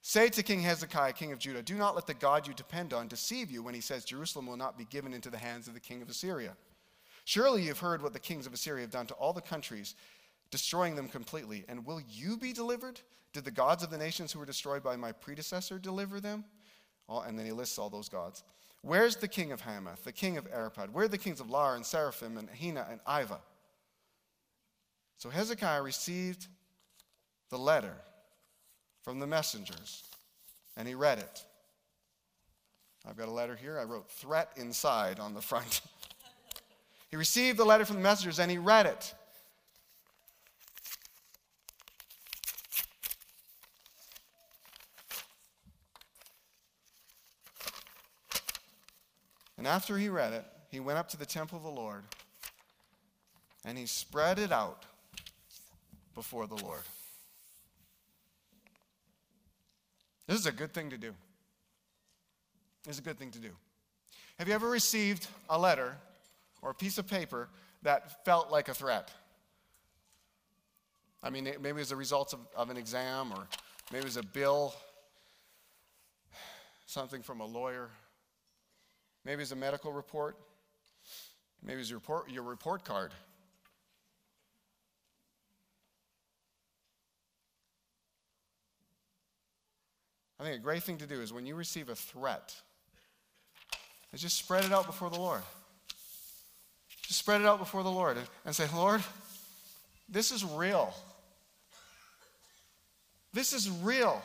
Say 0.00 0.28
to 0.28 0.42
King 0.42 0.60
Hezekiah, 0.60 1.12
king 1.12 1.32
of 1.32 1.38
Judah, 1.38 1.62
do 1.62 1.74
not 1.74 1.94
let 1.94 2.06
the 2.06 2.14
God 2.14 2.46
you 2.46 2.54
depend 2.54 2.92
on 2.92 3.08
deceive 3.08 3.50
you 3.50 3.62
when 3.62 3.74
he 3.74 3.80
says 3.80 4.04
Jerusalem 4.04 4.46
will 4.46 4.56
not 4.56 4.78
be 4.78 4.84
given 4.84 5.12
into 5.12 5.30
the 5.30 5.38
hands 5.38 5.66
of 5.66 5.74
the 5.74 5.80
king 5.80 6.02
of 6.02 6.08
Assyria. 6.08 6.56
Surely 7.28 7.60
you've 7.60 7.78
heard 7.78 8.00
what 8.00 8.14
the 8.14 8.18
kings 8.18 8.46
of 8.46 8.54
Assyria 8.54 8.80
have 8.80 8.90
done 8.90 9.06
to 9.08 9.12
all 9.12 9.34
the 9.34 9.42
countries, 9.42 9.94
destroying 10.50 10.94
them 10.94 11.08
completely. 11.08 11.62
And 11.68 11.84
will 11.84 12.00
you 12.08 12.38
be 12.38 12.54
delivered? 12.54 13.02
Did 13.34 13.44
the 13.44 13.50
gods 13.50 13.82
of 13.82 13.90
the 13.90 13.98
nations 13.98 14.32
who 14.32 14.38
were 14.38 14.46
destroyed 14.46 14.82
by 14.82 14.96
my 14.96 15.12
predecessor 15.12 15.78
deliver 15.78 16.22
them? 16.22 16.46
and 17.10 17.38
then 17.38 17.44
he 17.44 17.52
lists 17.52 17.78
all 17.78 17.90
those 17.90 18.08
gods. 18.08 18.44
Where's 18.80 19.16
the 19.16 19.28
king 19.28 19.52
of 19.52 19.60
Hamath, 19.60 20.04
the 20.04 20.12
king 20.12 20.38
of 20.38 20.50
Arpad? 20.50 20.90
Where 20.90 21.04
are 21.04 21.08
the 21.08 21.18
kings 21.18 21.38
of 21.38 21.50
Lair 21.50 21.74
and 21.74 21.84
Sepharvaim 21.84 22.38
and 22.38 22.48
Hena 22.48 22.86
and 22.90 23.04
Ivah? 23.04 23.40
So 25.18 25.28
Hezekiah 25.28 25.82
received 25.82 26.46
the 27.50 27.58
letter 27.58 27.96
from 29.02 29.18
the 29.18 29.26
messengers, 29.26 30.02
and 30.78 30.88
he 30.88 30.94
read 30.94 31.18
it. 31.18 31.44
I've 33.06 33.18
got 33.18 33.28
a 33.28 33.32
letter 33.32 33.54
here. 33.54 33.78
I 33.78 33.84
wrote 33.84 34.10
threat 34.10 34.48
inside 34.56 35.20
on 35.20 35.34
the 35.34 35.42
front. 35.42 35.82
he 37.10 37.16
received 37.16 37.58
the 37.58 37.64
letter 37.64 37.84
from 37.84 37.96
the 37.96 38.02
messengers 38.02 38.38
and 38.38 38.50
he 38.50 38.58
read 38.58 38.86
it. 38.86 39.14
And 49.56 49.66
after 49.66 49.98
he 49.98 50.08
read 50.08 50.32
it, 50.32 50.44
he 50.70 50.80
went 50.80 50.98
up 50.98 51.08
to 51.10 51.16
the 51.16 51.26
temple 51.26 51.58
of 51.58 51.64
the 51.64 51.70
Lord 51.70 52.04
and 53.64 53.76
he 53.76 53.86
spread 53.86 54.38
it 54.38 54.52
out 54.52 54.84
before 56.14 56.46
the 56.46 56.56
Lord. 56.56 56.80
This 60.26 60.38
is 60.38 60.46
a 60.46 60.52
good 60.52 60.72
thing 60.72 60.90
to 60.90 60.98
do. 60.98 61.14
This 62.84 62.96
is 62.96 62.98
a 63.00 63.02
good 63.02 63.18
thing 63.18 63.30
to 63.32 63.38
do. 63.38 63.50
Have 64.38 64.46
you 64.46 64.54
ever 64.54 64.68
received 64.68 65.26
a 65.48 65.58
letter 65.58 65.96
or 66.62 66.70
a 66.70 66.74
piece 66.74 66.98
of 66.98 67.06
paper 67.06 67.48
that 67.82 68.24
felt 68.24 68.50
like 68.50 68.68
a 68.68 68.74
threat? 68.74 69.10
I 71.22 71.30
mean, 71.30 71.44
maybe 71.44 71.68
it 71.68 71.74
was 71.74 71.92
a 71.92 71.96
result 71.96 72.32
of, 72.32 72.40
of 72.56 72.70
an 72.70 72.76
exam, 72.76 73.32
or 73.32 73.46
maybe 73.90 74.02
it 74.02 74.04
was 74.04 74.16
a 74.16 74.22
bill, 74.22 74.74
something 76.86 77.22
from 77.22 77.40
a 77.40 77.46
lawyer, 77.46 77.90
maybe 79.24 79.34
it 79.34 79.40
was 79.40 79.52
a 79.52 79.56
medical 79.56 79.92
report, 79.92 80.36
maybe 81.62 81.74
it 81.74 81.78
was 81.78 81.90
your 81.90 81.98
report, 81.98 82.30
your 82.30 82.44
report 82.44 82.84
card. 82.84 83.12
I 90.40 90.44
think 90.44 90.54
a 90.54 90.62
great 90.62 90.84
thing 90.84 90.98
to 90.98 91.06
do 91.06 91.20
is 91.20 91.32
when 91.32 91.46
you 91.46 91.56
receive 91.56 91.88
a 91.88 91.96
threat, 91.96 92.54
is 94.12 94.22
just 94.22 94.38
spread 94.38 94.64
it 94.64 94.72
out 94.72 94.86
before 94.86 95.10
the 95.10 95.18
Lord. 95.18 95.42
Just 97.08 97.20
spread 97.20 97.40
it 97.40 97.46
out 97.46 97.58
before 97.58 97.82
the 97.82 97.90
Lord 97.90 98.18
and 98.44 98.54
say, 98.54 98.66
Lord, 98.74 99.02
this 100.10 100.30
is 100.30 100.44
real. 100.44 100.92
This 103.32 103.54
is 103.54 103.70
real. 103.70 104.22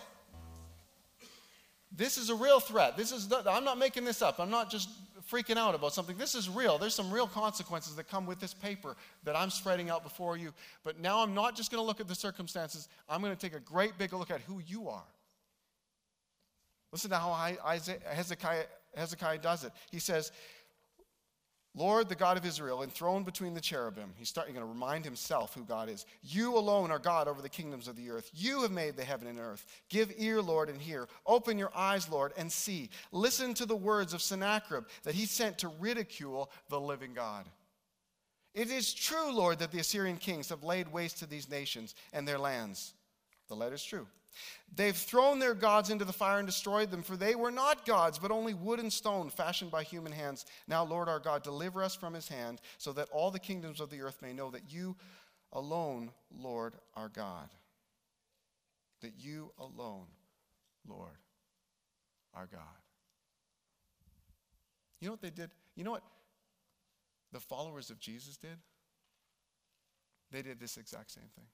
This 1.96 2.18
is 2.18 2.30
a 2.30 2.36
real 2.36 2.60
threat. 2.60 2.98
This 2.98 3.14
is 3.14 3.32
I'm 3.48 3.64
not 3.64 3.78
making 3.78 4.04
this 4.04 4.22
up. 4.22 4.38
I'm 4.38 4.50
not 4.50 4.70
just 4.70 4.90
freaking 5.32 5.56
out 5.56 5.76
about 5.76 5.94
something. 5.94 6.18
This 6.18 6.36
is 6.36 6.50
real. 6.50 6.78
There's 6.78 6.94
some 6.94 7.10
real 7.10 7.26
consequences 7.26 7.96
that 7.96 8.10
come 8.10 8.26
with 8.26 8.42
this 8.42 8.54
paper 8.54 8.98
that 9.24 9.38
I'm 9.38 9.50
spreading 9.50 9.90
out 9.90 10.04
before 10.04 10.36
you. 10.36 10.54
But 10.84 11.00
now 11.00 11.24
I'm 11.24 11.34
not 11.34 11.56
just 11.56 11.72
going 11.72 11.82
to 11.82 11.88
look 11.88 12.02
at 12.02 12.10
the 12.10 12.16
circumstances. 12.16 12.90
I'm 13.08 13.22
going 13.22 13.34
to 13.34 13.40
take 13.40 13.56
a 13.56 13.62
great 13.62 13.98
big 13.98 14.12
look 14.12 14.30
at 14.30 14.42
who 14.42 14.62
you 14.68 14.90
are. 14.90 15.06
Listen 16.92 17.12
to 17.12 17.18
how 17.18 17.32
Hezekiah, 18.14 18.66
Hezekiah 18.94 19.38
does 19.38 19.64
it. 19.64 19.72
He 19.90 20.00
says, 20.00 20.34
Lord, 21.76 22.08
the 22.08 22.16
God 22.16 22.38
of 22.38 22.46
Israel, 22.46 22.84
enthroned 22.84 23.26
between 23.26 23.56
the 23.56 23.62
cherubim. 23.62 24.14
He's 24.16 24.30
starting 24.30 24.54
to 24.56 24.66
remind 24.66 25.04
himself 25.04 25.56
who 25.56 25.66
God 25.66 25.90
is. 25.90 26.06
You 26.22 26.56
alone 26.56 26.92
are 26.92 27.00
God 27.00 27.28
over 27.28 27.42
the 27.42 27.50
kingdoms 27.50 27.88
of 27.88 27.96
the 27.96 28.12
earth. 28.12 28.30
You 28.32 28.62
have 28.62 28.72
made 28.72 28.96
the 28.96 29.04
heaven 29.04 29.28
and 29.28 29.40
earth. 29.40 29.66
Give 29.90 30.14
ear, 30.18 30.40
Lord, 30.40 30.70
and 30.70 30.80
hear. 30.80 31.08
Open 31.26 31.58
your 31.58 31.72
eyes, 31.76 32.08
Lord, 32.08 32.32
and 32.38 32.52
see. 32.52 32.92
Listen 33.12 33.56
to 33.56 33.66
the 33.66 33.76
words 33.76 34.14
of 34.14 34.22
Sennacherib 34.22 34.86
that 35.02 35.16
he 35.16 35.26
sent 35.26 35.58
to 35.60 35.68
ridicule 35.80 36.52
the 36.70 36.80
living 36.80 37.14
God. 37.16 37.48
It 38.54 38.70
is 38.70 38.94
true, 38.94 39.34
Lord, 39.34 39.58
that 39.60 39.72
the 39.72 39.80
Assyrian 39.80 40.18
kings 40.18 40.50
have 40.50 40.64
laid 40.64 40.94
waste 40.94 41.18
to 41.20 41.26
these 41.26 41.50
nations 41.50 41.96
and 42.14 42.28
their 42.28 42.38
lands. 42.38 42.94
The 43.48 43.56
letter 43.56 43.76
is 43.76 43.84
true. 43.84 44.06
They've 44.76 44.96
thrown 44.96 45.40
their 45.40 45.54
gods 45.54 45.90
into 45.90 46.06
the 46.06 46.14
fire 46.14 46.40
and 46.40 46.48
destroyed 46.48 46.90
them, 46.90 47.04
for 47.04 47.16
they 47.16 47.36
were 47.36 47.52
not 47.52 47.86
gods, 47.86 48.18
but 48.18 48.32
only 48.32 48.54
wood 48.54 48.80
and 48.80 48.92
stone 48.92 49.30
fashioned 49.30 49.72
by 49.72 49.84
human 49.84 50.12
hands. 50.12 50.46
Now, 50.68 50.84
Lord 50.84 51.08
our 51.08 51.20
God, 51.20 51.44
deliver 51.44 51.84
us 51.84 51.96
from 51.96 52.14
his 52.14 52.28
hand, 52.28 52.60
so 52.78 52.92
that 52.94 53.10
all 53.12 53.32
the 53.32 53.40
kingdoms 53.40 53.80
of 53.80 53.90
the 53.90 54.02
earth 54.02 54.22
may 54.22 54.34
know 54.34 54.50
that 54.52 54.74
you 54.74 54.96
alone, 55.52 56.12
Lord, 56.36 56.74
our 56.96 57.10
God. 57.10 57.50
That 59.02 59.14
you 59.18 59.52
alone, 59.60 60.08
Lord, 60.88 61.18
our 62.34 62.48
God. 62.48 62.62
You 65.00 65.08
know 65.08 65.14
what 65.14 65.22
they 65.22 65.30
did? 65.30 65.52
You 65.76 65.84
know 65.84 65.92
what 65.92 66.04
the 67.32 67.40
followers 67.40 67.90
of 67.90 68.00
Jesus 68.00 68.38
did? 68.38 68.58
They 70.32 70.42
did 70.42 70.60
this 70.60 70.78
exact 70.78 71.12
same 71.12 71.30
thing. 71.36 71.46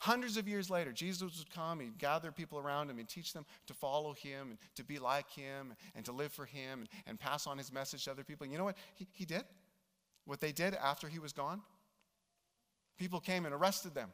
Hundreds 0.00 0.36
of 0.36 0.46
years 0.46 0.70
later, 0.70 0.92
Jesus 0.92 1.38
would 1.38 1.50
come, 1.50 1.80
he'd 1.80 1.98
gather 1.98 2.30
people 2.30 2.58
around 2.58 2.88
him 2.88 2.98
and 2.98 3.08
teach 3.08 3.32
them 3.32 3.44
to 3.66 3.74
follow 3.74 4.14
him 4.14 4.50
and 4.50 4.58
to 4.76 4.84
be 4.84 4.98
like 4.98 5.28
him 5.30 5.74
and 5.96 6.04
to 6.04 6.12
live 6.12 6.32
for 6.32 6.44
him 6.44 6.80
and, 6.80 6.88
and 7.06 7.18
pass 7.18 7.48
on 7.48 7.58
his 7.58 7.72
message 7.72 8.04
to 8.04 8.12
other 8.12 8.22
people. 8.22 8.44
And 8.44 8.52
you 8.52 8.58
know 8.58 8.64
what 8.64 8.76
he, 8.94 9.08
he 9.12 9.24
did? 9.24 9.42
What 10.24 10.40
they 10.40 10.52
did 10.52 10.74
after 10.74 11.08
he 11.08 11.18
was 11.18 11.32
gone? 11.32 11.62
People 12.96 13.18
came 13.18 13.44
and 13.44 13.54
arrested 13.54 13.94
them 13.94 14.10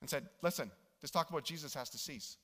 and 0.00 0.08
said, 0.08 0.26
Listen, 0.42 0.70
this 1.02 1.10
talk 1.10 1.28
about 1.28 1.44
Jesus 1.44 1.74
has 1.74 1.90
to 1.90 1.98
cease. 1.98 2.38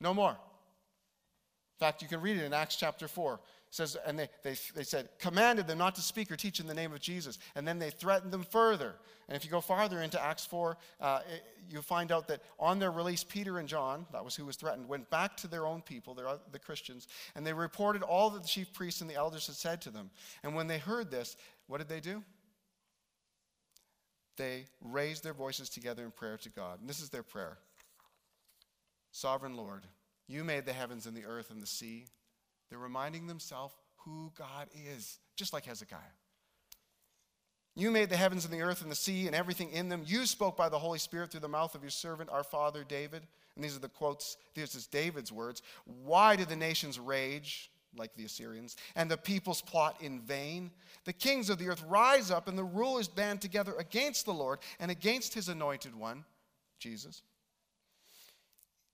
No 0.00 0.14
more. 0.14 0.30
In 0.30 1.86
fact, 1.86 2.00
you 2.00 2.08
can 2.08 2.20
read 2.20 2.38
it 2.38 2.44
in 2.44 2.52
Acts 2.54 2.76
chapter 2.76 3.08
4 3.08 3.40
says, 3.70 3.96
and 4.04 4.18
they, 4.18 4.28
they, 4.42 4.56
they 4.74 4.82
said, 4.82 5.08
commanded 5.18 5.68
them 5.68 5.78
not 5.78 5.94
to 5.94 6.00
speak 6.00 6.30
or 6.30 6.36
teach 6.36 6.58
in 6.58 6.66
the 6.66 6.74
name 6.74 6.92
of 6.92 7.00
Jesus. 7.00 7.38
And 7.54 7.66
then 7.66 7.78
they 7.78 7.90
threatened 7.90 8.32
them 8.32 8.42
further. 8.42 8.96
And 9.28 9.36
if 9.36 9.44
you 9.44 9.50
go 9.50 9.60
farther 9.60 10.02
into 10.02 10.22
Acts 10.22 10.44
4, 10.44 10.76
uh, 11.00 11.20
it, 11.32 11.44
you 11.70 11.80
find 11.80 12.10
out 12.10 12.26
that 12.28 12.42
on 12.58 12.80
their 12.80 12.90
release, 12.90 13.22
Peter 13.22 13.58
and 13.58 13.68
John, 13.68 14.06
that 14.12 14.24
was 14.24 14.34
who 14.34 14.44
was 14.44 14.56
threatened, 14.56 14.88
went 14.88 15.08
back 15.08 15.36
to 15.38 15.48
their 15.48 15.66
own 15.66 15.82
people, 15.82 16.14
their, 16.14 16.26
the 16.50 16.58
Christians, 16.58 17.06
and 17.36 17.46
they 17.46 17.52
reported 17.52 18.02
all 18.02 18.30
that 18.30 18.42
the 18.42 18.48
chief 18.48 18.72
priests 18.72 19.02
and 19.02 19.08
the 19.08 19.14
elders 19.14 19.46
had 19.46 19.54
said 19.54 19.80
to 19.82 19.90
them. 19.90 20.10
And 20.42 20.56
when 20.56 20.66
they 20.66 20.78
heard 20.78 21.12
this, 21.12 21.36
what 21.68 21.78
did 21.78 21.88
they 21.88 22.00
do? 22.00 22.24
They 24.36 24.64
raised 24.80 25.22
their 25.22 25.34
voices 25.34 25.68
together 25.68 26.02
in 26.02 26.10
prayer 26.10 26.38
to 26.38 26.48
God. 26.48 26.80
And 26.80 26.88
this 26.88 27.00
is 27.00 27.10
their 27.10 27.22
prayer 27.22 27.58
Sovereign 29.12 29.56
Lord, 29.56 29.86
you 30.26 30.42
made 30.42 30.66
the 30.66 30.72
heavens 30.72 31.06
and 31.06 31.16
the 31.16 31.24
earth 31.24 31.50
and 31.50 31.62
the 31.62 31.66
sea 31.66 32.06
they're 32.70 32.78
reminding 32.78 33.26
themselves 33.26 33.74
who 34.04 34.32
God 34.38 34.68
is, 34.96 35.18
just 35.36 35.52
like 35.52 35.66
Hezekiah. 35.66 35.98
You 37.76 37.90
made 37.90 38.10
the 38.10 38.16
heavens 38.16 38.44
and 38.44 38.52
the 38.52 38.62
earth 38.62 38.82
and 38.82 38.90
the 38.90 38.96
sea 38.96 39.26
and 39.26 39.34
everything 39.34 39.70
in 39.70 39.88
them. 39.88 40.02
You 40.04 40.26
spoke 40.26 40.56
by 40.56 40.68
the 40.68 40.78
Holy 40.78 40.98
Spirit 40.98 41.30
through 41.30 41.40
the 41.40 41.48
mouth 41.48 41.74
of 41.74 41.82
your 41.82 41.90
servant, 41.90 42.30
our 42.30 42.42
father 42.42 42.84
David. 42.84 43.22
And 43.54 43.64
these 43.64 43.76
are 43.76 43.80
the 43.80 43.88
quotes, 43.88 44.36
these 44.54 44.74
is 44.74 44.86
David's 44.86 45.32
words. 45.32 45.62
Why 45.84 46.36
do 46.36 46.44
the 46.44 46.56
nations 46.56 46.98
rage 46.98 47.70
like 47.96 48.14
the 48.14 48.24
Assyrians 48.24 48.76
and 48.96 49.10
the 49.10 49.16
peoples 49.16 49.62
plot 49.62 49.96
in 50.00 50.20
vain? 50.20 50.70
The 51.04 51.12
kings 51.12 51.48
of 51.48 51.58
the 51.58 51.68
earth 51.68 51.84
rise 51.88 52.30
up 52.30 52.48
and 52.48 52.58
the 52.58 52.64
rulers 52.64 53.08
band 53.08 53.40
together 53.40 53.74
against 53.78 54.26
the 54.26 54.34
Lord 54.34 54.58
and 54.78 54.90
against 54.90 55.34
his 55.34 55.48
anointed 55.48 55.94
one, 55.94 56.24
Jesus. 56.78 57.22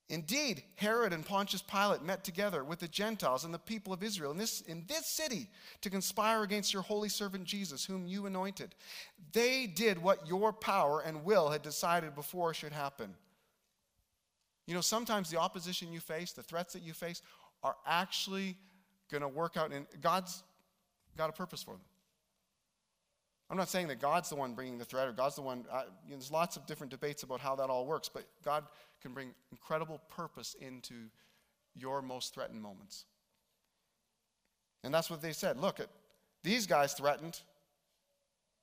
Indeed, 0.08 0.62
Herod 0.76 1.12
and 1.12 1.26
Pontius 1.26 1.62
Pilate 1.62 2.02
met 2.02 2.22
together 2.22 2.62
with 2.62 2.78
the 2.78 2.86
Gentiles 2.86 3.44
and 3.44 3.52
the 3.52 3.58
people 3.58 3.92
of 3.92 4.04
Israel 4.04 4.30
in 4.30 4.38
this, 4.38 4.60
in 4.60 4.84
this 4.86 5.06
city 5.06 5.48
to 5.80 5.90
conspire 5.90 6.44
against 6.44 6.72
your 6.72 6.82
holy 6.82 7.08
servant 7.08 7.44
Jesus, 7.44 7.84
whom 7.84 8.06
you 8.06 8.26
anointed. 8.26 8.76
They 9.32 9.66
did 9.66 10.00
what 10.00 10.28
your 10.28 10.52
power 10.52 11.00
and 11.00 11.24
will 11.24 11.50
had 11.50 11.62
decided 11.62 12.14
before 12.14 12.54
should 12.54 12.72
happen. 12.72 13.14
You 14.66 14.74
know, 14.74 14.80
sometimes 14.80 15.28
the 15.28 15.40
opposition 15.40 15.92
you 15.92 16.00
face, 16.00 16.32
the 16.32 16.42
threats 16.42 16.72
that 16.74 16.82
you 16.82 16.92
face, 16.92 17.20
are 17.64 17.76
actually 17.84 18.56
going 19.10 19.22
to 19.22 19.28
work 19.28 19.56
out, 19.56 19.72
and 19.72 19.86
God's 20.00 20.44
got 21.16 21.30
a 21.30 21.32
purpose 21.32 21.64
for 21.64 21.72
them. 21.72 21.80
I'm 23.48 23.56
not 23.56 23.68
saying 23.68 23.88
that 23.88 24.00
God's 24.00 24.28
the 24.28 24.34
one 24.34 24.54
bringing 24.54 24.78
the 24.78 24.84
threat 24.84 25.06
or 25.06 25.12
God's 25.12 25.36
the 25.36 25.42
one, 25.42 25.64
uh, 25.70 25.82
you 26.04 26.10
know, 26.10 26.16
there's 26.16 26.32
lots 26.32 26.56
of 26.56 26.66
different 26.66 26.90
debates 26.90 27.22
about 27.22 27.40
how 27.40 27.54
that 27.56 27.70
all 27.70 27.86
works, 27.86 28.08
but 28.08 28.24
God 28.44 28.64
can 29.00 29.12
bring 29.12 29.34
incredible 29.52 30.00
purpose 30.08 30.56
into 30.60 30.94
your 31.74 32.02
most 32.02 32.34
threatened 32.34 32.60
moments. 32.60 33.04
And 34.82 34.92
that's 34.92 35.10
what 35.10 35.22
they 35.22 35.32
said. 35.32 35.58
Look, 35.58 35.78
at 35.78 35.88
these 36.42 36.66
guys 36.66 36.92
threatened, 36.94 37.40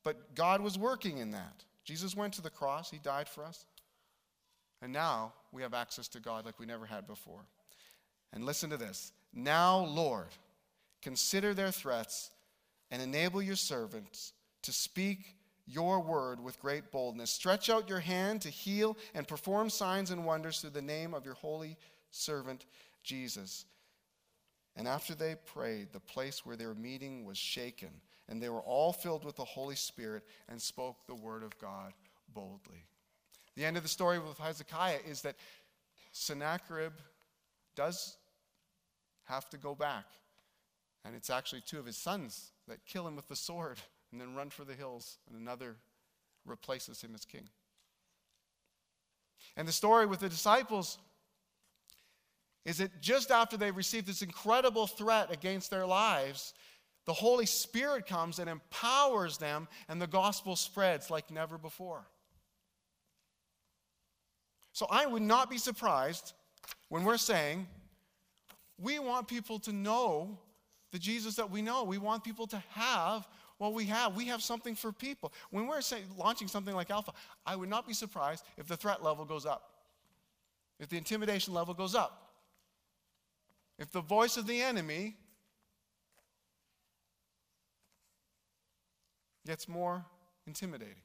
but 0.04 0.36
God 0.36 0.62
was 0.62 0.78
working 0.78 1.18
in 1.18 1.32
that. 1.32 1.64
Jesus 1.86 2.16
went 2.16 2.34
to 2.34 2.42
the 2.42 2.50
cross, 2.50 2.92
He 2.92 2.98
died 2.98 3.30
for 3.30 3.46
us. 3.46 3.66
And 4.82 4.92
now 4.92 5.34
we 5.54 5.62
have 5.62 5.74
access 5.74 6.10
to 6.10 6.20
God 6.20 6.46
like 6.46 6.60
we 6.60 6.66
never 6.66 6.86
had 6.86 7.08
before. 7.08 7.46
And 8.34 8.46
listen 8.46 8.70
to 8.70 8.78
this. 8.78 9.14
Now, 9.34 9.80
Lord, 9.86 10.28
consider 11.02 11.54
their 11.54 11.72
threats 11.72 12.32
and 12.92 13.02
enable 13.02 13.42
your 13.42 13.56
servants 13.56 14.34
to 14.64 14.72
speak 14.72 15.36
your 15.66 16.02
word 16.02 16.42
with 16.42 16.60
great 16.60 16.92
boldness. 16.92 17.32
Stretch 17.32 17.70
out 17.70 17.90
your 17.90 18.00
hand 18.00 18.42
to 18.42 18.50
heal 18.50 18.98
and 19.14 19.28
perform 19.28 19.70
signs 19.70 20.12
and 20.12 20.26
wonders 20.26 20.60
through 20.60 20.72
the 20.72 20.82
name 20.82 21.14
of 21.14 21.26
your 21.26 21.36
holy 21.36 21.78
servant 22.12 22.66
Jesus. 23.04 23.66
And 24.76 24.88
after 24.88 25.14
they 25.14 25.36
prayed, 25.36 25.94
the 25.94 26.00
place 26.00 26.46
where 26.46 26.56
their 26.56 26.74
meeting 26.74 27.26
was 27.26 27.38
shaken, 27.38 27.90
and 28.28 28.42
they 28.42 28.50
were 28.50 28.62
all 28.62 28.92
filled 28.92 29.24
with 29.24 29.36
the 29.36 29.46
Holy 29.46 29.76
Spirit 29.76 30.24
and 30.50 30.62
spoke 30.62 31.06
the 31.06 31.16
word 31.16 31.44
of 31.44 31.58
God 31.60 31.94
boldly. 32.34 32.86
The 33.56 33.66
end 33.66 33.78
of 33.78 33.84
the 33.84 33.90
story 33.90 34.18
with 34.18 34.38
Hezekiah 34.40 35.00
is 35.08 35.22
that 35.22 35.36
Sennacherib 36.12 36.94
does 37.76 38.18
have 39.26 39.50
to 39.52 39.58
go 39.58 39.76
back. 39.76 40.06
And 41.06 41.16
it's 41.16 41.30
actually 41.30 41.62
two 41.62 41.80
of 41.80 41.86
his 41.86 41.98
sons 41.98 42.52
that 42.68 42.86
kill 42.86 43.08
him 43.08 43.16
with 43.16 43.28
the 43.28 43.36
sword 43.36 43.80
and 44.14 44.22
then 44.22 44.36
run 44.36 44.52
for 44.52 44.64
the 44.64 44.76
hills, 44.76 45.18
and 45.28 45.36
another 45.36 45.76
replaces 46.46 47.02
him 47.02 47.16
as 47.16 47.26
king. 47.26 47.50
And 49.58 49.68
the 49.68 49.72
story 49.72 50.06
with 50.06 50.20
the 50.20 50.30
disciples 50.30 51.00
is 52.64 52.78
that 52.78 53.02
just 53.02 53.32
after 53.32 53.58
they 53.58 53.72
received 53.72 54.06
this 54.08 54.22
incredible 54.22 54.86
threat 54.86 55.34
against 55.34 55.72
their 55.72 55.88
lives, 55.88 56.54
the 57.06 57.14
Holy 57.14 57.48
Spirit 57.48 58.06
comes 58.06 58.38
and 58.38 58.48
empowers 58.48 59.40
them, 59.40 59.68
and 59.90 60.00
the 60.00 60.08
gospel 60.08 60.56
spreads 60.56 61.10
like 61.10 61.32
never 61.32 61.58
before. 61.58 62.06
So 64.74 64.86
I 64.92 65.08
would 65.08 65.24
not 65.24 65.50
be 65.50 65.58
surprised 65.58 66.34
when 66.90 67.04
we're 67.04 67.18
saying 67.18 67.68
we 68.80 69.00
want 69.00 69.28
people 69.28 69.58
to 69.60 69.74
know 69.74 70.38
the 70.92 71.00
Jesus 71.00 71.36
that 71.36 71.50
we 71.50 71.64
know. 71.64 71.84
We 71.84 71.98
want 71.98 72.24
people 72.24 72.46
to 72.48 72.64
have 72.70 73.28
what 73.64 73.74
we 73.74 73.86
have. 73.86 74.16
We 74.16 74.26
have 74.26 74.44
something 74.44 74.76
for 74.76 74.92
people. 74.92 75.32
When 75.50 75.68
we're 75.68 75.82
say, 75.82 76.02
launching 76.18 76.48
something 76.48 76.76
like 76.76 76.92
Alpha, 76.92 77.14
I 77.46 77.56
would 77.56 77.70
not 77.70 77.88
be 77.88 77.94
surprised 77.94 78.44
if 78.58 78.68
the 78.68 78.76
threat 78.76 79.02
level 79.02 79.24
goes 79.24 79.46
up, 79.46 79.72
if 80.80 80.90
the 80.90 80.98
intimidation 80.98 81.54
level 81.54 81.74
goes 81.74 81.96
up, 81.96 82.34
if 83.80 83.90
the 83.92 84.02
voice 84.02 84.36
of 84.36 84.46
the 84.46 84.62
enemy 84.62 85.16
gets 89.48 89.68
more 89.68 90.04
intimidating. 90.46 90.96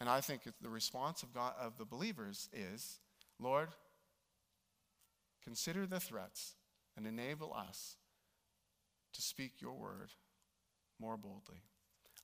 And 0.00 0.08
I 0.08 0.20
think 0.20 0.42
the 0.60 0.68
response 0.68 1.22
of, 1.22 1.32
God, 1.32 1.54
of 1.58 1.78
the 1.78 1.84
believers 1.86 2.50
is 2.52 2.98
Lord, 3.40 3.68
consider 5.42 5.86
the 5.86 5.98
threats 5.98 6.54
and 6.96 7.06
enable 7.06 7.54
us 7.54 7.96
to 9.14 9.22
speak 9.22 9.60
your 9.60 9.72
word 9.72 10.10
more 11.00 11.16
boldly. 11.16 11.62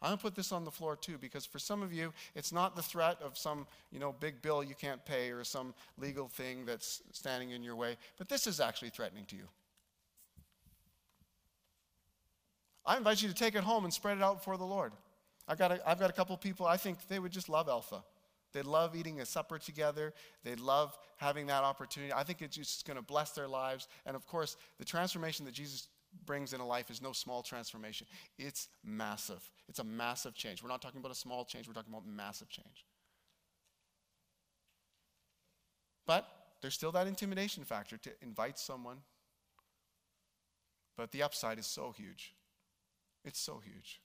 I'm 0.02 0.10
going 0.10 0.18
to 0.18 0.22
put 0.22 0.34
this 0.34 0.50
on 0.50 0.64
the 0.64 0.70
floor 0.70 0.96
too 0.96 1.18
because 1.18 1.44
for 1.44 1.58
some 1.58 1.82
of 1.82 1.92
you, 1.92 2.12
it's 2.34 2.52
not 2.52 2.74
the 2.74 2.82
threat 2.82 3.18
of 3.22 3.36
some, 3.36 3.66
you 3.92 3.98
know, 3.98 4.14
big 4.18 4.40
bill 4.40 4.64
you 4.64 4.74
can't 4.74 5.04
pay 5.04 5.30
or 5.30 5.44
some 5.44 5.74
legal 5.98 6.28
thing 6.28 6.64
that's 6.64 7.02
standing 7.12 7.50
in 7.50 7.62
your 7.62 7.76
way, 7.76 7.96
but 8.16 8.28
this 8.28 8.46
is 8.46 8.60
actually 8.60 8.88
threatening 8.88 9.26
to 9.26 9.36
you. 9.36 9.46
I 12.86 12.96
invite 12.96 13.20
you 13.20 13.28
to 13.28 13.34
take 13.34 13.54
it 13.54 13.62
home 13.62 13.84
and 13.84 13.92
spread 13.92 14.16
it 14.16 14.22
out 14.22 14.38
before 14.38 14.56
the 14.56 14.64
Lord. 14.64 14.92
I 15.46 15.54
got 15.54 15.70
a, 15.70 15.88
I've 15.88 16.00
got 16.00 16.08
a 16.08 16.14
couple 16.14 16.34
people, 16.38 16.64
I 16.66 16.78
think 16.78 17.06
they 17.08 17.18
would 17.18 17.32
just 17.32 17.50
love 17.50 17.68
Alpha. 17.68 18.02
They'd 18.52 18.64
love 18.64 18.96
eating 18.96 19.20
a 19.20 19.26
supper 19.26 19.58
together. 19.58 20.12
They'd 20.44 20.60
love 20.60 20.98
having 21.18 21.46
that 21.46 21.62
opportunity. 21.62 22.12
I 22.12 22.24
think 22.24 22.42
it's 22.42 22.56
just 22.56 22.86
going 22.86 22.96
to 22.96 23.02
bless 23.02 23.30
their 23.30 23.46
lives. 23.46 23.86
And 24.06 24.16
of 24.16 24.26
course, 24.26 24.56
the 24.78 24.84
transformation 24.84 25.44
that 25.44 25.54
Jesus 25.54 25.88
brings 26.30 26.52
in 26.52 26.60
a 26.60 26.66
life 26.66 26.92
is 26.92 27.02
no 27.02 27.10
small 27.10 27.42
transformation. 27.42 28.06
It's 28.38 28.68
massive. 28.84 29.50
It's 29.68 29.80
a 29.80 29.84
massive 29.84 30.32
change. 30.32 30.62
We're 30.62 30.68
not 30.68 30.80
talking 30.80 31.00
about 31.00 31.10
a 31.10 31.16
small 31.16 31.44
change, 31.44 31.66
we're 31.66 31.74
talking 31.74 31.92
about 31.92 32.06
massive 32.06 32.48
change. 32.48 32.86
But 36.06 36.28
there's 36.60 36.74
still 36.74 36.92
that 36.92 37.08
intimidation 37.08 37.64
factor 37.64 37.96
to 37.96 38.10
invite 38.22 38.60
someone. 38.60 38.98
But 40.96 41.10
the 41.10 41.24
upside 41.24 41.58
is 41.58 41.66
so 41.66 41.92
huge. 41.98 42.32
It's 43.24 43.40
so 43.40 43.60
huge. 43.64 44.00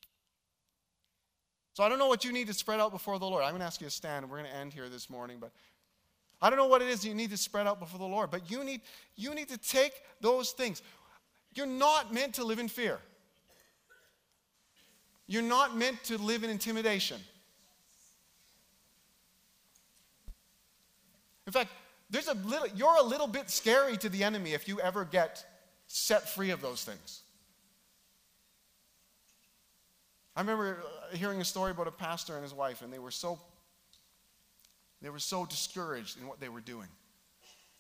So 1.74 1.84
I 1.84 1.90
don't 1.90 2.00
know 2.00 2.08
what 2.08 2.26
you 2.26 2.34
need 2.34 2.48
to 2.48 2.56
spread 2.56 2.80
out 2.80 2.92
before 2.92 3.20
the 3.20 3.28
Lord. 3.28 3.44
I'm 3.44 3.52
going 3.52 3.60
to 3.60 3.68
ask 3.68 3.80
you 3.82 3.86
to 3.86 3.94
stand, 3.94 4.24
and 4.24 4.32
we're 4.32 4.40
going 4.40 4.50
to 4.50 4.58
end 4.58 4.74
here 4.74 4.90
this 4.90 5.12
morning. 5.12 5.38
But 5.40 5.52
I 6.42 6.50
don't 6.50 6.58
know 6.58 6.66
what 6.66 6.82
it 6.82 6.88
is 6.88 7.06
you 7.06 7.14
need 7.14 7.30
to 7.30 7.38
spread 7.38 7.68
out 7.68 7.80
before 7.80 8.00
the 8.00 8.08
Lord. 8.08 8.32
But 8.32 8.50
you 8.50 8.64
need, 8.64 8.82
you 9.16 9.36
need 9.36 9.50
to 9.50 9.60
take 9.60 9.94
those 10.22 10.54
things. 10.54 10.82
You're 11.56 11.66
not 11.66 12.14
meant 12.14 12.36
to 12.36 12.44
live 12.44 12.60
in 12.60 12.68
fear. 12.68 13.00
You're 15.28 15.42
not 15.42 15.76
meant 15.76 16.04
to 16.06 16.18
live 16.18 16.44
in 16.44 16.50
intimidation. 16.50 17.20
In 21.48 21.54
fact, 21.54 21.72
there's 22.10 22.28
a 22.28 22.34
little, 22.34 22.68
you're 22.76 22.98
a 22.98 23.04
little 23.04 23.28
bit 23.28 23.50
scary 23.50 23.98
to 23.98 24.10
the 24.10 24.24
enemy 24.24 24.54
if 24.54 24.68
you 24.68 24.80
ever 24.80 25.06
get 25.06 25.44
set 25.88 26.30
free 26.30 26.52
of 26.52 26.62
those 26.62 26.84
things. 26.84 27.22
I 30.36 30.42
remember 30.42 30.84
uh, 30.84 31.16
hearing 31.16 31.40
a 31.42 31.46
story 31.46 31.72
about 31.72 31.88
a 31.88 31.92
pastor 31.92 32.34
and 32.34 32.44
his 32.44 32.54
wife, 32.54 32.82
and 32.82 32.92
they 32.92 33.00
were 33.00 33.12
so 33.12 33.40
they 35.02 35.10
were 35.10 35.20
so 35.20 35.46
discouraged 35.46 36.20
in 36.20 36.28
what 36.28 36.40
they 36.40 36.50
were 36.50 36.62
doing. 36.62 36.88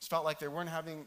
It 0.01 0.07
felt 0.07 0.25
like 0.25 0.37
they 0.39 0.47
weren't 0.47 0.69
having 0.69 1.05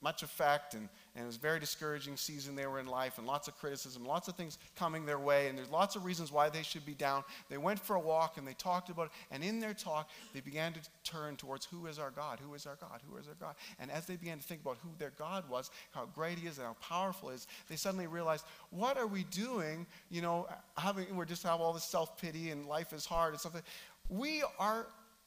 much 0.00 0.22
effect, 0.22 0.74
and, 0.74 0.88
and 1.14 1.24
it 1.24 1.26
was 1.26 1.36
a 1.36 1.40
very 1.40 1.60
discouraging 1.60 2.16
season 2.16 2.54
they 2.56 2.66
were 2.66 2.80
in 2.80 2.86
life, 2.86 3.18
and 3.18 3.26
lots 3.26 3.46
of 3.46 3.56
criticism, 3.58 4.04
lots 4.04 4.28
of 4.28 4.34
things 4.34 4.58
coming 4.76 5.04
their 5.04 5.18
way, 5.18 5.48
and 5.48 5.58
there's 5.58 5.70
lots 5.70 5.94
of 5.94 6.04
reasons 6.06 6.32
why 6.32 6.48
they 6.48 6.62
should 6.62 6.86
be 6.86 6.94
down. 6.94 7.22
They 7.50 7.58
went 7.58 7.78
for 7.78 7.96
a 7.96 8.00
walk 8.00 8.38
and 8.38 8.48
they 8.48 8.54
talked 8.54 8.88
about 8.88 9.06
it, 9.06 9.12
and 9.30 9.44
in 9.44 9.60
their 9.60 9.74
talk, 9.74 10.08
they 10.32 10.40
began 10.40 10.72
to 10.72 10.80
turn 11.04 11.36
towards 11.36 11.66
who 11.66 11.86
is 11.86 11.98
our 11.98 12.10
God, 12.10 12.40
who 12.40 12.54
is 12.54 12.66
our 12.66 12.76
God, 12.76 13.00
who 13.10 13.18
is 13.18 13.28
our 13.28 13.34
God. 13.34 13.54
And 13.78 13.90
as 13.90 14.06
they 14.06 14.16
began 14.16 14.38
to 14.38 14.44
think 14.44 14.62
about 14.62 14.78
who 14.82 14.88
their 14.98 15.12
God 15.18 15.48
was, 15.50 15.70
how 15.90 16.06
great 16.06 16.38
He 16.38 16.48
is, 16.48 16.56
and 16.56 16.66
how 16.66 16.76
powerful 16.80 17.28
He 17.28 17.34
is, 17.34 17.46
they 17.68 17.76
suddenly 17.76 18.06
realized, 18.06 18.46
what 18.70 18.96
are 18.96 19.06
we 19.06 19.24
doing? 19.24 19.86
You 20.10 20.22
know, 20.22 20.48
having 20.78 21.14
we're 21.14 21.26
just 21.26 21.42
have 21.42 21.60
all 21.60 21.74
this 21.74 21.84
self 21.84 22.20
pity 22.20 22.50
and 22.50 22.64
life 22.64 22.92
is 22.94 23.04
hard 23.04 23.34
and 23.34 23.40
something. 23.40 23.62
We 24.08 24.42
are 24.58 24.86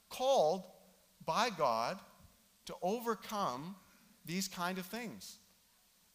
called 0.10 0.64
by 1.26 1.50
God 1.56 2.00
to 2.66 2.76
overcome 2.82 3.76
these 4.26 4.48
kind 4.48 4.78
of 4.78 4.86
things. 4.88 5.38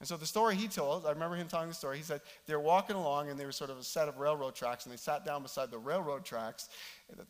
And 0.01 0.09
so 0.09 0.17
the 0.17 0.27
story 0.27 0.57
he 0.57 0.67
told, 0.67 1.05
I 1.05 1.11
remember 1.11 1.37
him 1.37 1.47
telling 1.47 1.69
the 1.69 1.75
story. 1.75 1.99
He 1.99 2.03
said 2.03 2.23
they 2.47 2.55
were 2.55 2.61
walking 2.61 2.97
along 2.97 3.29
and 3.29 3.39
they 3.39 3.45
were 3.45 3.53
sort 3.53 3.69
of 3.69 3.79
a 3.79 3.85
set 3.85 4.09
of 4.09 4.19
railroad 4.19 4.55
tracks 4.55 4.87
and 4.87 4.93
they 4.93 4.97
sat 4.97 5.27
down 5.27 5.43
beside 5.43 5.71
the 5.71 5.79
railroad 5.79 6.25
tracks. 6.25 6.71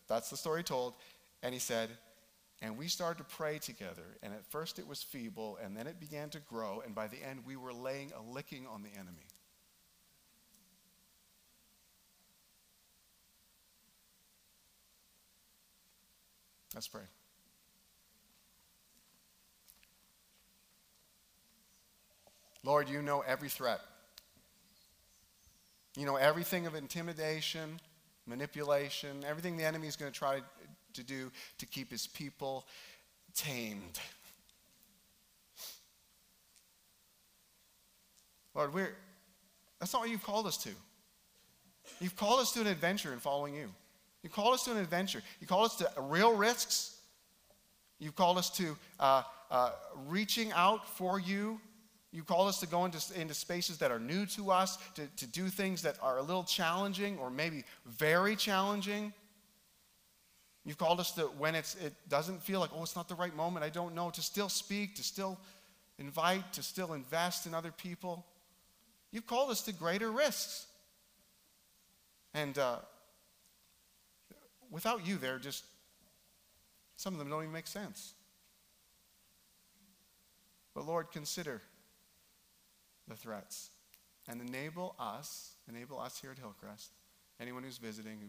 That's 0.07 0.31
the 0.31 0.37
story 0.37 0.61
he 0.61 0.65
told. 0.65 0.95
And 1.43 1.53
he 1.53 1.59
said, 1.59 1.91
and 2.63 2.79
we 2.79 2.87
started 2.87 3.19
to 3.19 3.37
pray 3.37 3.59
together. 3.59 4.17
And 4.23 4.33
at 4.33 4.47
first 4.47 4.79
it 4.79 4.87
was 4.87 5.03
feeble 5.03 5.59
and 5.63 5.77
then 5.77 5.89
it 5.89 5.99
began 5.99 6.31
to 6.31 6.39
grow. 6.39 6.81
And 6.85 6.95
by 6.95 7.09
the 7.09 7.17
end, 7.29 7.41
we 7.45 7.57
were 7.57 7.73
laying 7.73 8.13
a 8.13 8.23
licking 8.33 8.69
on 8.69 8.83
the 8.83 8.91
enemy. 8.91 9.27
Let's 16.73 16.87
pray. 16.87 17.03
Lord, 22.65 22.89
you 22.89 23.03
know 23.03 23.21
every 23.21 23.49
threat. 23.49 23.81
You 25.97 26.07
know 26.07 26.17
everything 26.17 26.67
of 26.67 26.75
intimidation, 26.75 27.81
manipulation, 28.27 29.25
everything 29.27 29.57
the 29.57 29.65
enemy 29.65 29.89
is 29.89 29.97
going 29.97 30.13
to 30.13 30.17
try 30.17 30.41
to 30.95 31.03
do 31.03 31.31
to 31.59 31.67
keep 31.67 31.91
his 31.91 32.07
people 32.07 32.67
tamed. 33.35 33.99
Lord, 38.55 38.75
we're, 38.75 38.95
that's 39.79 39.93
not 39.93 40.01
what 40.03 40.11
you've 40.11 40.25
called 40.25 40.47
us 40.47 40.57
to. 40.59 40.71
You've 42.01 42.17
called 42.17 42.41
us 42.41 42.53
to 42.53 42.61
an 42.61 42.67
adventure 42.67 43.13
in 43.13 43.19
following 43.19 43.55
you. 43.55 43.71
You've 44.23 44.33
called 44.33 44.55
us 44.55 44.65
to 44.65 44.73
an 44.73 44.79
adventure. 44.79 45.23
You 45.41 45.47
called 45.47 45.67
us 45.67 45.77
to 45.77 45.91
real 45.99 46.35
risks. 46.35 46.97
You've 47.99 48.17
called 48.17 48.39
us 48.39 48.51
to 48.59 48.77
uh, 48.99 49.23
uh, 49.51 49.73
reaching 50.09 50.53
out 50.53 50.89
for 50.97 51.19
you 51.19 51.61
you 52.13 52.25
called 52.25 52.49
us 52.49 52.59
to 52.61 52.67
go 52.67 52.85
into, 52.85 52.99
into 53.21 53.35
spaces 53.35 53.79
that 53.79 53.91
are 53.93 54.01
new 54.01 54.27
to 54.27 54.51
us, 54.51 54.79
to, 54.95 55.07
to 55.17 55.27
do 55.27 55.49
things 55.49 55.83
that 55.83 55.97
are 56.03 56.19
a 56.19 56.23
little 56.23 56.43
challenging 56.43 57.19
or 57.19 57.31
maybe 57.31 57.65
very 57.87 58.35
challenging. 58.35 59.13
You've 60.65 60.77
called 60.79 60.99
us 60.99 61.13
to, 61.13 61.23
when 61.23 61.55
it's, 61.55 61.77
it 61.77 61.95
doesn't 62.09 62.43
feel 62.43 62.61
like, 62.61 62.71
oh, 62.75 62.83
it's 62.83 62.97
not 62.97 63.09
the 63.09 63.15
right 63.15 63.35
moment, 63.35 63.65
I 63.65 63.71
don't 63.71 63.95
know, 63.95 64.11
to 64.11 64.23
still 64.23 64.49
speak, 64.49 64.97
to 64.97 65.03
still 65.03 65.39
invite, 65.99 66.53
to 66.55 66.63
still 66.63 66.95
invest 66.95 67.47
in 67.47 67.55
other 67.55 67.71
people. 67.71 68.27
You've 69.13 69.27
called 69.27 69.51
us 69.51 69.63
to 69.63 69.73
greater 69.73 70.11
risks. 70.11 70.67
And 72.35 72.59
uh, 72.59 72.77
without 74.71 75.07
you, 75.07 75.17
they're 75.17 75.39
just 75.39 75.65
Some 77.01 77.15
of 77.15 77.19
them 77.19 77.31
don't 77.31 77.45
even 77.45 77.53
make 77.53 77.67
sense. 77.67 78.13
But 80.75 80.87
Lord, 80.87 81.11
consider 81.11 81.63
the 83.11 83.17
threats 83.17 83.71
and 84.29 84.41
enable 84.41 84.95
us, 84.99 85.55
enable 85.69 86.01
us 86.01 86.19
here 86.19 86.31
at 86.31 86.39
Hillcrest, 86.39 86.93
anyone 87.41 87.63
who's 87.63 87.79
visiting, 87.79 88.19
who 88.21 88.29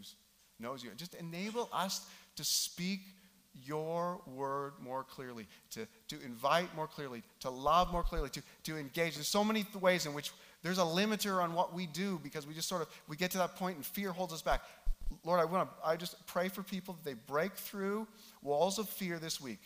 knows 0.58 0.82
you, 0.84 0.90
just 0.96 1.14
enable 1.14 1.70
us 1.72 2.06
to 2.36 2.44
speak 2.44 3.00
your 3.64 4.20
word 4.26 4.72
more 4.80 5.04
clearly, 5.04 5.46
to, 5.70 5.86
to 6.08 6.20
invite 6.24 6.74
more 6.74 6.86
clearly, 6.86 7.22
to 7.40 7.50
love 7.50 7.92
more 7.92 8.02
clearly, 8.02 8.30
to, 8.30 8.42
to 8.64 8.76
engage. 8.76 9.14
There's 9.14 9.28
so 9.28 9.44
many 9.44 9.64
ways 9.80 10.06
in 10.06 10.14
which 10.14 10.32
there's 10.62 10.78
a 10.78 10.82
limiter 10.82 11.42
on 11.42 11.54
what 11.54 11.74
we 11.74 11.86
do 11.86 12.18
because 12.22 12.46
we 12.46 12.54
just 12.54 12.68
sort 12.68 12.82
of 12.82 12.88
we 13.08 13.16
get 13.16 13.30
to 13.32 13.38
that 13.38 13.56
point 13.56 13.76
and 13.76 13.84
fear 13.84 14.12
holds 14.12 14.32
us 14.32 14.42
back. 14.42 14.62
Lord, 15.24 15.40
I 15.40 15.44
want 15.44 15.68
to 15.68 15.86
I 15.86 15.96
just 15.96 16.26
pray 16.26 16.48
for 16.48 16.62
people 16.62 16.94
that 16.94 17.04
they 17.04 17.14
break 17.14 17.54
through 17.54 18.06
walls 18.42 18.78
of 18.78 18.88
fear 18.88 19.18
this 19.18 19.40
week. 19.40 19.60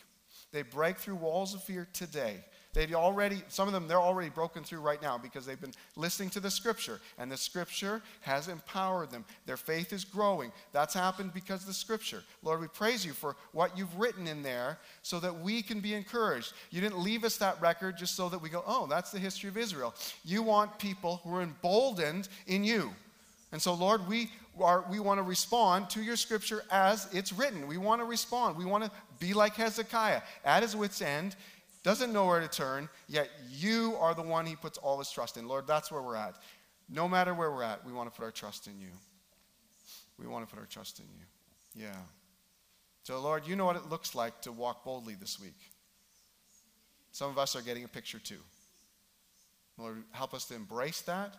They 0.51 0.63
break 0.63 0.97
through 0.97 1.15
walls 1.15 1.53
of 1.53 1.63
fear 1.63 1.87
today. 1.93 2.43
They've 2.77 2.93
already, 2.93 3.41
some 3.47 3.67
of 3.67 3.73
them, 3.73 3.87
they're 3.87 3.99
already 3.99 4.29
broken 4.29 4.63
through 4.63 4.81
right 4.81 5.01
now 5.01 5.17
because 5.17 5.47
they've 5.47 5.59
been 5.59 5.73
listening 5.95 6.29
to 6.29 6.39
the 6.39 6.51
scripture, 6.51 7.01
and 7.17 7.31
the 7.31 7.35
scripture 7.35 8.03
has 8.21 8.49
empowered 8.49 9.09
them. 9.09 9.25
Their 9.47 9.57
faith 9.57 9.93
is 9.93 10.05
growing. 10.05 10.51
That's 10.73 10.93
happened 10.93 11.33
because 11.33 11.65
the 11.65 11.73
scripture. 11.73 12.21
Lord, 12.43 12.61
we 12.61 12.67
praise 12.67 13.03
you 13.03 13.13
for 13.13 13.35
what 13.51 13.75
you've 13.75 13.99
written 13.99 14.27
in 14.27 14.43
there 14.43 14.77
so 15.01 15.19
that 15.21 15.39
we 15.39 15.63
can 15.63 15.79
be 15.79 15.95
encouraged. 15.95 16.53
You 16.69 16.79
didn't 16.79 16.99
leave 16.99 17.23
us 17.23 17.37
that 17.37 17.59
record 17.59 17.97
just 17.97 18.13
so 18.13 18.29
that 18.29 18.39
we 18.39 18.47
go, 18.47 18.63
oh, 18.67 18.85
that's 18.85 19.09
the 19.09 19.17
history 19.17 19.49
of 19.49 19.57
Israel. 19.57 19.95
You 20.23 20.43
want 20.43 20.77
people 20.77 21.21
who 21.23 21.33
are 21.33 21.41
emboldened 21.41 22.29
in 22.45 22.63
you. 22.63 22.91
And 23.51 23.59
so, 23.59 23.73
Lord, 23.73 24.07
we, 24.07 24.29
are, 24.61 24.85
we 24.87 24.99
want 24.99 25.17
to 25.17 25.23
respond 25.23 25.89
to 25.91 26.03
your 26.03 26.15
scripture 26.15 26.63
as 26.69 27.07
it's 27.11 27.33
written. 27.33 27.65
We 27.65 27.77
want 27.77 28.01
to 28.01 28.05
respond. 28.05 28.55
We 28.55 28.65
want 28.65 28.83
to 28.83 28.91
be 29.17 29.33
like 29.33 29.55
Hezekiah, 29.55 30.21
at 30.45 30.61
his 30.61 30.75
wits' 30.75 31.01
end 31.01 31.35
doesn't 31.83 32.11
know 32.11 32.25
where 32.25 32.39
to 32.39 32.47
turn, 32.47 32.89
yet 33.07 33.29
you 33.49 33.95
are 33.99 34.13
the 34.13 34.21
one 34.21 34.45
he 34.45 34.55
puts 34.55 34.77
all 34.77 34.97
his 34.99 35.09
trust 35.11 35.37
in. 35.37 35.47
Lord, 35.47 35.67
that's 35.67 35.91
where 35.91 36.01
we're 36.01 36.15
at. 36.15 36.35
No 36.89 37.07
matter 37.07 37.33
where 37.33 37.51
we're 37.51 37.63
at, 37.63 37.85
we 37.85 37.93
want 37.93 38.11
to 38.11 38.15
put 38.15 38.25
our 38.25 38.31
trust 38.31 38.67
in 38.67 38.79
you. 38.79 38.89
We 40.19 40.27
want 40.27 40.47
to 40.47 40.53
put 40.53 40.59
our 40.59 40.67
trust 40.67 40.99
in 40.99 41.05
you. 41.05 41.85
Yeah. 41.85 41.95
So, 43.03 43.19
Lord, 43.19 43.47
you 43.47 43.55
know 43.55 43.65
what 43.65 43.75
it 43.75 43.89
looks 43.89 44.15
like 44.15 44.41
to 44.41 44.51
walk 44.51 44.83
boldly 44.83 45.15
this 45.15 45.39
week. 45.39 45.57
Some 47.11 47.29
of 47.29 47.37
us 47.37 47.55
are 47.55 47.61
getting 47.61 47.83
a 47.83 47.87
picture 47.87 48.19
too. 48.19 48.39
Lord, 49.77 50.03
help 50.11 50.33
us 50.33 50.45
to 50.45 50.55
embrace 50.55 51.01
that 51.01 51.35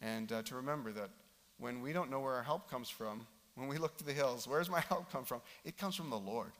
and 0.00 0.30
uh, 0.30 0.42
to 0.42 0.56
remember 0.56 0.92
that 0.92 1.10
when 1.58 1.80
we 1.80 1.92
don't 1.92 2.10
know 2.10 2.20
where 2.20 2.34
our 2.34 2.42
help 2.42 2.70
comes 2.70 2.88
from, 2.88 3.26
when 3.54 3.68
we 3.68 3.78
look 3.78 3.96
to 3.98 4.04
the 4.04 4.12
hills, 4.12 4.46
where's 4.46 4.70
my 4.70 4.80
help 4.88 5.10
come 5.10 5.24
from? 5.24 5.40
It 5.64 5.76
comes 5.76 5.94
from 5.94 6.10
the 6.10 6.18
Lord. 6.18 6.52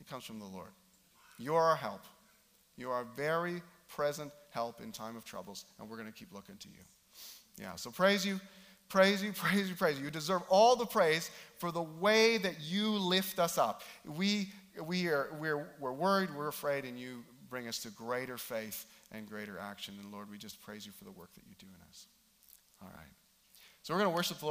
It 0.00 0.08
comes 0.08 0.24
from 0.24 0.38
the 0.38 0.44
Lord. 0.44 0.70
You're 1.38 1.60
our 1.60 1.76
help. 1.76 2.04
You 2.76 2.90
are 2.90 3.06
very 3.16 3.62
present 3.88 4.32
help 4.50 4.80
in 4.80 4.92
time 4.92 5.16
of 5.16 5.24
troubles, 5.24 5.64
and 5.78 5.88
we're 5.88 5.96
going 5.96 6.10
to 6.10 6.18
keep 6.18 6.32
looking 6.32 6.56
to 6.56 6.68
you. 6.68 6.84
Yeah, 7.60 7.76
so 7.76 7.90
praise 7.90 8.24
you, 8.26 8.40
praise 8.88 9.22
you, 9.22 9.32
praise 9.34 9.68
you, 9.68 9.74
praise 9.74 9.98
you. 9.98 10.04
You 10.04 10.10
deserve 10.10 10.42
all 10.48 10.76
the 10.76 10.86
praise 10.86 11.30
for 11.58 11.70
the 11.70 11.82
way 11.82 12.38
that 12.38 12.60
you 12.60 12.90
lift 12.90 13.38
us 13.38 13.58
up. 13.58 13.82
We, 14.04 14.48
we 14.84 15.08
are, 15.08 15.28
we're, 15.38 15.68
we're 15.78 15.92
worried, 15.92 16.34
we're 16.34 16.48
afraid, 16.48 16.84
and 16.84 16.98
you 16.98 17.24
bring 17.48 17.68
us 17.68 17.78
to 17.80 17.90
greater 17.90 18.36
faith 18.36 18.86
and 19.12 19.28
greater 19.28 19.58
action. 19.58 19.94
And 20.02 20.12
Lord, 20.12 20.30
we 20.30 20.38
just 20.38 20.60
praise 20.60 20.84
you 20.84 20.92
for 20.92 21.04
the 21.04 21.12
work 21.12 21.32
that 21.34 21.44
you 21.48 21.54
do 21.58 21.66
in 21.66 21.88
us. 21.88 22.06
All 22.82 22.88
right. 22.88 23.06
So 23.82 23.94
we're 23.94 24.00
going 24.00 24.10
to 24.10 24.16
worship 24.16 24.38
the 24.38 24.40
Lord. 24.40 24.42